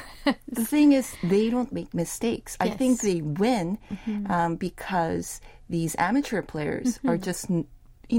the 0.48 0.64
thing 0.66 0.94
is, 0.94 1.14
they 1.24 1.50
don't 1.50 1.72
make 1.74 1.94
mistakes. 1.94 2.56
I 2.60 2.70
think 2.70 3.04
Yes. 3.04 3.12
Mm-hmm. 3.12 3.34
they 3.34 3.42
win 3.42 3.78
um, 4.30 4.56
because 4.56 5.42
these 5.70 5.96
amateur 6.00 6.42
players 6.42 7.00
are 7.06 7.18
just, 7.18 7.50
you 7.50 7.66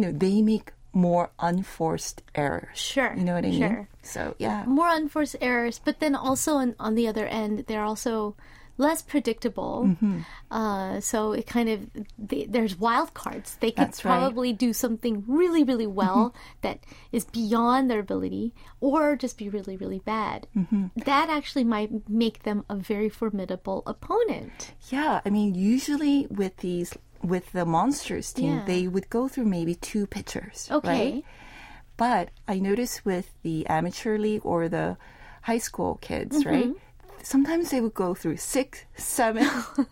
know, 0.00 0.12
they 0.12 0.42
make 0.42 0.72
more 0.92 1.30
unforced 1.38 2.22
errors. 2.34 2.76
Sure, 2.78 3.14
You 3.16 3.24
know 3.24 3.34
what 3.34 3.44
I 3.44 3.48
mean? 3.48 3.60
sure. 3.60 3.88
So, 4.02 4.34
yeah. 4.38 4.64
more 4.66 4.88
unforced 4.88 5.36
errors, 5.40 5.80
but 5.84 6.00
then 6.00 6.14
also 6.14 6.54
on, 6.54 6.74
on 6.80 6.94
the 6.94 7.06
other 7.08 7.26
end, 7.26 7.64
they're 7.66 7.84
also 7.84 8.34
less 8.78 9.00
predictable. 9.02 9.84
Mm-hmm. 9.86 10.20
Uh, 10.50 11.00
so 11.00 11.32
it 11.32 11.46
kind 11.46 11.68
of 11.68 11.80
they, 12.18 12.44
there's 12.44 12.78
wild 12.78 13.14
cards. 13.14 13.56
They 13.60 13.70
could 13.70 13.86
That's 13.88 14.04
right. 14.04 14.12
Mm-hmm. 14.12 14.20
probably 14.20 14.52
do 14.52 14.72
something 14.72 15.24
really, 15.26 15.64
really 15.64 15.86
well 15.86 16.34
that 16.62 16.80
is 17.12 17.24
beyond 17.24 17.90
their 17.90 18.00
ability, 18.00 18.54
or 18.80 19.16
just 19.16 19.38
be 19.38 19.48
really, 19.48 19.76
really 19.76 20.00
bad. 20.00 20.46
Mm-hmm. 20.56 20.86
That 21.04 21.30
actually 21.30 21.64
might 21.64 22.08
make 22.08 22.42
them 22.42 22.64
a 22.68 22.76
very 22.76 23.08
formidable 23.08 23.82
opponent. 23.86 24.72
Yeah. 24.90 25.20
I 25.24 25.30
mean, 25.30 25.54
usually 25.54 26.26
with 26.28 26.56
these, 26.58 26.92
with 27.22 27.52
the 27.52 27.64
Monsters 27.64 28.32
team, 28.32 28.56
Yeah. 28.56 28.64
they 28.66 28.88
would 28.88 29.08
go 29.08 29.26
through 29.28 29.46
maybe 29.46 29.74
two 29.74 30.06
pitchers. 30.06 30.68
Okay. 30.70 31.12
Right? 31.14 31.24
But 31.96 32.28
I 32.46 32.58
noticed 32.58 33.06
with 33.06 33.32
the 33.42 33.66
amateur 33.68 34.18
league 34.18 34.42
or 34.44 34.68
the 34.68 34.98
high 35.42 35.58
school 35.58 35.96
kids, 36.02 36.44
Mm-hmm. 36.44 36.48
right? 36.48 36.72
Sometimes 37.26 37.70
they 37.70 37.80
would 37.80 37.94
go 37.94 38.14
through 38.14 38.36
six, 38.36 38.84
seven. 38.94 39.48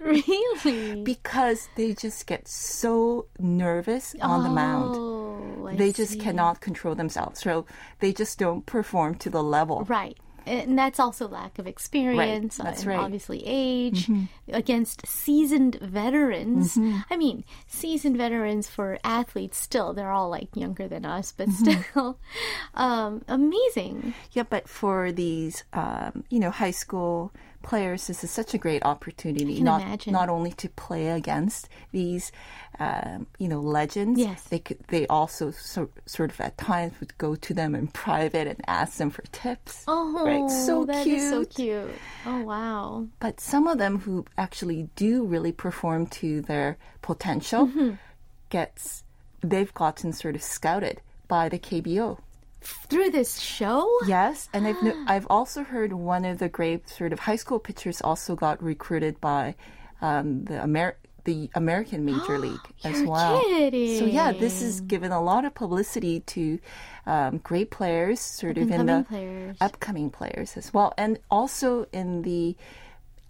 Really? 0.00 1.02
because 1.02 1.68
they 1.76 1.92
just 1.94 2.26
get 2.26 2.48
so 2.48 3.26
nervous 3.38 4.14
on 4.20 4.42
the 4.42 4.48
mound. 4.48 4.94
Oh, 4.96 5.70
They 5.74 5.92
just 5.92 6.20
cannot 6.20 6.60
control 6.60 6.94
themselves. 6.94 7.40
So 7.40 7.66
they 8.00 8.12
just 8.12 8.38
don't 8.38 8.64
perform 8.64 9.16
to 9.16 9.30
the 9.30 9.42
level. 9.42 9.84
Right. 9.84 10.16
And 10.46 10.78
that's 10.78 11.00
also 11.00 11.26
lack 11.28 11.58
of 11.58 11.66
experience 11.66 12.56
That's 12.58 12.80
and 12.80 12.88
right. 12.88 12.94
Mm-hmm. 12.96 13.04
obviously 13.04 13.42
age 13.46 14.10
against 14.48 15.06
seasoned 15.06 15.76
veterans. 15.76 16.78
I 17.10 17.16
mean, 17.16 17.44
seasoned 17.66 18.16
veterans 18.16 18.68
for 18.68 18.98
athletes 19.04 19.56
still, 19.58 19.92
they're 19.94 20.10
all 20.10 20.28
like 20.28 20.48
younger 20.54 20.88
than 20.88 21.04
us, 21.04 21.32
but 21.36 21.48
Mm-hmm. 21.48 21.80
still 21.92 22.18
um, 22.74 23.22
amazing. 23.28 24.14
Yeah, 24.32 24.44
but 24.48 24.68
for 24.68 25.12
these, 25.12 25.64
um, 25.72 26.24
you 26.30 26.38
know, 26.40 26.50
high 26.50 26.70
school 26.72 27.32
players, 27.64 28.06
this 28.06 28.22
is 28.22 28.30
such 28.30 28.54
a 28.54 28.58
great 28.58 28.84
opportunity. 28.84 29.60
not 29.60 29.82
imagine. 29.82 30.12
not 30.12 30.28
only 30.28 30.52
to 30.52 30.68
play 30.68 31.08
against 31.08 31.68
these, 31.90 32.30
um, 32.78 33.26
you 33.38 33.48
know, 33.48 33.60
legends. 33.60 34.20
Yes. 34.20 34.44
They 34.44 34.60
could. 34.60 34.78
They 34.88 35.06
also 35.08 35.50
so, 35.50 35.88
sort 36.06 36.30
of 36.30 36.40
at 36.40 36.56
times 36.56 36.92
would 37.00 37.16
go 37.18 37.34
to 37.34 37.54
them 37.54 37.74
in 37.74 37.88
private 37.88 38.46
and 38.46 38.60
ask 38.68 38.98
them 38.98 39.10
for 39.10 39.22
tips. 39.32 39.84
Oh, 39.88 40.24
right. 40.24 40.48
So 40.50 40.84
that 40.84 41.02
cute. 41.04 41.18
is 41.18 41.30
so 41.30 41.44
cute. 41.44 41.90
Oh, 42.26 42.42
wow. 42.44 43.08
But 43.18 43.40
some 43.40 43.66
of 43.66 43.78
them 43.78 43.98
who 43.98 44.24
actually 44.38 44.88
do 44.94 45.24
really 45.24 45.52
perform 45.52 46.06
to 46.22 46.40
their 46.42 46.76
potential 47.02 47.66
Mm-hmm. 47.66 47.94
gets 48.50 49.02
they've 49.42 49.74
gotten 49.74 50.12
sort 50.12 50.34
of 50.36 50.42
scouted 50.42 51.00
by 51.28 51.48
the 51.48 51.58
KBO. 51.58 52.18
Through 52.64 53.10
this 53.10 53.38
show? 53.40 53.88
Yes, 54.06 54.48
and 54.52 54.66
I've 54.66 54.82
no, 54.82 55.04
I've 55.08 55.26
also 55.28 55.62
heard 55.64 55.92
one 55.92 56.24
of 56.24 56.38
the 56.38 56.48
great 56.48 56.88
sort 56.88 57.12
of 57.12 57.20
high 57.20 57.36
school 57.36 57.58
pitchers 57.58 58.00
also 58.00 58.34
got 58.36 58.62
recruited 58.62 59.20
by 59.20 59.54
um, 60.00 60.44
the 60.44 60.62
Amer- 60.62 60.96
the 61.24 61.50
American 61.54 62.04
Major 62.04 62.38
League 62.46 62.58
as 62.84 63.00
You're 63.00 63.10
well. 63.10 63.40
kidding. 63.42 63.98
So 63.98 64.04
yeah, 64.06 64.32
this 64.32 64.60
has 64.62 64.80
given 64.80 65.12
a 65.12 65.22
lot 65.22 65.44
of 65.44 65.54
publicity 65.54 66.20
to 66.20 66.58
um, 67.06 67.38
great 67.38 67.70
players, 67.70 68.20
sort 68.20 68.56
of 68.58 68.70
in 68.70 68.86
the 68.86 69.04
players. 69.08 69.56
upcoming 69.60 70.10
players 70.10 70.56
as 70.56 70.72
well, 70.72 70.92
and 70.96 71.18
also 71.30 71.86
in 71.92 72.22
the 72.22 72.56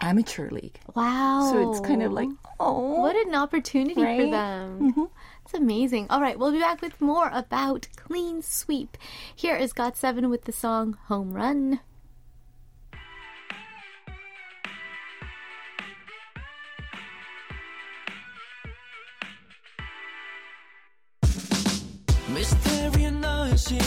amateur 0.01 0.51
league. 0.51 0.79
Wow. 0.95 1.51
So 1.53 1.71
it's 1.71 1.81
kind 1.81 2.03
of 2.03 2.13
like, 2.13 2.29
oh, 2.59 3.01
What 3.01 3.15
an 3.27 3.35
opportunity 3.35 3.95
for 3.95 4.31
them. 4.31 4.93
Mm-hmm. 4.93 5.05
It's 5.45 5.55
amazing. 5.55 6.07
All 6.09 6.21
right, 6.21 6.39
we'll 6.39 6.53
be 6.53 6.59
back 6.59 6.81
with 6.81 7.01
more 7.01 7.31
about 7.33 7.89
Clean 7.97 8.41
Sweep. 8.41 8.97
Here 9.35 9.57
is 9.57 9.73
GOT7 9.73 10.31
with 10.31 10.45
the 10.45 10.53
song 10.53 10.97
Home 11.09 11.35
Run. 11.35 11.81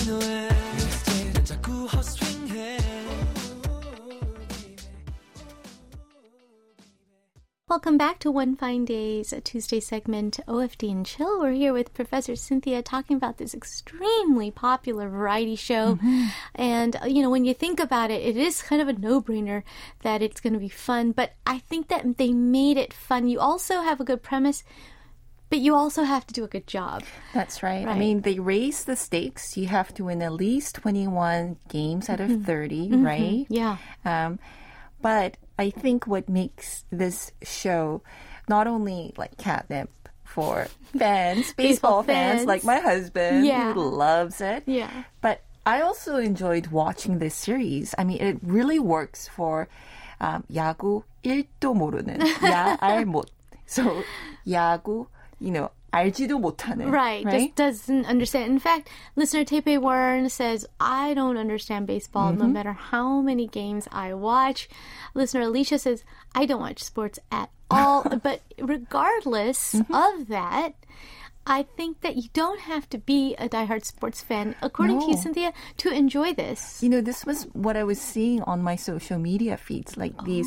너의 0.07 1.43
자꾸 1.43 1.85
헛스윙해 1.85 2.86
Welcome 7.69 7.97
back 7.97 8.19
to 8.19 8.31
One 8.31 8.55
Fine 8.55 8.85
Day's 8.85 9.33
Tuesday 9.43 9.81
segment, 9.81 10.39
OFD 10.47 10.89
and 10.89 11.05
Chill. 11.05 11.41
We're 11.41 11.51
here 11.51 11.73
with 11.73 11.93
Professor 11.93 12.33
Cynthia 12.37 12.81
talking 12.81 13.17
about 13.17 13.39
this 13.39 13.53
extremely 13.53 14.51
popular 14.51 15.09
variety 15.09 15.57
show. 15.57 15.99
And, 16.55 16.95
uh, 16.95 17.07
you 17.07 17.21
know, 17.21 17.29
when 17.29 17.43
you 17.43 17.53
think 17.53 17.81
about 17.81 18.09
it, 18.09 18.21
it 18.21 18.37
is 18.37 18.61
kind 18.61 18.81
of 18.81 18.87
a 18.87 18.93
no 18.93 19.21
brainer 19.21 19.63
that 20.03 20.21
it's 20.21 20.39
going 20.39 20.53
to 20.53 20.59
be 20.59 20.69
fun. 20.69 21.11
But 21.11 21.33
I 21.45 21.59
think 21.59 21.89
that 21.89 22.17
they 22.17 22.31
made 22.31 22.77
it 22.77 22.93
fun. 22.93 23.27
You 23.27 23.41
also 23.41 23.81
have 23.81 23.99
a 23.99 24.05
good 24.05 24.23
premise, 24.23 24.63
but 25.49 25.59
you 25.59 25.75
also 25.75 26.03
have 26.03 26.25
to 26.27 26.33
do 26.33 26.45
a 26.45 26.47
good 26.47 26.67
job. 26.67 27.03
That's 27.33 27.61
right. 27.63 27.85
I 27.85 27.99
mean, 27.99 28.21
they 28.21 28.39
raise 28.39 28.85
the 28.85 28.95
stakes. 28.95 29.57
You 29.57 29.67
have 29.67 29.93
to 29.95 30.05
win 30.05 30.21
at 30.21 30.31
least 30.31 30.75
21 30.75 31.57
games 31.67 32.09
out 32.09 32.21
of 32.21 32.45
30, 32.45 32.95
right? 32.95 33.45
Yeah. 33.49 33.75
Um, 34.05 34.39
but 35.01 35.35
I 35.58 35.70
think 35.70 36.06
what 36.06 36.28
makes 36.28 36.84
this 36.90 37.30
show 37.42 38.02
not 38.48 38.66
only 38.66 39.12
like 39.16 39.36
catnip 39.36 39.90
for 40.24 40.66
fans, 40.96 41.52
baseball, 41.52 42.02
Baseball 42.02 42.02
fans, 42.02 42.38
fans. 42.40 42.46
like 42.46 42.64
my 42.64 42.78
husband 42.78 43.44
Yeah. 43.46 43.72
who 43.74 43.82
loves 43.84 44.40
it. 44.40 44.64
Yeah. 44.66 44.88
But 45.20 45.42
I 45.64 45.80
also 45.82 46.16
enjoyed 46.16 46.68
watching 46.68 47.18
this 47.18 47.34
series. 47.34 47.94
I 47.98 48.04
mean, 48.04 48.18
it 48.20 48.38
really 48.42 48.78
works 48.80 49.28
for 49.28 49.68
um, 50.20 50.42
야구 50.52 51.04
1도 51.24 51.74
모르는 51.76 52.18
야알못. 52.42 53.26
So 53.66 54.02
야구, 54.46 55.06
you 55.38 55.50
know, 55.52 55.70
알지도 55.96 56.38
못하는. 56.40 56.90
Right, 56.90 57.22
just 57.28 57.54
doesn't 57.54 58.06
understand. 58.06 58.50
In 58.50 58.58
fact, 58.58 58.88
listener 59.14 59.44
Tepe 59.44 59.76
Warren 59.78 60.28
says, 60.30 60.64
I 60.80 61.12
don't 61.12 61.36
understand 61.36 61.86
baseball 61.86 62.32
no 62.32 62.46
matter 62.46 62.72
how 62.72 63.20
many 63.20 63.46
games 63.46 63.86
I 63.92 64.14
watch. 64.14 64.68
Listener 65.14 65.42
Alicia 65.42 65.78
says, 65.78 66.02
I 66.34 66.46
don't 66.46 66.60
watch 66.60 66.82
sports 66.82 67.18
at 67.30 67.50
all. 67.70 68.04
but 68.22 68.40
regardless 68.58 69.74
of 69.92 70.28
that, 70.28 70.72
I 71.44 71.64
think 71.76 72.00
that 72.02 72.16
you 72.16 72.30
don't 72.32 72.60
have 72.60 72.88
to 72.90 72.98
be 72.98 73.34
a 73.36 73.48
diehard 73.48 73.84
sports 73.84 74.22
fan, 74.22 74.54
according 74.62 75.00
to 75.00 75.06
you, 75.06 75.14
No. 75.16 75.20
Cynthia, 75.20 75.52
to 75.78 75.90
enjoy 75.90 76.32
this. 76.32 76.80
You 76.82 76.88
know, 76.88 77.00
this 77.00 77.26
was 77.26 77.44
what 77.52 77.76
I 77.76 77.82
was 77.84 78.00
seeing 78.00 78.40
on 78.42 78.62
my 78.62 78.76
social 78.76 79.18
media 79.18 79.56
feeds. 79.56 79.96
Like 79.96 80.14
these, 80.24 80.46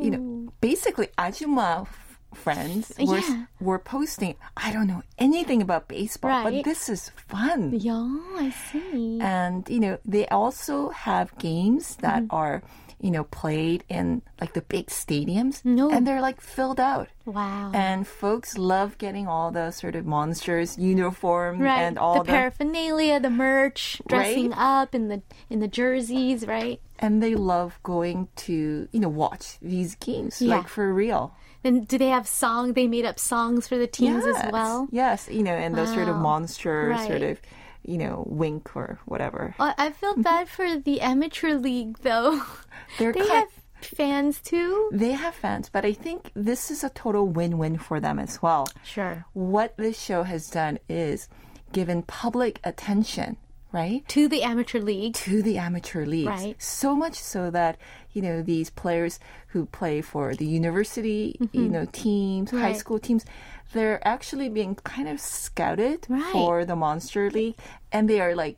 you 0.00 0.10
know, 0.10 0.52
basically 0.60 1.08
Ajuma 1.16 1.82
f- 1.82 2.05
friends 2.33 2.91
were, 2.99 3.19
Yeah. 3.19 3.45
were 3.59 3.79
posting, 3.79 4.35
I 4.55 4.71
don't 4.71 4.87
know 4.87 5.03
anything 5.17 5.61
about 5.61 5.87
baseball, 5.87 6.31
Right. 6.31 6.43
but 6.43 6.63
this 6.63 6.89
is 6.89 7.09
fun. 7.27 7.73
Yeah, 7.79 8.07
I 8.37 8.49
see. 8.71 9.19
And, 9.21 9.67
you 9.69 9.79
know, 9.79 9.97
they 10.05 10.27
also 10.27 10.89
have 10.89 11.37
games 11.37 11.95
that 11.97 12.23
Mm-hmm. 12.23 12.35
are, 12.35 12.63
you 12.99 13.11
know, 13.11 13.23
played 13.25 13.83
in 13.89 14.21
like 14.41 14.53
the 14.53 14.61
big 14.61 14.87
stadiums. 14.87 15.63
No. 15.63 15.89
And 15.91 16.05
they're 16.07 16.21
like 16.21 16.41
filled 16.41 16.79
out. 16.79 17.09
wow. 17.25 17.71
And 17.73 18.07
folks 18.07 18.57
love 18.57 18.97
getting 18.97 19.27
all 19.27 19.51
the 19.51 19.71
sort 19.71 19.95
of 19.95 20.05
monsters 20.05 20.77
uniform 20.77 21.59
Right, 21.59 21.79
and 21.81 21.99
all 21.99 22.23
the 22.23 22.31
paraphernalia, 22.31 23.19
the 23.19 23.29
merch, 23.29 24.01
dressing 24.07 24.53
up 24.53 24.95
in 24.95 25.09
the 25.09 25.21
in 25.49 25.59
the 25.59 25.67
jerseys, 25.67 26.45
right? 26.47 26.79
and 26.99 27.21
they 27.21 27.35
love 27.35 27.77
going 27.83 28.27
to 28.35 28.87
you 28.91 28.99
know 28.99 29.09
watch 29.09 29.59
these 29.61 29.93
games 29.95 30.41
Yeah. 30.41 30.57
like 30.57 30.67
for 30.67 30.91
real 30.91 31.35
And 31.67 31.87
do 31.87 31.97
they 31.97 32.09
have 32.17 32.27
song? 32.27 32.73
They 32.73 32.87
made 32.87 33.05
up 33.11 33.19
songs 33.19 33.67
for 33.69 33.77
the 33.77 33.87
teams 33.99 34.23
as 34.25 34.39
well. 34.55 34.87
yes 34.91 35.19
you 35.37 35.43
know 35.47 35.57
and 35.63 35.75
those 35.75 35.91
sort 35.93 36.07
of 36.13 36.15
Wow. 36.17 36.21
monster 36.29 36.75
sort 37.11 37.23
of 37.31 37.35
you 37.91 37.97
know 38.03 38.23
wink 38.43 38.63
or 38.79 38.87
whatever 39.11 39.41
I 39.59 39.69
I 39.85 39.87
feel 39.99 40.13
mm-hmm. 40.13 40.21
bad 40.31 40.45
for 40.55 40.67
the 40.87 40.97
amateur 41.11 41.51
league 41.67 41.93
though. 42.09 42.31
they're 42.97 43.13
They 43.13 43.27
kind- 43.27 43.31
have 43.41 43.51
fans 44.01 44.41
too. 44.51 44.89
they 44.91 45.13
have 45.23 45.35
fans 45.35 45.65
but 45.75 45.83
i 45.85 45.93
think 46.05 46.19
this 46.49 46.61
is 46.73 46.83
a 46.83 46.89
total 47.03 47.25
win-win 47.39 47.75
for 47.87 47.97
them 48.05 48.17
as 48.27 48.33
well 48.41 48.63
Sure. 48.83 49.15
what 49.33 49.69
this 49.77 49.97
show 50.07 50.21
has 50.33 50.43
done 50.49 50.75
is 50.89 51.29
given 51.77 52.01
public 52.01 52.53
attention 52.71 53.37
right 53.71 54.07
To 54.09 54.27
the 54.27 54.43
amateur 54.43 54.79
league. 54.79 55.13
to 55.15 55.41
the 55.41 55.57
amateur 55.57 56.05
leagues. 56.05 56.27
Right. 56.29 56.61
So 56.61 56.95
much 56.95 57.15
so 57.15 57.49
that, 57.51 57.77
you 58.13 58.21
know, 58.21 58.41
these 58.41 58.69
players 58.69 59.19
who 59.49 59.65
play 59.65 60.01
for 60.01 60.35
the 60.35 60.45
university, 60.45 61.37
you 61.51 61.67
know, 61.69 61.85
teams, 61.91 62.51
high 62.51 62.71
Mm-hmm. 62.71 62.77
School 62.79 62.99
teams, 62.99 63.25
they're 63.73 63.99
actually 64.07 64.49
being 64.49 64.75
kind 64.75 65.07
of 65.09 65.19
scouted 65.19 66.05
Right. 66.09 66.31
for 66.31 66.63
the 66.65 66.75
Monster 66.75 67.29
League 67.29 67.55
and 67.91 68.09
they 68.09 68.21
are 68.21 68.35
like 68.35 68.57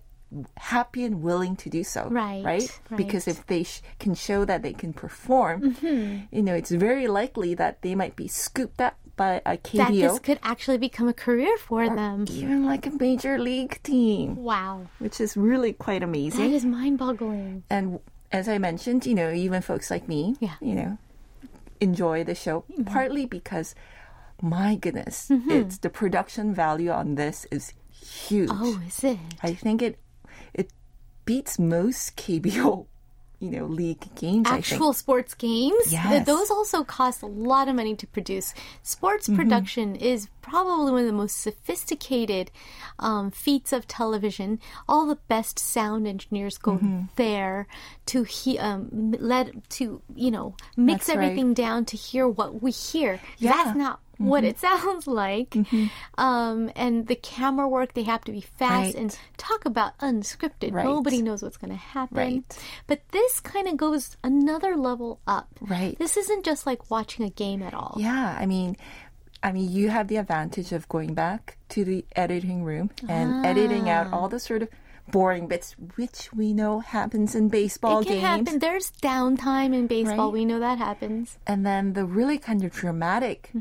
happy 0.58 1.04
and 1.04 1.24
willing 1.24 1.56
to 1.56 1.70
do 1.70 1.84
so. 1.84 2.08
Right, 2.10 2.44
Right? 2.46 2.80
Because 2.96 3.28
if 3.28 3.48
they 3.48 3.64
sh- 3.64 3.82
can 3.98 4.14
show 4.14 4.46
that 4.46 4.62
they 4.62 4.74
can 4.74 4.94
perform, 4.94 5.74
Mm-hmm. 5.74 6.36
you 6.36 6.44
know, 6.44 6.54
it's 6.54 6.70
very 6.70 7.08
likely 7.08 7.56
that 7.56 7.82
they 7.82 7.96
might 7.96 8.16
be 8.16 8.28
scooped 8.28 8.80
up 8.80 8.96
by 9.20 9.42
a 9.46 9.60
That 9.76 9.92
this 9.92 10.18
could 10.24 10.40
actually 10.42 10.80
become 10.80 11.12
a 11.12 11.14
career 11.14 11.52
for 11.60 11.84
them. 11.92 12.24
even 12.32 12.64
like 12.64 12.88
a 12.88 12.94
major 12.96 13.36
league 13.38 13.76
team, 13.84 14.40
Wow. 14.40 14.88
which 15.04 15.20
is 15.20 15.36
really 15.36 15.74
quite 15.76 16.02
amazing. 16.02 16.48
That 16.48 16.56
is 16.56 16.64
mind 16.64 16.98
boggling. 16.98 17.64
and 17.70 18.00
as 18.32 18.48
I 18.48 18.58
mentioned, 18.62 19.06
you 19.06 19.16
know, 19.20 19.30
even 19.34 19.60
folks 19.62 19.92
like 19.92 20.08
me, 20.08 20.38
Yeah. 20.40 20.56
you 20.62 20.74
know, 20.80 20.92
enjoy 21.82 22.24
the 22.24 22.36
show 22.36 22.64
mm-hmm. 22.72 22.88
partly 22.88 23.26
because, 23.26 23.76
my 24.42 24.76
goodness, 24.80 25.28
mm-hmm. 25.28 25.52
it's 25.52 25.78
the 25.84 25.90
production 25.90 26.54
value 26.56 26.92
on 26.94 27.16
this 27.20 27.44
is 27.52 27.74
huge. 27.92 28.50
Oh, 28.54 28.80
is 28.88 29.04
it? 29.04 29.20
I 29.44 29.52
think 29.54 29.82
it 29.84 30.00
it 30.54 30.72
beats 31.26 31.60
most 31.60 32.16
KBO, 32.16 32.86
you 33.40 33.50
know, 33.52 33.66
league 33.66 34.04
games. 34.16 34.48
Actual 34.50 34.92
sports 34.94 35.34
games? 35.34 35.92
Yes. 35.94 36.10
Th- 36.10 36.26
Those 36.26 36.52
also 36.52 36.84
cost 36.84 37.22
a 37.22 37.26
lot 37.26 37.68
of 37.70 37.76
money 37.76 37.96
to 37.96 38.06
produce. 38.08 38.54
Sports 38.84 39.28
Mm-hmm. 39.28 39.36
production 39.38 39.96
is 39.96 40.28
probably 40.42 40.92
one 40.92 41.02
of 41.02 41.08
the 41.08 41.14
most 41.14 41.38
sophisticated 41.42 42.52
um, 43.00 43.32
feats 43.32 43.72
of 43.72 43.88
television. 43.88 44.60
All 44.88 45.06
the 45.06 45.16
best 45.28 45.58
sound 45.60 46.08
engineers 46.08 46.58
go 46.58 46.74
Mm-hmm. 46.74 47.02
there 47.16 47.68
to 48.08 48.24
he, 48.24 48.60
um, 48.60 48.90
let 49.20 49.70
to 49.72 50.02
you 50.16 50.32
know 50.32 50.56
mix 50.76 51.08
That's 51.08 51.18
right. 51.18 51.24
everything 51.26 51.54
down 51.54 51.86
to 51.86 51.98
hear 51.98 52.28
what 52.28 52.62
we 52.62 52.72
hear. 52.72 53.20
Yeah. 53.38 53.52
That's 53.54 53.78
not 53.78 54.00
what 54.20 54.44
it 54.44 54.60
sounds 54.68 55.08
like. 55.08 55.58
Um, 56.18 56.72
and 56.76 57.08
the 57.08 57.16
camera 57.16 57.68
work, 57.68 57.94
they 57.94 58.04
have 58.04 58.22
to 58.26 58.32
be 58.32 58.42
fast 58.42 58.70
Right. 58.70 58.96
and 58.96 59.18
talk 59.38 59.66
about 59.66 59.98
unscripted. 60.00 60.74
Right. 60.74 60.86
Nobody 60.86 61.22
knows 61.24 61.42
what's 61.42 61.58
going 61.58 61.72
to 61.72 61.78
happen. 61.78 62.18
Right. 62.18 62.58
But 62.86 63.02
this 63.12 63.40
kind 63.40 63.68
of 63.68 63.78
goes 63.78 64.18
another 64.24 64.76
level 64.76 65.20
up. 65.26 65.48
Right. 65.62 65.98
This 65.98 66.18
isn't 66.18 66.46
just 66.46 66.66
like 66.68 66.92
watching 66.92 67.26
a 67.26 67.30
game 67.32 67.64
at 67.64 67.74
all. 67.74 67.96
Yeah, 67.98 68.38
I 68.40 68.46
mean, 68.46 68.78
I 69.42 69.52
mean, 69.54 69.72
you 69.72 69.90
have 69.90 70.08
the 70.10 70.18
advantage 70.18 70.72
of 70.74 70.88
going 70.90 71.14
back 71.14 71.58
to 71.70 71.86
the 71.86 72.04
editing 72.16 72.64
room 72.64 72.92
and 73.08 73.46
editing 73.46 73.88
Ah. 73.90 73.94
out 73.94 74.14
all 74.14 74.28
the 74.28 74.40
sort 74.40 74.62
of 74.64 74.70
boring 75.12 75.48
bits, 75.48 75.76
which 75.96 76.30
we 76.34 76.54
know 76.54 76.80
happens 76.80 77.36
in 77.36 77.50
baseball 77.50 78.00
It 78.00 78.06
can 78.08 78.14
games. 78.16 78.24
happen. 78.48 78.60
There's 78.60 78.92
downtime 79.02 79.74
in 79.74 79.88
baseball. 79.88 80.28
Right. 80.28 80.34
We 80.34 80.46
know 80.46 80.60
that 80.60 80.78
happens. 80.78 81.38
and 81.48 81.66
then 81.66 81.94
the 81.94 82.06
really 82.06 82.38
kind 82.38 82.64
of 82.64 82.72
dramatic 82.72 83.52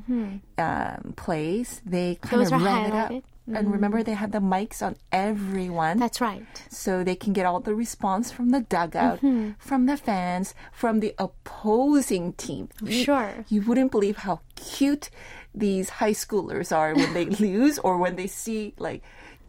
um, 0.59 1.15
plays, 1.17 1.81
they 1.85 2.17
kind 2.21 2.29
Mm-hmm. 2.29 2.39
Those 2.39 2.53
of 2.53 2.63
rev 2.63 2.87
it 2.89 2.95
up. 2.95 3.11
Mm-hmm. 3.11 3.57
And 3.57 3.73
remember, 3.73 4.03
they 4.03 4.13
had 4.13 4.33
the 4.33 4.41
mics 4.41 4.83
on 4.87 4.97
everyone. 5.11 5.99
That's 5.99 6.21
right. 6.21 6.45
so 6.69 7.03
they 7.03 7.15
can 7.17 7.33
get 7.33 7.47
all 7.47 7.61
the 7.61 7.75
response 7.75 8.31
from 8.31 8.51
the 8.51 8.61
dugout, 8.61 9.19
Mm-hmm. 9.23 9.53
from 9.59 9.87
the 9.87 9.97
fans, 9.97 10.55
from 10.71 11.01
the 11.01 11.15
opposing 11.19 12.35
team. 12.35 12.69
You- 12.83 13.05
Sure. 13.05 13.45
You 13.49 13.63
wouldn't 13.63 13.91
believe 13.91 14.19
how 14.19 14.41
cute 14.55 15.09
these 15.55 15.89
high 15.89 16.13
schoolers 16.13 16.77
are 16.77 16.95
when 16.95 17.15
they 17.15 17.25
lose 17.49 17.79
or 17.79 17.97
when 17.97 18.17
they 18.17 18.27
see 18.27 18.75
like 18.79 19.03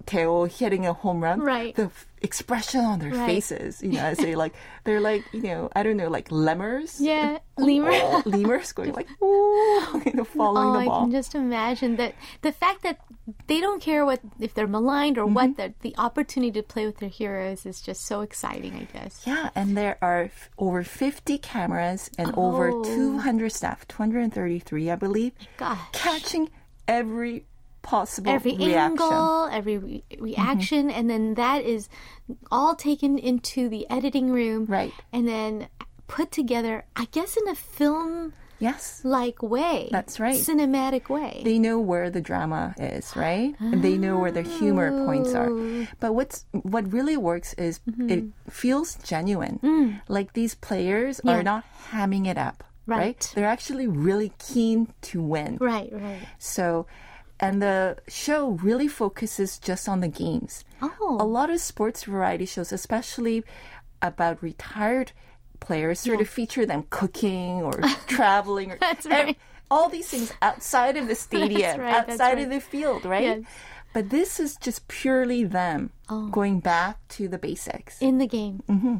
Teo 0.10 0.46
hitting 0.46 0.86
a 0.86 0.94
home 0.94 1.24
run. 1.24 1.40
Right. 1.40 1.76
The 1.76 1.84
f- 1.86 2.06
expression 2.22 2.82
on 2.82 3.00
their 3.00 3.12
Right. 3.12 3.26
faces, 3.28 3.82
you 3.82 3.94
know, 3.94 4.00
as 4.02 4.18
they 4.18 4.36
like, 4.36 4.54
they're 4.84 5.00
like, 5.00 5.24
you 5.32 5.44
know, 5.44 5.70
I 5.76 5.84
don't 5.84 5.96
know, 5.98 6.10
like 6.10 6.32
lemurs. 6.32 7.00
Yeah, 7.00 7.38
lemur. 7.58 7.92
Oh, 7.94 8.24
lemurs 8.26 8.72
going 8.74 8.92
like, 8.94 9.08
ooh, 9.22 10.02
you 10.06 10.14
know, 10.14 10.24
following 10.26 10.76
Oh, 10.76 10.80
the 10.80 10.86
ball. 10.86 11.00
I 11.02 11.04
can 11.04 11.12
just 11.12 11.36
imagine 11.36 11.96
that 11.98 12.16
the 12.42 12.52
fact 12.52 12.84
that 12.84 13.00
they 13.48 13.62
don't 13.62 13.82
care 13.82 14.04
what 14.06 14.20
if 14.40 14.54
they're 14.56 14.68
maligned 14.68 15.18
or 15.20 15.26
Mm-hmm. 15.26 15.34
what 15.36 15.58
that 15.58 15.80
the 15.82 15.94
opportunity 15.98 16.52
to 16.54 16.64
play 16.64 16.86
with 16.88 16.98
their 16.98 17.10
heroes 17.10 17.66
is 17.68 17.80
just 17.80 18.06
so 18.06 18.22
exciting. 18.22 18.74
I 18.74 18.86
guess. 18.92 19.22
Yeah, 19.28 19.52
and 19.56 19.78
there 19.78 19.98
are 20.02 20.24
f- 20.24 20.50
over 20.58 20.84
50 20.84 21.38
cameras 21.38 22.10
and 22.18 22.34
over 22.36 22.72
Oh. 22.72 22.84
200 22.84 23.52
staff, 23.52 23.88
233, 23.88 24.90
I 24.92 24.96
believe, 24.96 25.34
Gosh. 25.58 25.78
catching 25.94 26.50
every 26.88 27.46
possible 27.82 28.32
every 28.32 28.56
reaction. 28.58 28.78
angle, 29.02 29.46
every 29.52 29.78
re- 29.78 30.04
reaction, 30.20 30.90
and 30.90 31.10
then 31.10 31.34
that 31.36 31.64
is 31.64 31.90
all 32.52 32.76
taken 32.76 33.18
into 33.18 33.70
the 33.70 33.90
editing 33.90 34.32
room, 34.32 34.66
Right. 34.66 34.94
And 35.14 35.28
then 35.28 35.68
put 36.08 36.32
together, 36.32 36.86
I 36.96 37.06
guess, 37.12 37.38
in 37.38 37.48
a 37.48 37.56
film 37.56 38.34
Yes. 38.60 39.00
like 39.06 39.42
way. 39.42 39.88
That's 39.90 40.20
right. 40.20 40.36
Cinematic 40.36 41.08
way. 41.08 41.42
They 41.46 41.58
know 41.60 41.80
where 41.80 42.10
the 42.10 42.20
drama 42.20 42.74
is, 42.78 43.16
right? 43.16 43.56
And 43.60 43.82
they 43.82 43.98
know 43.98 44.20
where 44.20 44.32
the 44.34 44.42
humor 44.42 45.06
points 45.06 45.34
are. 45.34 45.50
Oh. 45.50 45.88
But 46.02 46.14
what's 46.14 46.46
what 46.52 46.92
really 46.92 47.16
works 47.16 47.54
is 47.54 47.80
Mm-hmm. 47.90 48.10
it 48.10 48.24
feels 48.52 48.96
genuine. 49.02 50.02
Like 50.10 50.34
these 50.34 50.56
players 50.56 51.22
Mm. 51.22 51.30
Yeah. 51.30 51.38
are 51.38 51.44
not 51.44 51.64
hamming 51.92 52.28
it 52.28 52.38
up, 52.38 52.64
right. 52.86 52.98
Right. 52.98 53.32
They're 53.36 53.48
actually 53.48 53.88
really 53.88 54.34
keen 54.40 54.92
to 55.04 55.22
win. 55.22 55.58
right, 55.62 55.90
right. 55.94 56.20
So, 56.38 56.86
and 57.40 57.62
the 57.62 57.98
show 58.08 58.50
really 58.64 58.88
focuses 58.88 59.58
just 59.60 59.88
on 59.88 60.00
the 60.02 60.08
games. 60.08 60.64
Oh. 60.82 61.18
A 61.20 61.24
lot 61.26 61.50
of 61.50 61.60
sports 61.62 62.04
variety 62.04 62.46
shows, 62.46 62.72
especially 62.72 63.44
about 64.02 64.42
retired 64.44 65.12
players, 65.60 66.00
sort 66.00 66.22
of 66.22 66.28
feature 66.30 66.66
them 66.66 66.86
cooking 66.90 67.62
or 67.64 67.72
traveling 68.08 68.72
or 68.72 68.78
right. 69.10 69.38
all 69.72 69.90
these 69.90 70.08
things 70.10 70.34
outside 70.42 70.98
of 70.98 71.08
the 71.08 71.16
stadium, 71.28 71.80
right, 71.80 71.96
outside 72.10 72.34
right. 72.36 72.40
of 72.44 72.50
the 72.50 72.60
field, 72.62 73.06
right? 73.06 73.24
Yes. 73.24 73.42
But 73.94 74.10
this 74.10 74.40
is 74.40 74.56
just 74.58 74.88
purely 74.88 75.44
them 75.44 75.92
Oh. 76.10 76.28
going 76.30 76.60
back 76.60 76.98
to 77.10 77.28
the 77.28 77.38
basics. 77.38 78.02
in 78.02 78.18
the 78.18 78.28
game. 78.28 78.64
Mm-hmm. 78.70 78.96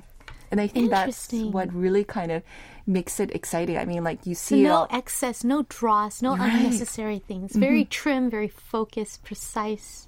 And 0.52 0.60
I 0.60 0.68
think 0.68 0.90
that's 0.90 1.32
what 1.32 1.74
really 1.74 2.04
kind 2.04 2.32
of 2.32 2.44
makes 2.86 3.20
it 3.20 3.32
exciting. 3.36 3.78
I 3.78 3.86
mean, 3.86 4.04
like 4.04 4.26
you 4.26 4.36
see 4.36 4.66
it 4.66 4.68
no 4.68 4.74
all, 4.74 4.88
excess, 4.90 5.44
no 5.44 5.64
dross, 5.70 6.22
no 6.22 6.36
Right. 6.36 6.52
Mm-hmm. 6.52 6.66
unnecessary 6.66 7.20
things. 7.20 7.56
Very 7.56 7.86
trim, 7.86 8.30
very 8.30 8.48
focused, 8.48 9.24
precise. 9.24 10.08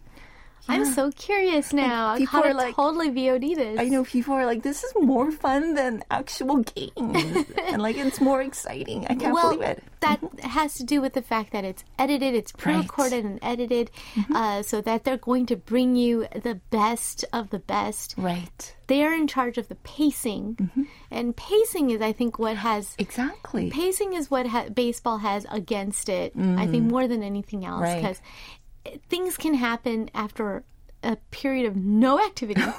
I'm 0.67 0.85
so 0.85 1.11
curious 1.11 1.73
now. 1.73 2.15
people 2.17 2.43
are 2.43 2.53
like- 2.53 2.75
totally 2.75 3.09
VOD 3.09 3.55
this. 3.55 3.79
I 3.79 3.85
know 3.89 4.03
people 4.03 4.33
are 4.35 4.45
like, 4.45 4.63
this 4.63 4.83
is 4.83 4.93
more 4.99 5.31
fun 5.31 5.73
than 5.73 6.03
actual 6.11 6.57
games. 6.57 6.93
and 7.67 7.81
like, 7.81 7.97
it's 7.97 8.21
more 8.21 8.41
exciting. 8.41 9.05
I 9.07 9.15
can't 9.15 9.33
well, 9.33 9.51
believe 9.55 9.67
it. 9.69 9.83
that 10.01 10.19
has 10.43 10.75
to 10.75 10.83
do 10.83 11.01
with 11.01 11.13
the 11.13 11.21
fact 11.21 11.51
that 11.53 11.65
it's 11.65 11.83
edited, 11.99 12.33
it's 12.35 12.51
pre-recorded 12.51 13.25
and 13.25 13.39
edited, 13.41 13.91
Mm-hmm. 14.15 14.35
uh, 14.35 14.61
so 14.63 14.81
that 14.81 15.03
they're 15.03 15.17
going 15.17 15.45
to 15.47 15.55
bring 15.55 15.95
you 15.95 16.27
the 16.43 16.55
best 16.69 17.25
of 17.33 17.49
the 17.49 17.59
best. 17.59 18.13
Right. 18.17 18.75
They 18.87 19.03
are 19.03 19.13
in 19.13 19.27
charge 19.27 19.57
of 19.57 19.67
the 19.67 19.75
pacing, 19.75 20.55
Mm-hmm. 20.55 20.83
and 21.11 21.35
pacing 21.35 21.89
is, 21.91 22.01
I 22.01 22.11
think, 22.11 22.37
what 22.39 22.57
has 22.57 22.93
Exactly. 22.97 23.69
pacing 23.69 24.13
is 24.13 24.29
what 24.29 24.47
ha- 24.47 24.69
baseball 24.73 25.17
has 25.19 25.45
against 25.49 26.09
it. 26.09 26.33
I 26.37 26.67
think 26.67 26.91
more 26.91 27.07
than 27.07 27.23
anything 27.23 27.65
else 27.65 27.81
Right. 27.81 28.19
Things 29.09 29.37
can 29.37 29.53
happen 29.55 30.09
after 30.13 30.63
a 31.03 31.15
period 31.31 31.65
of 31.67 31.75
no 31.75 32.19
activity. 32.23 32.61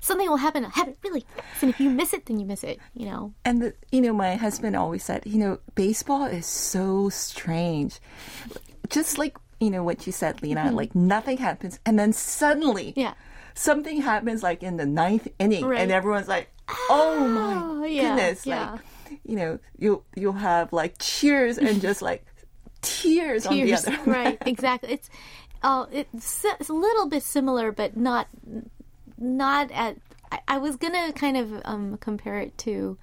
Something 0.00 0.28
will 0.28 0.36
happen, 0.36 0.62
happen 0.64 0.94
really 1.02 1.26
fast, 1.34 1.62
and 1.62 1.70
if 1.70 1.80
you 1.80 1.90
miss 1.90 2.12
it, 2.12 2.26
then 2.26 2.38
you 2.38 2.46
miss 2.46 2.62
it. 2.62 2.78
You 2.94 3.06
know. 3.06 3.34
And 3.44 3.60
the, 3.60 3.74
you 3.90 4.00
know, 4.00 4.12
my 4.12 4.36
husband 4.36 4.76
always 4.76 5.02
said, 5.02 5.22
you 5.26 5.38
know, 5.38 5.58
baseball 5.74 6.26
is 6.26 6.46
so 6.46 7.08
strange. 7.08 7.98
Just 8.88 9.18
like 9.18 9.36
you 9.58 9.70
know 9.70 9.82
what 9.82 10.06
you 10.06 10.12
said, 10.12 10.42
Lena. 10.42 10.70
Like 10.70 10.94
nothing 10.94 11.38
happens, 11.38 11.80
and 11.84 11.98
then 11.98 12.12
suddenly, 12.12 12.90
Mm-hmm. 12.92 13.00
Yeah. 13.00 13.14
something 13.54 14.00
happens 14.02 14.42
like 14.44 14.62
in 14.62 14.76
the 14.76 14.86
ninth 14.86 15.26
inning, 15.40 15.64
Right. 15.64 15.80
and 15.80 15.90
everyone's 15.90 16.28
like, 16.28 16.50
"Oh 16.88 17.26
my 17.26 17.60
Oh, 17.64 17.84
yeah, 17.84 18.14
goodness!" 18.14 18.46
yeah. 18.46 18.72
Like, 18.72 19.20
you 19.24 19.34
know, 19.36 19.58
you 19.78 20.04
you'll 20.14 20.34
have 20.34 20.72
like 20.72 20.96
cheers 21.00 21.58
and 21.58 21.80
just 21.88 22.00
like 22.02 22.24
tears, 22.86 23.46
on 23.46 23.54
the 23.54 23.74
other. 23.74 23.98
right? 24.06 24.38
Exactly. 24.46 24.92
It's 24.92 25.10
oh, 25.62 25.86
it's, 25.92 26.44
it's 26.60 26.68
a 26.68 26.74
little 26.74 27.08
bit 27.08 27.22
similar, 27.22 27.72
but 27.72 27.96
not 27.96 28.28
not 29.18 29.70
at. 29.72 29.96
I, 30.32 30.40
I 30.48 30.58
was 30.58 30.76
gonna 30.76 31.12
kind 31.12 31.36
of 31.36 31.62
um, 31.64 31.98
compare 31.98 32.38
it 32.38 32.56
to 32.58 32.98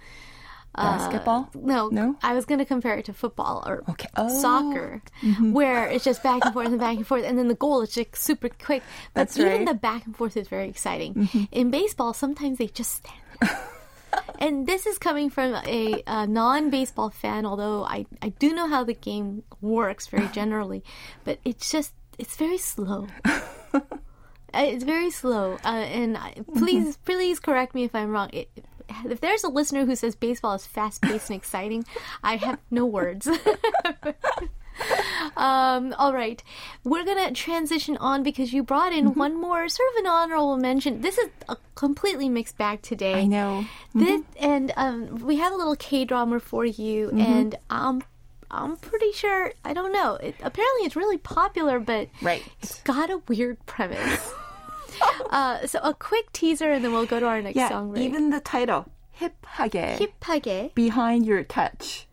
Basketball. 0.76 1.50
No, 1.54 1.90
No? 1.90 2.16
I 2.24 2.34
was 2.34 2.46
going 2.46 2.60
to 2.60 2.66
compare 2.66 2.96
it 2.96 3.06
to 3.06 3.14
football 3.14 3.64
or 3.66 3.84
Okay. 3.90 4.08
Oh. 4.18 4.24
Mm-hmm. 4.26 4.40
soccer, 4.40 5.02
where 5.52 5.88
it's 5.88 6.04
just 6.04 6.24
back 6.24 6.44
and 6.44 6.54
forth 6.54 6.68
and 6.68 6.80
back 6.80 6.98
and 6.98 7.06
forth, 7.06 7.24
and 7.26 7.38
then 7.38 7.48
the 7.48 7.56
goal 7.56 7.82
is 7.82 7.92
just 7.92 8.16
super 8.16 8.50
quick. 8.50 8.82
But 9.14 9.22
That's 9.22 9.38
even 9.38 9.52
right. 9.52 9.58
Mm-hmm. 9.60 9.66
the 9.66 9.74
back 9.76 10.06
and 10.06 10.16
forth 10.16 10.36
is 10.36 10.48
very 10.48 10.68
exciting. 10.68 11.48
In 11.52 11.70
baseball, 11.70 12.14
sometimes 12.14 12.58
they 12.58 12.68
just 12.68 12.96
stand. 12.96 13.20
and 14.39 14.68
this 14.68 14.86
is 14.86 14.97
coming 14.97 15.30
from 15.30 15.53
a, 15.66 16.03
a 16.07 16.28
non-baseball 16.28 17.09
fan, 17.11 17.45
although 17.45 17.84
I, 17.84 18.05
I 18.22 18.30
do 18.30 18.53
know 18.53 18.68
how 18.68 18.84
the 18.84 18.93
game 18.93 19.43
works 19.61 20.07
very 20.07 20.28
generally, 20.34 20.84
but 21.24 21.39
it's 21.45 21.72
just 21.72 21.93
it's 22.18 22.36
very 22.36 22.57
slow. 22.57 23.07
Uh, 24.55 24.66
It's 24.70 24.84
very 24.84 25.09
slow, 25.09 25.57
uh, 25.66 25.68
and 25.68 26.16
I, 26.16 26.36
please, 26.55 26.95
please 26.97 27.39
correct 27.39 27.74
me 27.74 27.86
if 27.86 27.95
I'm 27.95 28.11
wrong. 28.11 28.30
It, 28.32 28.49
if 29.09 29.20
there's 29.20 29.43
a 29.43 29.49
listener 29.49 29.84
who 29.84 29.95
says 29.95 30.14
baseball 30.16 30.53
is 30.53 30.68
fast 30.68 31.01
paced 31.01 31.32
and 31.32 31.38
exciting, 31.38 31.86
I 32.22 32.36
have 32.36 32.59
no 32.70 32.86
words. 32.86 33.28
um, 35.37 35.95
all 35.99 36.12
right, 36.14 36.43
we're 36.85 37.05
gonna 37.05 37.33
transition 37.33 37.97
on 37.99 38.23
because 38.23 38.53
you 38.53 38.62
brought 38.62 38.93
in 38.93 39.14
one 39.14 39.41
more 39.41 39.69
sort 39.69 39.89
of 39.95 40.01
an 40.01 40.07
honorable 40.07 40.57
mention. 40.57 41.01
This 41.01 41.19
is 41.19 41.29
a 41.49 41.57
completely 41.75 42.29
mixed 42.29 42.57
bag 42.59 42.83
today. 42.83 43.14
I 43.23 43.27
know. 43.27 43.64
This, 43.95 44.23
and 44.39 44.73
um, 44.77 45.16
we 45.27 45.37
have 45.39 45.53
a 45.53 45.57
little 45.57 45.77
K 45.77 46.05
drama 46.05 46.39
for 46.41 46.64
you, 46.64 47.11
and 47.11 47.57
um, 47.71 48.03
I'm 48.51 48.77
pretty 48.77 49.12
sure 49.12 49.53
I 49.64 49.73
don't 49.75 49.93
know. 49.93 50.14
It, 50.14 50.37
apparently, 50.43 50.87
it's 50.87 50.95
really 50.97 51.19
popular, 51.19 51.81
but 51.81 52.09
Right. 52.23 52.43
it's 52.62 52.81
got 52.83 53.11
a 53.11 53.19
weird 53.27 53.59
premise. 53.66 54.33
uh, 55.31 55.66
so 55.66 55.81
a 55.83 55.93
quick 55.95 56.33
teaser, 56.33 56.71
and 56.73 56.85
then 56.85 56.93
we'll 56.93 57.07
go 57.07 57.19
to 57.21 57.27
our 57.27 57.43
next 57.43 57.57
Yeah. 57.57 57.69
song. 57.69 57.91
Right? 57.91 58.03
Even 58.03 58.31
the 58.31 58.41
title, 58.41 58.87
힙하게, 59.21 59.99
힙하게. 60.21 60.75
behind 60.75 61.27
your 61.27 61.43
touch. 61.43 62.07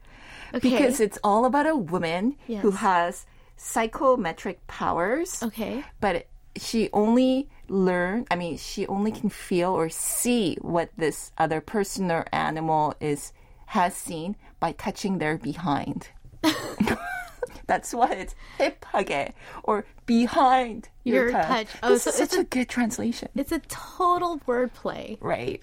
Okay. 0.55 0.70
Because 0.70 1.01
it's 1.01 1.18
all 1.22 1.44
about 1.44 1.66
a 1.66 1.76
woman 1.76 2.36
yes. 2.46 2.62
who 2.62 2.72
has 2.72 3.26
psychometric 3.57 4.66
powers. 4.66 5.42
Okay. 5.42 5.84
But 6.01 6.26
she 6.57 6.88
only 6.92 7.48
learn 7.68 8.26
I 8.30 8.34
mean 8.34 8.57
she 8.57 8.86
only 8.88 9.12
can 9.12 9.30
feel 9.30 9.70
or 9.70 9.88
see 9.88 10.57
what 10.61 10.90
this 10.96 11.30
other 11.38 11.61
person 11.61 12.11
or 12.11 12.26
animal 12.32 12.94
is 13.01 13.32
has 13.66 13.94
seen 13.94 14.34
by 14.59 14.72
touching 14.72 15.18
their 15.18 15.38
behind. 15.38 16.09
That's 17.66 17.94
why 17.94 18.11
it's 18.11 18.34
hugge 18.59 19.32
or 19.62 19.84
behind 20.07 20.88
your, 21.05 21.30
your 21.30 21.32
touch. 21.32 21.46
touch. 21.46 21.68
Oh, 21.84 21.90
this 21.90 22.03
so 22.03 22.11
is 22.11 22.16
such 22.16 22.34
a, 22.34 22.40
a, 22.40 22.44
good 22.44 22.68
translation. 22.68 23.28
It's 23.36 23.53
a 23.53 23.61
total 23.61 24.40
wordplay. 24.40 25.18
Right. 25.20 25.62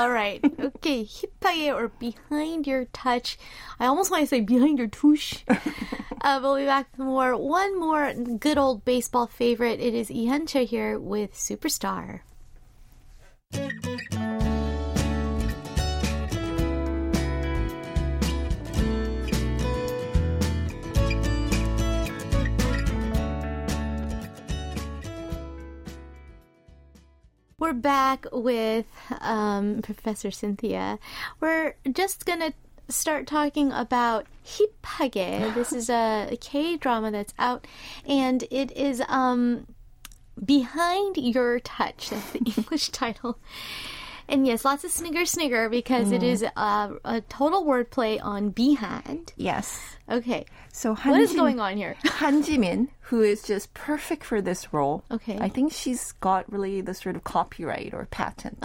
All 0.00 0.10
right. 0.10 0.42
Okay. 0.80 1.04
Hipage 1.04 1.74
or 1.74 1.88
behind 1.88 2.66
your 2.66 2.86
touch. 2.86 3.36
I 3.78 3.84
almost 3.84 4.10
want 4.10 4.22
to 4.22 4.26
say 4.26 4.40
behind 4.40 4.78
your 4.78 4.88
touche. 4.88 5.44
uh, 6.22 6.40
we'll 6.42 6.56
be 6.56 6.64
back 6.64 6.88
with 6.92 7.04
more. 7.04 7.36
One 7.36 7.78
more 7.78 8.14
good 8.14 8.56
old 8.56 8.86
baseball 8.86 9.26
favorite. 9.26 9.78
It 9.78 9.92
is 9.92 10.08
Lee 10.08 10.24
Han-cheol 10.24 10.66
here 10.66 10.98
with 10.98 11.34
Superstar. 11.34 12.20
We're 27.60 27.74
back 27.74 28.24
with 28.32 28.86
um, 29.20 29.82
Professor 29.82 30.30
Cynthia. 30.30 30.98
We're 31.40 31.74
just 31.92 32.24
going 32.24 32.40
to 32.40 32.54
start 32.88 33.26
talking 33.26 33.70
about 33.70 34.24
Hipage. 34.46 35.54
This 35.54 35.70
is 35.70 35.90
a 35.90 36.38
K 36.40 36.78
drama 36.78 37.10
that's 37.10 37.34
out, 37.38 37.66
and 38.08 38.44
it 38.50 38.72
is 38.72 39.02
um, 39.08 39.66
Behind 40.42 41.18
Your 41.18 41.60
Touch. 41.60 42.08
That's 42.08 42.30
the 42.30 42.38
English 42.56 42.88
title. 42.88 43.38
And 44.30 44.46
yes, 44.46 44.64
lots 44.64 44.84
of 44.84 44.90
snigger 44.90 45.24
snigger 45.26 45.68
because 45.68 46.12
it 46.12 46.22
is 46.22 46.44
uh, 46.56 46.88
a 47.04 47.20
total 47.22 47.64
wordplay 47.64 48.22
on 48.22 48.50
behind. 48.50 49.32
Yes. 49.36 49.96
Okay, 50.08 50.44
So 50.72 50.94
what 50.94 51.20
is 51.20 51.32
Hanjin- 51.32 51.36
going 51.36 51.60
on 51.60 51.76
here? 51.76 51.96
Han 52.04 52.42
Jimin, 52.42 52.88
who 53.00 53.20
is 53.22 53.42
just 53.42 53.74
perfect 53.74 54.24
for 54.24 54.40
this 54.42 54.72
role. 54.72 55.04
Okay. 55.10 55.36
I 55.40 55.48
think 55.48 55.72
she's 55.72 56.12
got 56.12 56.50
really 56.52 56.80
the 56.80 56.94
sort 56.94 57.14
of 57.16 57.22
copyright 57.24 57.92
or 57.94 58.06
patent 58.06 58.58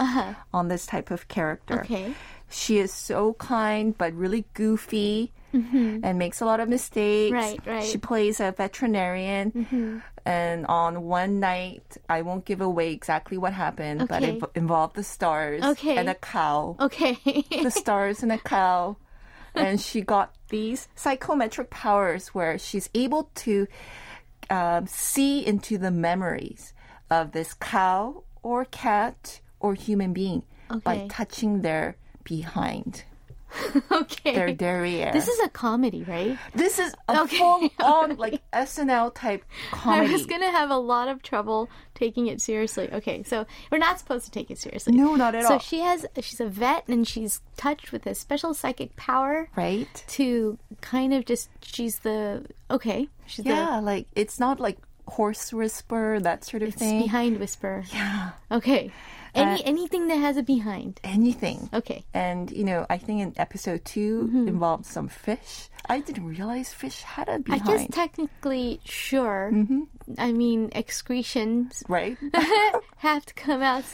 on 0.52 0.68
this 0.68 0.86
type 0.86 1.10
of 1.10 1.28
character. 1.28 1.74
Uh-huh. 1.74 1.84
Okay. 1.94 2.14
She 2.48 2.78
is 2.78 2.92
so 2.92 3.34
kind 3.34 3.96
but 3.98 4.12
really 4.14 4.44
goofy 4.54 5.32
and 5.52 6.18
makes 6.18 6.40
a 6.40 6.44
lot 6.46 6.60
of 6.60 6.68
mistakes. 6.68 7.32
Mm-hmm. 7.34 7.34
Right, 7.34 7.60
right. 7.66 7.82
Mm-hmm. 7.82 7.90
She 7.90 7.98
plays 7.98 8.40
a 8.40 8.52
veterinarian. 8.52 10.02
And 10.26 10.66
on 10.66 11.04
one 11.04 11.38
night, 11.40 11.96
I 12.08 12.22
won't 12.22 12.44
give 12.44 12.60
away 12.60 12.92
exactly 12.92 13.38
what 13.38 13.52
happened, 13.52 14.08
but 14.08 14.22
it 14.24 14.42
involved 14.56 14.96
the 14.96 15.04
stars 15.04 15.62
Okay. 15.62 15.96
and 15.96 16.08
a 16.08 16.14
cow 16.14 16.76
Okay. 16.80 17.16
the 17.62 17.70
stars 17.82 18.22
and 18.22 18.32
a 18.32 18.38
cow. 18.38 18.96
And 19.54 19.80
she 19.80 20.00
got 20.02 20.34
these 20.48 20.88
psychometric 20.96 21.70
powers 21.70 22.28
where 22.34 22.58
she's 22.58 22.90
able 22.94 23.30
to 23.36 23.66
um, 24.50 24.86
see 24.86 25.46
into 25.46 25.78
the 25.78 25.90
memories 25.90 26.74
of 27.08 27.32
this 27.32 27.54
cow 27.54 28.24
or 28.42 28.64
cat 28.66 29.40
or 29.60 29.74
human 29.74 30.12
being 30.12 30.42
by 30.82 31.06
touching 31.08 31.62
their 31.62 31.96
behind. 32.24 33.04
okay. 33.92 34.34
Their 34.34 34.52
derriere. 34.52 35.12
This 35.12 35.28
is 35.28 35.38
a 35.40 35.48
comedy, 35.48 36.04
right? 36.04 36.36
this 36.54 36.78
is 36.78 36.94
a 37.08 37.20
Okay, 37.22 37.36
full 37.38 37.68
on 37.80 38.16
like 38.24 38.42
SNL 38.52 39.14
type 39.14 39.44
comedy. 39.70 40.08
I 40.08 40.12
was 40.12 40.26
gonna 40.26 40.50
have 40.50 40.70
a 40.70 40.76
lot 40.78 41.08
of 41.08 41.22
trouble 41.22 41.68
taking 41.94 42.26
it 42.26 42.40
seriously. 42.40 42.88
Okay, 42.92 43.22
so 43.22 43.46
we're 43.70 43.78
not 43.78 43.98
supposed 43.98 44.24
to 44.26 44.30
take 44.30 44.50
it 44.50 44.58
seriously. 44.58 44.92
No, 44.94 45.14
not 45.14 45.34
at 45.34 45.44
so 45.44 45.54
all. 45.54 45.60
So 45.60 45.64
she 45.66 45.80
has 45.80 46.04
she's 46.20 46.40
a 46.40 46.46
vet 46.48 46.86
and 46.88 47.06
she's 47.06 47.40
touched 47.56 47.92
with 47.92 48.06
a 48.06 48.14
special 48.14 48.52
psychic 48.54 48.94
power 48.96 49.48
right? 49.56 49.88
to 50.08 50.58
kind 50.80 51.14
of 51.14 51.24
just 51.24 51.48
she's 51.62 52.00
the 52.00 52.44
okay 52.70 53.08
she's 53.26 53.44
Yeah, 53.46 53.80
like 53.80 54.06
it's 54.14 54.38
not 54.38 54.60
like 54.60 54.78
horse 55.08 55.52
whisper 55.52 56.18
that 56.20 56.44
sort 56.44 56.62
of 56.64 56.72
the 56.72 56.78
thing. 56.78 57.00
behind 57.02 57.38
whisper. 57.38 57.84
yeah, 57.92 58.30
Okay, 58.50 58.90
any 59.36 59.60
Uh, 59.62 59.68
anything 59.68 60.08
that 60.08 60.16
has 60.18 60.36
a 60.36 60.42
behind. 60.42 60.98
anything. 61.04 61.68
Okay. 61.72 62.04
And 62.14 62.50
you 62.50 62.64
know, 62.64 62.86
I 62.90 62.98
think 62.98 63.20
in 63.22 63.32
episode 63.36 63.84
2 63.84 64.22
Mm-hmm. 64.26 64.48
involved 64.48 64.86
some 64.86 65.08
fish. 65.08 65.68
I 65.88 66.00
didn't 66.00 66.26
realize 66.26 66.72
fish 66.72 67.02
had 67.02 67.28
a 67.28 67.38
behind. 67.38 67.62
I 67.62 67.64
guess 67.76 67.86
technically, 67.92 68.80
sure. 68.84 69.50
Mm-hmm. 69.52 69.82
I 70.18 70.32
mean, 70.32 70.70
excretions 70.74 71.82
right? 71.88 72.16
have 72.98 73.24
to 73.26 73.34
come 73.34 73.62
out, 73.62 73.84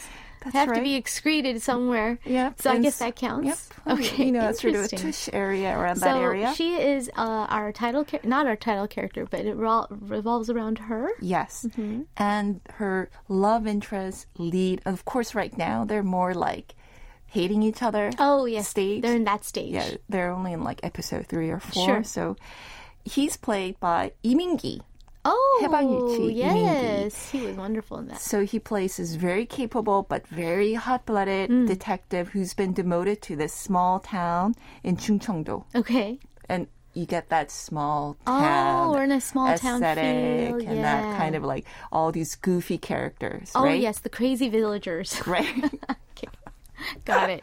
That's 0.45 0.55
have 0.55 0.72
to 0.74 0.80
be 0.82 0.95
excreted 0.97 1.62
somewhere. 1.62 2.18
Yep. 2.24 2.61
So 2.62 2.70
I 2.70 2.74
and 2.74 2.84
guess 2.84 2.99
that 2.99 3.16
counts. 3.16 3.70
Yep. 3.86 3.99
Okay. 3.99 4.24
You 4.26 4.32
know, 4.32 4.49
it's 4.49 4.61
sort 4.62 4.74
of 4.74 4.84
a 4.84 4.88
tush 4.88 5.28
area 5.32 5.76
around 5.78 5.97
So 5.97 6.05
that 6.07 6.16
area. 6.16 6.53
she 6.55 6.74
is 6.76 7.09
uh, 7.16 7.47
our 7.49 7.72
title, 7.72 8.05
char- 8.05 8.20
not 8.24 8.47
our 8.47 8.57
title 8.57 8.86
character, 8.88 9.26
but 9.30 9.40
it 9.40 9.57
revol- 9.57 9.86
revolves 9.90 10.51
around 10.51 10.78
her. 10.78 11.11
Yes. 11.20 11.66
Mm-hmm. 11.68 12.03
And 12.16 12.61
her 12.74 13.11
love 13.28 13.66
interest 13.66 14.26
lead, 14.38 14.82
of 14.84 15.05
course, 15.05 15.34
right 15.34 15.57
now, 15.57 15.84
they're 15.84 16.03
more 16.03 16.34
like 16.34 16.74
hating 17.26 17.62
each 17.62 17.82
other. 17.82 18.11
Oh 18.18 18.45
yes, 18.45 18.68
Stage. 18.68 19.03
they're 19.03 19.16
in 19.16 19.24
that 19.24 19.45
stage. 19.45 19.72
Yeah, 19.72 19.90
they're 20.09 20.30
only 20.30 20.53
in 20.53 20.62
like 20.64 20.80
episode 20.82 21.26
three 21.26 21.51
or 21.51 21.61
four. 21.61 21.84
Sure. 21.86 22.05
So 22.05 22.36
he's 23.05 23.36
played 23.36 23.80
by 23.80 24.12
Lee 24.22 24.34
Min-ki. 24.34 24.82
Oh, 25.24 25.60
해방일치. 25.62 26.34
Yes, 26.34 27.30
he 27.30 27.42
was 27.42 27.56
wonderful 27.56 27.98
in 27.98 28.08
that. 28.08 28.20
So 28.20 28.44
he 28.44 28.58
plays 28.58 28.96
this 28.96 29.14
very 29.14 29.46
capable 29.46 30.02
but 30.02 30.26
very 30.26 30.74
hot-blooded 30.74 31.48
mm. 31.48 31.66
detective 31.66 32.30
who's 32.30 32.54
been 32.54 32.72
demoted 32.72 33.22
to 33.22 33.36
this 33.36 33.54
small 33.54 34.00
town 34.00 34.54
in 34.82 34.96
Chungcheongdo. 34.96 35.64
Okay. 35.74 36.18
And 36.48 36.66
you 36.94 37.06
get 37.06 37.28
that 37.28 37.50
small 37.50 38.16
town. 38.26 38.88
Oh, 38.88 38.92
we're 38.92 39.04
in 39.04 39.12
a 39.12 39.20
small 39.20 39.48
aesthetic 39.48 40.02
town 40.02 40.60
feel. 40.60 40.68
and 40.68 40.78
yeah. 40.78 40.82
that 40.82 41.18
kind 41.18 41.36
of 41.36 41.44
like 41.44 41.66
all 41.92 42.10
these 42.10 42.34
goofy 42.34 42.76
characters. 42.76 43.52
Oh 43.54 43.64
right? 43.64 43.80
yes, 43.80 44.00
the 44.00 44.10
crazy 44.10 44.48
villagers. 44.48 45.20
Right. 45.26 45.46
okay. 46.18 46.28
Got 47.04 47.30
it. 47.30 47.42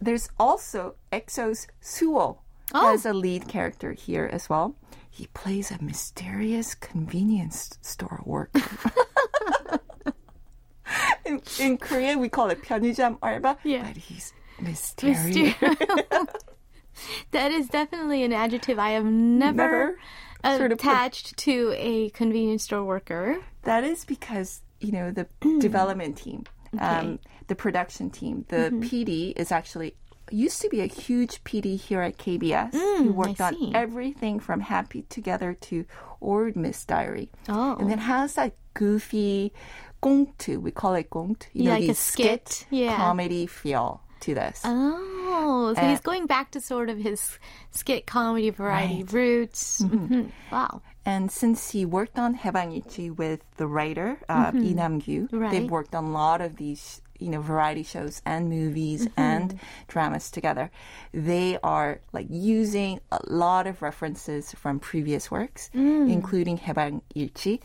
There's 0.00 0.28
also 0.38 0.96
EXO's 1.10 1.66
Suho 1.82 2.36
oh. 2.74 2.92
as 2.92 3.06
a 3.06 3.12
lead 3.12 3.48
character 3.48 3.92
here 3.92 4.28
as 4.30 4.48
well 4.48 4.76
He 5.09 5.27
plays 5.27 5.71
a 5.71 5.81
mysterious 5.81 6.75
convenience 6.75 7.77
store 7.81 8.21
worker. 8.25 8.61
in, 11.25 11.41
in 11.59 11.77
Korea, 11.77 12.17
we 12.17 12.29
call 12.29 12.49
it 12.49 12.61
편의점 12.63 13.17
알바, 13.19 13.57
Yeah. 13.63 13.83
but 13.87 13.97
he's 13.97 14.33
mysterious. 14.59 15.55
that 17.31 17.51
is 17.51 17.67
definitely 17.69 18.23
an 18.23 18.33
adjective 18.33 18.77
I 18.79 18.91
have 18.91 19.05
never, 19.05 19.97
Never 20.43 20.57
sort 20.57 20.71
of 20.71 20.79
put- 20.79 20.91
attached 20.91 21.37
to 21.37 21.73
a 21.77 22.09
convenience 22.11 22.63
store 22.63 22.83
worker. 22.83 23.37
That 23.63 23.83
is 23.83 24.05
because 24.05 24.61
you 24.79 24.91
know 24.91 25.11
the 25.11 25.27
development 25.59 26.17
team, 26.17 26.43
um, 26.79 27.19
the 27.47 27.55
production 27.55 28.09
team, 28.09 28.45
the 28.49 28.69
Mm-hmm. 28.69 28.81
PD 28.81 29.33
is 29.35 29.51
actually 29.51 29.95
used 30.30 30.60
to 30.62 30.68
be 30.68 30.80
a 30.80 30.86
huge 30.86 31.42
PD 31.44 31.78
here 31.78 32.02
at 32.02 32.18
KBS. 32.18 32.72
Mm, 32.72 33.02
he 33.02 33.08
worked 33.08 33.40
on 33.40 33.74
everything 33.74 34.40
from 34.40 34.60
Happy 34.60 35.02
Together 35.02 35.54
to 35.54 35.84
Old 36.20 36.56
Miss 36.56 36.84
Diary. 36.84 37.30
Oh. 37.48 37.76
And 37.76 37.90
then 37.90 37.98
has 37.98 38.34
that 38.34 38.54
goofy 38.74 39.52
gongtu. 40.02 40.60
We 40.60 40.70
call 40.70 40.94
it 40.94 41.10
gongtu. 41.10 41.46
You 41.52 41.64
yeah, 41.64 41.74
know, 41.74 41.80
like 41.80 41.90
a 41.90 41.94
skit, 41.94 42.48
skit 42.48 42.66
yeah. 42.70 42.96
comedy 42.96 43.46
feel 43.46 44.02
to 44.20 44.34
this. 44.34 44.62
Oh, 44.64 45.72
so 45.74 45.80
and, 45.80 45.90
he's 45.90 46.00
going 46.00 46.26
back 46.26 46.50
to 46.52 46.60
sort 46.60 46.90
of 46.90 46.98
his 46.98 47.38
skit 47.70 48.06
comedy 48.06 48.50
variety 48.50 49.02
right. 49.02 49.12
roots. 49.12 49.82
Mm-hmm. 49.82 50.14
mm-hmm. 50.14 50.54
Wow. 50.54 50.82
And 51.06 51.30
since 51.30 51.70
he 51.70 51.86
worked 51.86 52.18
on 52.18 52.36
Hevanichi 52.36 53.16
with 53.16 53.40
the 53.56 53.66
writer 53.66 54.18
uh, 54.28 54.48
mm-hmm. 54.48 54.58
Lee 54.58 54.74
Nam-gyu, 54.74 55.28
right. 55.32 55.50
they've 55.50 55.70
worked 55.70 55.94
on 55.94 56.04
a 56.04 56.10
lot 56.10 56.42
of 56.42 56.56
these 56.56 57.00
you 57.20 57.28
know 57.28 57.40
variety 57.40 57.82
shows 57.82 58.22
and 58.24 58.48
movies 58.48 59.06
mm-hmm. 59.06 59.20
and 59.20 59.60
dramas 59.88 60.30
together 60.30 60.70
they 61.12 61.58
are 61.62 62.00
like 62.12 62.26
using 62.30 63.00
a 63.12 63.20
lot 63.26 63.66
of 63.66 63.82
references 63.82 64.52
from 64.52 64.78
previous 64.78 65.30
works 65.30 65.70
mm. 65.74 66.10
including 66.10 66.58
hebang 66.58 67.02
ilchi 67.14 67.60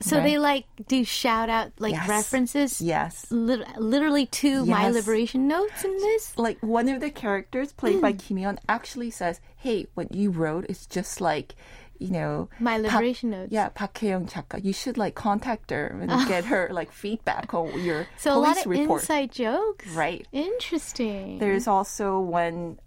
so 0.00 0.16
right. 0.16 0.24
they 0.24 0.38
like 0.38 0.66
do 0.88 1.04
shout 1.04 1.48
out 1.48 1.72
like 1.78 1.94
yes. 1.94 2.08
references. 2.08 2.82
Yes. 2.82 3.26
Li- 3.30 3.64
literally 3.78 4.26
to 4.26 4.48
yes. 4.48 4.66
my 4.66 4.90
liberation 4.90 5.48
notes 5.48 5.84
in 5.84 5.96
this. 5.96 6.36
Like 6.36 6.58
one 6.60 6.88
of 6.88 7.00
the 7.00 7.10
characters 7.10 7.72
played 7.72 7.96
mm. 7.96 8.02
by 8.02 8.12
kimion 8.12 8.58
actually 8.68 9.10
says, 9.10 9.40
"Hey, 9.56 9.86
what 9.94 10.14
you 10.14 10.30
wrote 10.30 10.66
is 10.68 10.86
just 10.86 11.20
like 11.20 11.54
you 11.98 12.10
know, 12.10 12.48
my 12.60 12.78
liberation 12.78 13.30
pa- 13.30 13.36
notes. 13.38 13.52
Yeah, 13.52 13.68
Park 13.68 13.98
Chaka. 14.00 14.60
You 14.60 14.72
should 14.72 14.98
like 14.98 15.14
contact 15.14 15.70
her 15.70 15.86
and 16.00 16.10
get 16.28 16.46
her 16.46 16.68
like 16.70 16.92
feedback 16.92 17.52
on 17.54 17.82
your 17.82 18.06
so 18.16 18.34
police 18.34 18.46
a 18.46 18.48
lot 18.48 18.58
of 18.58 18.66
report. 18.66 19.00
inside 19.02 19.32
jokes. 19.32 19.88
Right. 19.88 20.26
Interesting. 20.32 21.38
There's 21.38 21.66
also 21.66 22.20
one 22.20 22.78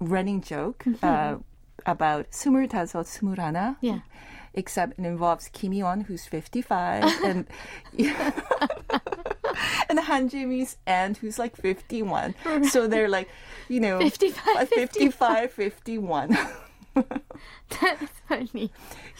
running 0.00 0.40
joke 0.40 0.84
mm-hmm. 0.86 1.04
uh, 1.04 1.38
about 1.86 2.30
스물다섯, 2.30 3.06
스물하나. 3.06 3.76
Yeah. 3.80 4.00
Except 4.54 4.98
it 4.98 5.04
involves 5.04 5.48
Kim 5.48 5.72
Yon, 5.72 6.00
who's 6.00 6.26
55, 6.26 7.04
and 7.24 7.46
and 9.88 10.00
Han 10.00 10.28
Ji-min's 10.28 10.78
aunt, 10.86 11.18
who's 11.18 11.38
like 11.38 11.54
51. 11.56 12.34
Right. 12.44 12.64
So 12.64 12.88
they're 12.88 13.08
like, 13.08 13.28
you 13.68 13.78
know, 13.78 14.00
55, 14.00 14.68
55, 14.68 15.52
55. 15.52 15.52
51. 15.52 16.38
That's 17.80 18.12
funny. 18.28 18.70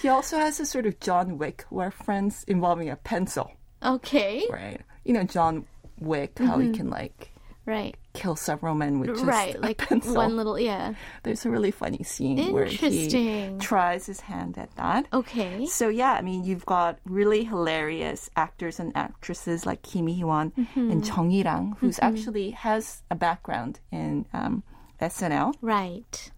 he 0.01 0.09
also 0.09 0.39
has 0.39 0.61
a 0.61 0.67
sort 0.67 0.87
of 0.87 0.99
John 1.01 1.39
Wick 1.39 1.65
reference 1.71 2.43
involving 2.45 2.89
a 2.91 2.97
pencil, 2.97 3.53
Okay. 3.85 4.47
right? 4.51 4.81
You 5.05 5.15
know, 5.15 5.25
John 5.25 5.67
Wick, 6.01 6.39
how 6.39 6.59
he 6.59 6.71
can 6.73 6.91
like 6.91 7.31
Right. 7.67 7.95
kill 8.15 8.35
several 8.35 8.75
men 8.75 8.99
with 8.99 9.11
just 9.11 9.25
right. 9.27 9.55
a 9.55 9.61
Like 9.61 9.77
pencil. 9.77 10.15
one 10.15 10.37
little 10.39 10.59
yeah. 10.59 10.95
There's 11.23 11.45
a 11.45 11.51
really 11.51 11.71
funny 11.71 12.03
scene 12.03 12.51
where 12.53 12.65
he 12.65 13.55
tries 13.61 14.07
his 14.07 14.21
hand 14.21 14.57
at 14.57 14.75
that. 14.77 15.07
Okay. 15.13 15.67
So 15.67 15.91
yeah, 15.91 16.13
I 16.13 16.23
mean, 16.23 16.45
you've 16.45 16.65
got 16.65 16.99
really 17.05 17.45
hilarious 17.45 18.31
actors 18.37 18.81
and 18.81 18.97
actresses 18.97 19.67
like 19.67 19.83
Kim 19.83 20.07
Hee-won 20.07 20.53
Mm-hmm. 20.53 20.91
and 20.91 21.05
Chung 21.05 21.31
Yi-rang, 21.31 21.77
who's 21.81 21.99
actually 22.01 22.53
has 22.53 23.03
a 23.11 23.15
background 23.15 23.81
in 23.93 24.25
um, 24.33 24.63
SNL. 24.99 25.53
Right. 25.61 26.31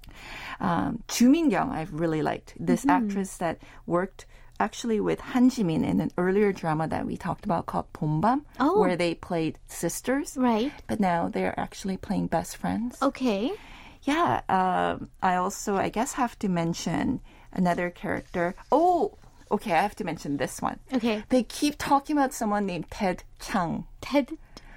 Um, 0.61 1.03
Ju 1.09 1.29
Min-young, 1.29 1.71
I've 1.71 1.93
really 1.93 2.23
liked 2.23 2.55
this 2.59 2.85
Mm-hmm. 2.85 2.91
actress 3.07 3.37
that 3.39 3.59
worked 3.87 4.27
actually 4.59 5.01
with 5.01 5.21
Han 5.21 5.49
Ji-min 5.49 5.85
in 5.85 6.01
an 6.01 6.11
earlier 6.19 6.53
drama 6.53 6.87
that 6.89 7.07
we 7.07 7.17
talked 7.17 7.45
about 7.47 7.65
called 7.67 7.91
Bombam, 7.95 8.43
Oh. 8.59 8.79
where 8.81 8.95
they 8.97 9.15
played 9.15 9.59
sisters. 9.69 10.37
Right. 10.37 10.71
But 10.87 11.01
now 11.01 11.29
they're 11.29 11.59
actually 11.59 11.97
playing 11.97 12.27
best 12.27 12.57
friends. 12.59 12.99
Okay. 13.01 13.53
Yeah, 14.03 14.41
um, 14.49 15.09
I 15.23 15.37
also, 15.37 15.77
I 15.77 15.89
guess, 15.91 16.15
have 16.15 16.39
to 16.41 16.49
mention 16.49 17.21
another 17.53 17.91
character. 17.91 18.55
Oh, 18.73 19.17
okay, 19.51 19.73
I 19.73 19.83
have 19.83 19.97
to 19.97 20.05
mention 20.05 20.37
this 20.39 20.61
one. 20.63 20.79
Okay. 20.93 21.23
They 21.29 21.43
keep 21.43 21.77
talking 21.79 22.17
about 22.17 22.33
someone 22.35 22.65
named 22.67 22.91
Ted 22.91 23.25
Chang 23.41 23.85
Ted. 24.01 24.33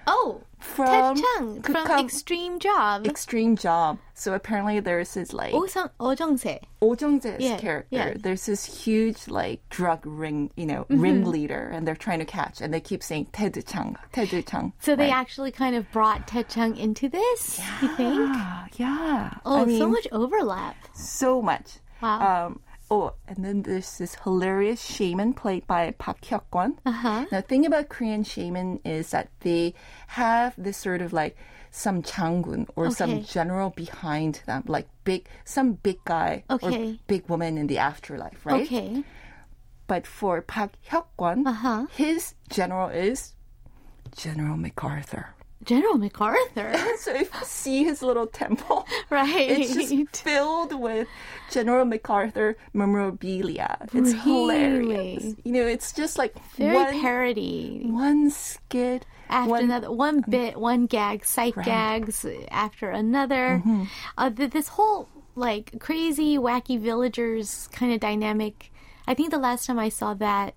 Oh, 0.08 0.41
from 0.64 1.16
Ted 1.16 1.26
Chung 1.38 1.62
from 1.62 1.99
Extreme 1.99 2.60
Job. 2.60 3.06
Extreme 3.06 3.58
Job. 3.58 3.99
So 4.14 4.34
apparently 4.34 4.80
there's 4.80 5.14
this 5.14 5.34
like 5.34 5.54
Oh 5.54 5.66
Sang 5.68 5.89
Oh 5.99 6.12
Jung-se. 6.12 6.60
Oh 6.82 6.95
Jung-se's 6.95 7.41
yeah, 7.41 7.58
character. 7.58 7.88
Yeah. 7.95 8.14
There's 8.16 8.45
this 8.45 8.84
huge 8.84 9.28
like 9.28 9.68
drug 9.70 10.06
ring, 10.06 10.51
you 10.56 10.66
know, 10.66 10.84
mm-hmm. 10.84 11.01
ringleader 11.01 11.70
and 11.74 11.88
they're 11.88 11.95
trying 11.95 12.20
to 12.20 12.26
catch 12.26 12.62
and 12.62 12.74
they 12.74 12.80
keep 12.80 13.04
saying 13.04 13.28
Ted 13.34 13.62
Chung, 13.68 13.97
Ted 14.12 14.30
Chung. 14.47 14.74
So 14.80 14.93
right? 14.93 14.97
they 14.97 15.12
actually 15.12 15.51
kind 15.51 15.76
of 15.76 15.91
brought 15.91 16.28
Ted 16.28 16.49
Chung 16.49 16.78
into 16.78 17.10
this, 17.10 17.60
yeah, 17.60 17.82
you 17.82 17.88
think? 17.95 18.80
Yeah. 18.80 19.34
Oh, 19.45 19.62
I 19.62 19.66
mean, 19.66 19.80
so 19.80 19.89
much 19.89 20.08
overlap. 20.12 20.76
So 20.93 21.41
much. 21.41 21.80
Wow. 22.01 22.47
Um, 22.47 22.60
oh, 22.94 23.14
and 23.28 23.44
then 23.44 23.64
there's 23.64 23.98
this 23.98 24.16
hilarious 24.24 24.82
shaman 24.86 25.34
played 25.34 25.66
by 25.66 25.91
Park 25.98 26.22
Hyuk-kwon. 26.22 26.78
Uh-huh. 26.86 27.26
Now, 27.32 27.41
the 27.41 27.41
thing 27.41 27.66
about 27.66 27.89
Korean 27.89 28.24
shaman 28.24 28.80
is 28.86 29.10
that 29.10 29.30
they 29.41 29.74
have 30.08 30.54
this 30.58 30.78
sort 30.78 31.02
of 31.02 31.12
like 31.12 31.36
some 31.72 32.04
장군 32.04 32.68
or 32.76 32.91
some 32.91 33.24
general 33.24 33.72
behind 33.72 34.41
them, 34.46 34.64
like 34.68 34.88
big, 35.04 35.26
some 35.44 35.74
big 35.74 35.98
guy 36.06 36.44
Okay. 36.50 36.94
or 36.94 36.98
big 37.08 37.28
woman 37.30 37.58
in 37.58 37.66
the 37.68 37.80
afterlife, 37.80 38.46
right? 38.46 38.62
Okay. 38.62 39.04
But 39.88 40.06
for 40.06 40.41
Park 40.41 40.72
Hyuk-kwon, 40.89 41.48
Uh-huh. 41.48 41.88
his 41.91 42.36
general 42.50 42.89
is 42.89 43.34
General 44.16 44.56
MacArthur. 44.58 45.34
General 45.64 45.97
MacArthur, 45.97 46.74
So 46.97 47.14
if 47.14 47.34
you 47.34 47.39
see 47.45 47.84
his 47.84 48.01
little 48.01 48.28
temple, 48.28 48.86
right? 49.09 49.49
it's 49.49 49.74
just 49.74 50.18
filled 50.24 50.80
with 50.80 51.07
General 51.51 51.86
MacArthur 51.86 52.57
memorabilia. 52.74 53.78
It's 53.93 54.14
hilarious. 54.24 55.36
You 55.43 55.51
know, 55.51 55.66
it's 55.68 55.91
just 55.91 56.18
like 56.18 56.34
Very 56.55 56.76
one, 56.76 57.01
parody. 57.01 57.82
one 57.86 58.30
skit 58.30 59.05
after 59.30 59.49
one, 59.49 59.64
another 59.64 59.91
one 59.91 60.18
um, 60.18 60.26
bit 60.30 60.59
one 60.59 60.86
gag 60.86 61.26
sight 61.26 61.55
Right. 61.55 61.66
gags 61.66 62.26
uh, 62.26 62.45
after 62.51 62.89
another 62.91 63.59
mm-hmm. 63.59 63.84
uh, 64.18 64.30
th- 64.30 64.51
this 64.51 64.68
whole 64.70 65.07
like 65.36 65.80
crazy 65.80 66.38
wacky 66.38 66.80
villagers 66.80 67.68
kind 67.72 67.91
of 67.93 67.99
dynamic 67.99 68.72
i 69.07 69.14
think 69.14 69.32
the 69.32 69.39
last 69.39 69.66
time 69.66 69.80
i 69.80 69.89
saw 69.89 70.14
that 70.14 70.53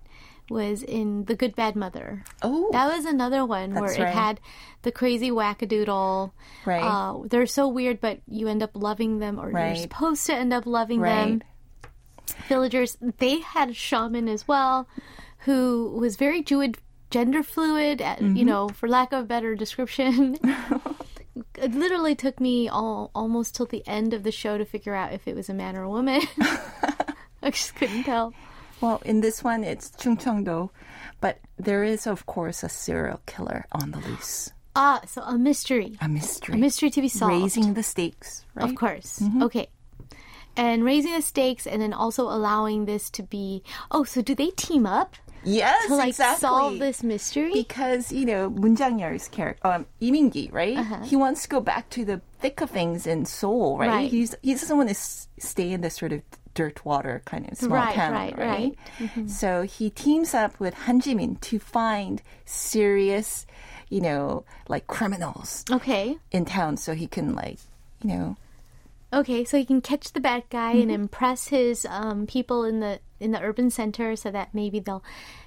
was 0.49 0.81
in 0.83 1.25
the 1.25 1.35
good 1.35 1.55
bad 1.55 1.75
mother. 1.75 2.23
Oh, 2.41 2.69
that 2.71 2.87
was 2.95 3.05
another 3.05 3.45
one 3.45 3.73
where 3.73 3.87
That's 3.89 3.99
it 3.99 4.07
had 4.07 4.39
the 4.83 4.91
crazy 4.91 5.29
wackadoodle. 5.31 6.31
Right. 6.65 6.81
uh, 6.83 7.19
they're 7.25 7.45
so 7.45 7.67
weird 7.67 7.99
but 8.01 8.19
you 8.27 8.47
end 8.47 8.63
up 8.63 8.71
loving 8.73 9.19
them 9.19 9.39
or 9.39 9.51
you're 9.51 9.75
supposed 9.75 10.25
to 10.27 10.33
end 10.33 10.53
up 10.53 10.65
loving 10.65 10.99
Right. 10.99 11.25
them 11.25 11.43
villagers 12.47 12.97
they 13.19 13.39
had 13.39 13.69
a 13.69 13.73
shaman 13.73 14.27
as 14.27 14.47
well 14.47 14.87
who 15.39 15.97
was 15.99 16.15
very 16.17 16.41
Druid 16.41 16.77
gender 17.09 17.41
fluid 17.43 18.01
uh, 18.01 18.17
you 18.19 18.43
know 18.43 18.67
for 18.69 18.87
lack 18.89 19.11
of 19.13 19.23
a 19.23 19.27
better 19.27 19.55
description. 19.55 20.37
It 21.55 21.75
literally 21.75 22.15
took 22.15 22.39
me 22.39 22.67
all, 22.67 23.11
almost 23.13 23.53
till 23.53 23.67
the 23.67 23.83
end 23.87 24.15
of 24.15 24.23
the 24.23 24.31
show 24.31 24.57
to 24.57 24.65
figure 24.65 24.95
out 24.95 25.13
if 25.13 25.27
it 25.27 25.35
was 25.35 25.49
a 25.49 25.53
man 25.53 25.75
or 25.77 25.83
a 25.83 25.89
woman. 25.89 26.21
I 27.43 27.51
just 27.51 27.75
couldn't 27.75 28.05
tell 28.05 28.33
well, 28.81 29.01
in 29.05 29.21
this 29.21 29.43
one, 29.43 29.63
it's 29.63 29.89
Chungcheongdo, 29.91 30.69
but 31.21 31.39
there 31.57 31.83
is, 31.83 32.05
of 32.07 32.25
course, 32.25 32.63
a 32.63 32.69
serial 32.69 33.19
killer 33.25 33.65
on 33.71 33.91
the 33.91 33.99
loose. 33.99 34.51
ah 34.75 35.01
so 35.07 35.21
a 35.23 35.37
mystery 35.37 35.97
A 36.01 36.07
mystery. 36.07 36.53
a 36.55 36.57
mystery 36.57 36.89
to 36.91 37.01
be 37.01 37.09
solved 37.09 37.33
Raising 37.41 37.73
the 37.73 37.83
stakes, 37.83 38.45
right? 38.53 38.69
Of 38.69 38.75
course. 38.75 39.21
Okay. 39.41 39.67
And 40.55 40.83
raising 40.83 41.13
the 41.13 41.21
stakes 41.21 41.65
and 41.67 41.81
then 41.81 41.93
also 41.93 42.23
allowing 42.29 42.85
this 42.85 43.09
to 43.17 43.23
be 43.23 43.61
oh, 43.91 44.03
so 44.03 44.21
do 44.21 44.33
they 44.35 44.49
team 44.51 44.85
up 44.85 45.15
Yes, 45.43 45.87
to 45.87 45.95
like 45.95 46.09
exactly. 46.09 46.41
solve 46.41 46.79
this 46.79 47.03
mystery? 47.03 47.53
Because, 47.53 48.11
you 48.11 48.25
know, 48.25 48.49
Moon 48.49 48.75
Jang-yeol's 48.75 49.29
character, 49.29 49.65
um, 49.65 49.85
Lee 50.01 50.11
Min-ki, 50.11 50.49
right? 50.51 50.75
He 51.05 51.15
wants 51.15 51.43
to 51.43 51.47
go 51.49 51.61
back 51.61 51.87
to 51.91 52.03
the 52.03 52.19
thick 52.41 52.59
of 52.59 52.69
things 52.69 53.07
in 53.07 53.23
Seoul, 53.25 53.77
right? 53.77 53.87
Uh-huh. 53.87 53.97
Right. 54.01 54.11
He's, 54.11 54.35
he 54.41 54.53
doesn't 54.55 54.75
want 54.75 54.89
to 54.89 54.95
stay 55.39 55.71
in 55.71 55.81
this 55.81 55.95
sort 55.95 56.11
of 56.11 56.21
dirt 56.57 56.83
water 56.83 57.21
kind 57.29 57.45
of 57.49 57.57
small 57.57 57.77
Right, 57.77 57.93
town, 57.95 58.13
right, 58.13 58.37
right? 58.37 58.47
right. 58.49 58.73
Mm-hmm. 58.97 59.27
So 59.29 59.61
he 59.61 59.89
teams 59.93 60.33
up 60.33 60.59
with 60.59 60.73
Han 60.85 60.99
Jimin 61.01 61.39
to 61.49 61.59
find 61.59 62.21
serious, 62.45 63.45
you 63.89 64.01
know, 64.01 64.43
like 64.67 64.87
criminals 64.87 65.63
okay. 65.69 66.17
in 66.31 66.45
town 66.45 66.77
so 66.77 66.93
he 66.93 67.05
can 67.07 67.35
like, 67.35 67.59
you 68.01 68.09
know, 68.09 68.35
Okay, 69.13 69.45
so 69.45 69.55
he 69.57 69.63
can 69.63 69.79
catch 69.79 70.11
the 70.11 70.19
bad 70.19 70.43
guy 70.49 70.73
Mm-hmm. 70.73 70.81
and 70.81 70.91
impress 70.91 71.47
his 71.47 71.85
um, 71.89 72.27
people 72.27 72.65
in 72.65 72.81
the 72.81 72.99
in 73.21 73.31
the 73.31 73.39
urban 73.41 73.69
center 73.71 74.15
so 74.17 74.29
that 74.31 74.53
maybe 74.53 74.79
they'll 74.81 75.03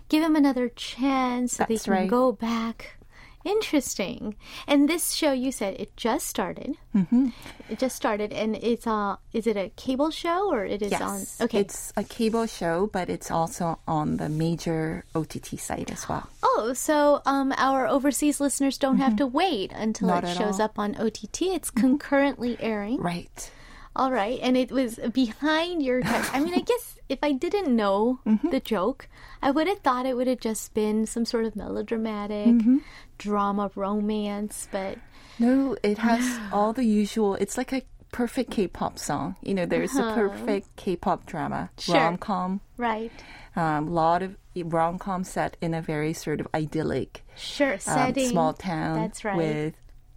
give 0.08 0.22
him 0.24 0.34
another 0.34 0.68
chance 0.70 1.52
so 1.60 1.66
they 1.68 1.76
can 1.76 1.92
right. 1.92 2.08
go 2.08 2.32
back. 2.32 2.96
Interesting. 3.44 4.34
And 4.66 4.88
this 4.88 5.12
show, 5.12 5.32
you 5.32 5.50
said 5.52 5.74
it 5.78 5.96
just 5.96 6.26
started. 6.26 6.76
Mm-hmm. 6.94 7.28
It 7.68 7.78
just 7.78 7.96
started, 7.96 8.32
and 8.32 8.56
it's 8.56 8.86
uh, 8.86 9.16
is 9.32 9.46
it 9.46 9.56
a 9.56 9.70
cable 9.76 10.10
show 10.10 10.50
or 10.52 10.64
it 10.64 10.82
is 10.82 10.90
yes. 10.92 11.00
on? 11.00 11.46
Okay, 11.46 11.60
It's 11.60 11.92
a 11.96 12.04
cable 12.04 12.46
show, 12.46 12.88
but 12.92 13.08
it's 13.08 13.30
also 13.30 13.78
on 13.86 14.16
the 14.18 14.28
major 14.28 15.04
OTT 15.14 15.58
site 15.58 15.90
as 15.90 16.08
well. 16.08 16.28
Oh, 16.42 16.72
so 16.74 17.22
um, 17.26 17.54
our 17.56 17.86
overseas 17.86 18.40
listeners 18.40 18.76
don't 18.78 18.98
have 18.98 19.16
to 19.16 19.26
wait 19.26 19.72
until 19.72 20.08
Mm-hmm. 20.08 20.24
Not 20.24 20.24
it 20.24 20.36
shows 20.36 20.58
all. 20.60 20.66
up 20.66 20.78
on 20.78 20.96
OTT. 20.96 21.42
It's 21.42 21.70
concurrently 21.70 22.56
airing. 22.60 23.00
Right. 23.00 23.50
All 23.96 24.12
right, 24.12 24.38
and 24.40 24.56
it 24.56 24.70
was 24.70 25.00
behind 25.12 25.82
your. 25.82 26.00
I 26.04 26.40
mean, 26.40 26.54
I 26.54 26.60
guess 26.66 26.96
if 27.08 27.18
I 27.22 27.32
didn't 27.32 27.74
know 27.74 28.20
Mm-hmm. 28.26 28.50
the 28.50 28.60
joke, 28.60 29.08
I 29.42 29.50
would 29.50 29.66
have 29.66 29.80
thought 29.80 30.06
it 30.06 30.16
would 30.16 30.28
have 30.28 30.40
just 30.40 30.74
been 30.74 31.06
some 31.06 31.24
sort 31.24 31.44
of 31.44 31.56
melodramatic 31.56 32.46
Mm-hmm. 32.46 32.78
drama 33.18 33.70
romance, 33.74 34.68
but 34.70 34.98
No, 35.38 35.76
it 35.82 35.98
has 35.98 36.38
all 36.52 36.72
the 36.72 36.84
usual. 36.84 37.34
It's 37.34 37.58
like 37.58 37.72
a 37.72 37.82
perfect 38.12 38.50
K-pop 38.52 38.98
song. 38.98 39.36
You 39.42 39.54
know, 39.54 39.66
there's 39.66 39.96
a 39.96 40.02
perfect 40.14 40.74
K-pop 40.76 41.26
drama, 41.26 41.70
Uh-huh. 41.70 41.80
Sure. 41.82 41.94
rom-com. 41.94 42.60
right, 42.76 43.12
A 43.56 43.60
um, 43.60 43.92
lot 43.92 44.22
of 44.22 44.36
rom-com 44.54 45.24
set 45.24 45.56
in 45.60 45.74
a 45.74 45.82
very 45.82 46.12
sort 46.12 46.40
of 46.40 46.46
idyllic 46.54 47.24
sure, 47.36 47.74
um, 47.74 47.78
setting 47.80 48.28
small 48.30 48.52
town 48.52 48.96
That's 49.02 49.24
right. 49.24 49.36
with 49.36 49.74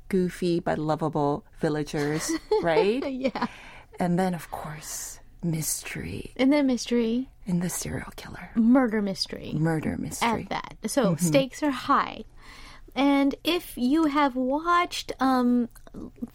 goofy 0.09 0.59
but 0.59 0.77
lovable 0.79 1.45
villagers, 1.59 2.31
right? 2.61 3.07
yeah, 3.11 3.47
and 3.99 4.17
then, 4.19 4.33
of 4.33 4.49
course, 4.51 5.19
mystery 5.43 6.31
and 6.37 6.51
then 6.53 6.67
mystery, 6.67 7.29
in 7.45 7.59
the 7.59 7.69
serial 7.69 8.11
killer, 8.15 8.49
murder 8.55 9.01
mystery. 9.01 9.51
murder 9.55 9.97
mystery. 9.97 10.43
at 10.43 10.49
that. 10.49 10.89
So 10.91 11.13
Mm-hmm. 11.15 11.25
stakes 11.25 11.63
are 11.63 11.71
high. 11.71 12.23
And 12.95 13.35
if 13.43 13.77
you 13.77 14.05
have 14.05 14.35
watched 14.35 15.11
um 15.19 15.69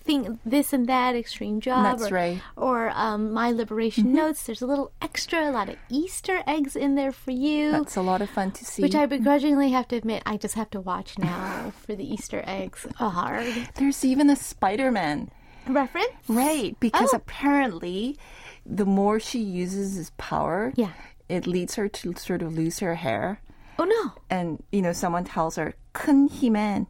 thing 0.04 0.38
this 0.46 0.72
and 0.72 0.86
that 0.86 1.16
extreme 1.16 1.61
job 1.61 1.82
That's 1.98 2.11
or, 2.11 2.14
right. 2.14 2.40
or 2.56 2.90
um 2.94 3.32
my 3.32 3.50
liberation 3.50 4.04
Mm-hmm. 4.04 4.14
notes 4.16 4.44
there's 4.46 4.62
a 4.62 4.66
little 4.66 4.92
extra 5.02 5.50
a 5.50 5.52
lot 5.52 5.68
of 5.68 5.76
easter 5.90 6.42
eggs 6.46 6.76
in 6.76 6.94
there 6.94 7.11
for 7.11 7.32
you 7.32 7.72
That's 7.72 7.96
a 7.96 8.02
lot 8.02 8.22
of 8.22 8.30
fun 8.30 8.52
to 8.52 8.64
see. 8.64 8.82
which 8.82 8.94
I 8.94 9.06
begrudgingly 9.06 9.70
have 9.70 9.88
to 9.88 9.96
admit 9.96 10.22
I 10.26 10.36
just 10.36 10.54
have 10.54 10.70
to 10.70 10.80
watch 10.80 11.18
now 11.18 11.72
for 11.84 11.96
the 11.96 12.04
easter 12.09 12.42
eggs 12.46 12.86
Oh, 13.00 13.09
hard 13.09 13.46
There's 13.74 14.04
even 14.04 14.30
a 14.30 14.36
Spider-Man 14.36 15.30
reference 15.66 16.12
Right, 16.28 16.76
because 16.78 17.11
Oh. 17.12 17.16
apparently 17.16 18.16
the 18.64 18.86
more 18.86 19.18
she 19.18 19.40
uses 19.40 19.96
his 19.96 20.11
power, 20.18 20.72
Yeah. 20.76 20.92
it 21.28 21.46
leads 21.48 21.74
her 21.74 21.88
to 21.88 22.14
sort 22.14 22.42
of 22.42 22.54
lose 22.56 22.78
her 22.78 22.94
hair. 22.96 23.40
oh 23.80 23.86
no 23.86 24.11
And, 24.30 24.61
you 24.71 24.82
know, 24.82 24.93
someone 24.93 25.24
tells 25.24 25.55
her, 25.57 25.74
큰 25.93 26.30
힘엔 26.30 26.86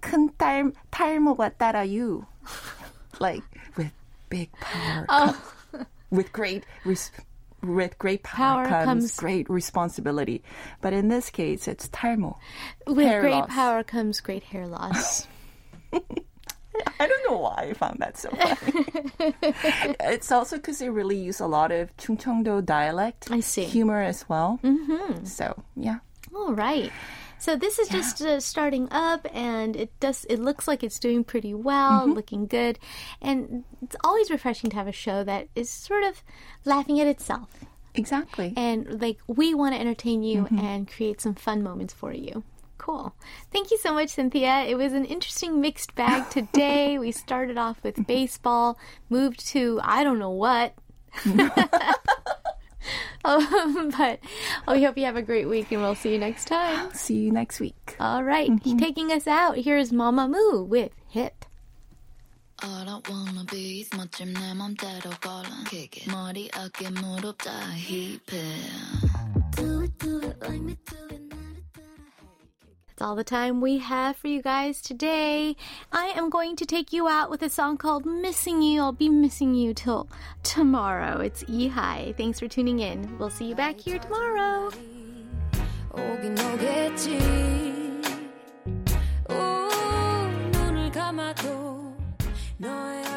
큰 0.00 0.28
딸, 0.36 0.72
탈모가 0.90 1.52
따라유. 1.58 2.24
like, 3.20 3.42
with 3.76 3.92
big 4.28 4.50
power, 4.60 5.06
Oh. 5.08 5.36
com- 5.72 5.86
with 6.10 6.32
great, 6.32 6.64
res- 6.84 7.10
with 7.62 7.96
great 7.98 8.22
power, 8.22 8.66
Power 8.68 8.84
comes, 8.84 8.84
comes- 8.84 9.16
great 9.16 9.48
responsibility. 9.48 10.42
But 10.82 10.92
in 10.92 11.08
this 11.08 11.30
case, 11.30 11.66
it's 11.66 11.88
탈모. 11.88 12.36
with 12.86 13.06
Hair 13.06 13.20
great 13.22 13.34
loss. 13.34 13.48
power 13.50 13.82
comes 13.82 14.20
great 14.20 14.42
hair 14.44 14.66
loss 14.66 15.26
I 17.00 17.06
don't 17.06 17.30
know 17.30 17.38
why 17.38 17.70
I 17.70 17.72
found 17.72 18.00
that 18.00 18.18
so 18.18 18.30
funny. 18.30 19.34
it's 20.00 20.32
also 20.32 20.56
because 20.56 20.78
they 20.80 20.90
really 20.90 21.16
use 21.16 21.38
a 21.38 21.46
lot 21.46 21.70
of 21.70 21.96
Chungcheongdo 21.96 22.64
dialect. 22.66 23.28
I 23.30 23.38
see. 23.40 23.62
Humor 23.64 24.02
as 24.02 24.28
well. 24.28 24.58
Mm-hmm. 24.64 25.24
So, 25.24 25.54
yeah. 25.76 25.98
All 26.35 26.53
right. 26.53 26.91
So 27.37 27.55
this 27.55 27.79
is 27.79 27.87
just 27.87 28.21
uh, 28.21 28.39
starting 28.41 28.89
up, 28.91 29.25
and 29.33 29.75
it 29.75 29.97
does. 30.01 30.25
It 30.29 30.39
looks 30.39 30.67
like 30.67 30.83
it's 30.83 30.99
doing 30.99 31.23
pretty 31.23 31.53
well, 31.53 32.01
Mm-hmm. 32.01 32.11
looking 32.13 32.47
good, 32.47 32.77
and 33.21 33.63
it's 33.81 33.95
always 34.03 34.29
refreshing 34.29 34.69
to 34.71 34.75
have 34.75 34.87
a 34.87 34.91
show 34.91 35.23
that 35.23 35.47
is 35.55 35.69
sort 35.69 36.03
of 36.03 36.21
laughing 36.65 36.99
at 36.99 37.07
itself, 37.07 37.49
Exactly. 37.95 38.53
and 38.57 39.01
like 39.01 39.19
we 39.27 39.53
want 39.53 39.73
to 39.73 39.79
entertain 39.79 40.21
you 40.21 40.43
Mm-hmm. 40.43 40.59
and 40.59 40.91
create 40.91 41.21
some 41.21 41.33
fun 41.33 41.63
moments 41.63 41.93
for 41.93 42.11
you. 42.11 42.43
Cool. 42.77 43.13
Thank 43.53 43.71
you 43.71 43.77
so 43.77 43.93
much, 43.93 44.09
Cynthia. 44.09 44.63
It 44.67 44.75
was 44.75 44.91
an 44.93 45.05
interesting 45.05 45.61
mixed 45.61 45.95
bag 45.95 46.29
today. 46.31 46.97
we 46.99 47.11
started 47.13 47.57
off 47.57 47.81
with 47.83 48.05
baseball, 48.05 48.77
moved 49.09 49.45
to 49.47 49.79
I 49.81 50.03
don't 50.03 50.19
know 50.19 50.31
what. 50.31 50.73
Um, 53.25 53.91
but 53.97 54.19
oh, 54.65 54.73
we 54.75 54.83
hope 54.83 54.97
you 54.97 55.03
have 55.03 55.17
a 55.17 55.21
great 55.21 55.49
week 55.49 55.73
and 55.73 55.81
we'll 55.81 55.93
see 55.93 56.13
you 56.13 56.17
next 56.17 56.45
time. 56.45 56.89
See 56.93 57.17
you 57.17 57.31
next 57.31 57.59
week. 57.59 57.97
All 57.99 58.23
right. 58.23 58.49
Mm-hmm. 58.49 58.77
Taking 58.77 59.11
us 59.11 59.27
out, 59.27 59.57
here 59.57 59.77
is 59.77 59.91
MAMAMOO 59.91 60.65
with 60.65 60.93
Hip. 61.09 61.45
Wanna 62.63 63.45
be 63.51 63.85
Kick 65.65 65.97
it 65.97 66.07
Do 69.51 69.81
it 69.81 69.97
do 69.99 70.21
it 70.21 70.41
like 70.41 70.61
me 70.61 70.77
do 70.85 71.15
it 71.15 71.28
that's 72.99 73.07
all 73.07 73.15
the 73.15 73.23
time 73.23 73.61
we 73.61 73.77
have 73.77 74.17
for 74.17 74.27
you 74.27 74.41
guys 74.41 74.81
today. 74.81 75.55
I 75.89 76.07
am 76.07 76.29
going 76.29 76.57
to 76.57 76.65
take 76.65 76.91
you 76.91 77.07
out 77.07 77.29
with 77.29 77.41
a 77.41 77.49
song 77.49 77.77
called 77.77 78.05
Missing 78.05 78.61
You. 78.61 78.81
I'll 78.81 78.91
be 78.91 79.07
missing 79.07 79.55
you 79.55 79.73
till 79.73 80.09
tomorrow. 80.43 81.21
It's 81.21 81.45
Ehi. 81.45 82.17
Thanks 82.17 82.41
for 82.41 82.49
tuning 82.49 82.79
in. 82.79 83.17
We'll 83.17 83.29
see 83.29 83.45
you 83.45 83.55
back 83.55 83.79
here 83.79 83.99
tomorrow. 83.99 84.69
너의 92.57 93.08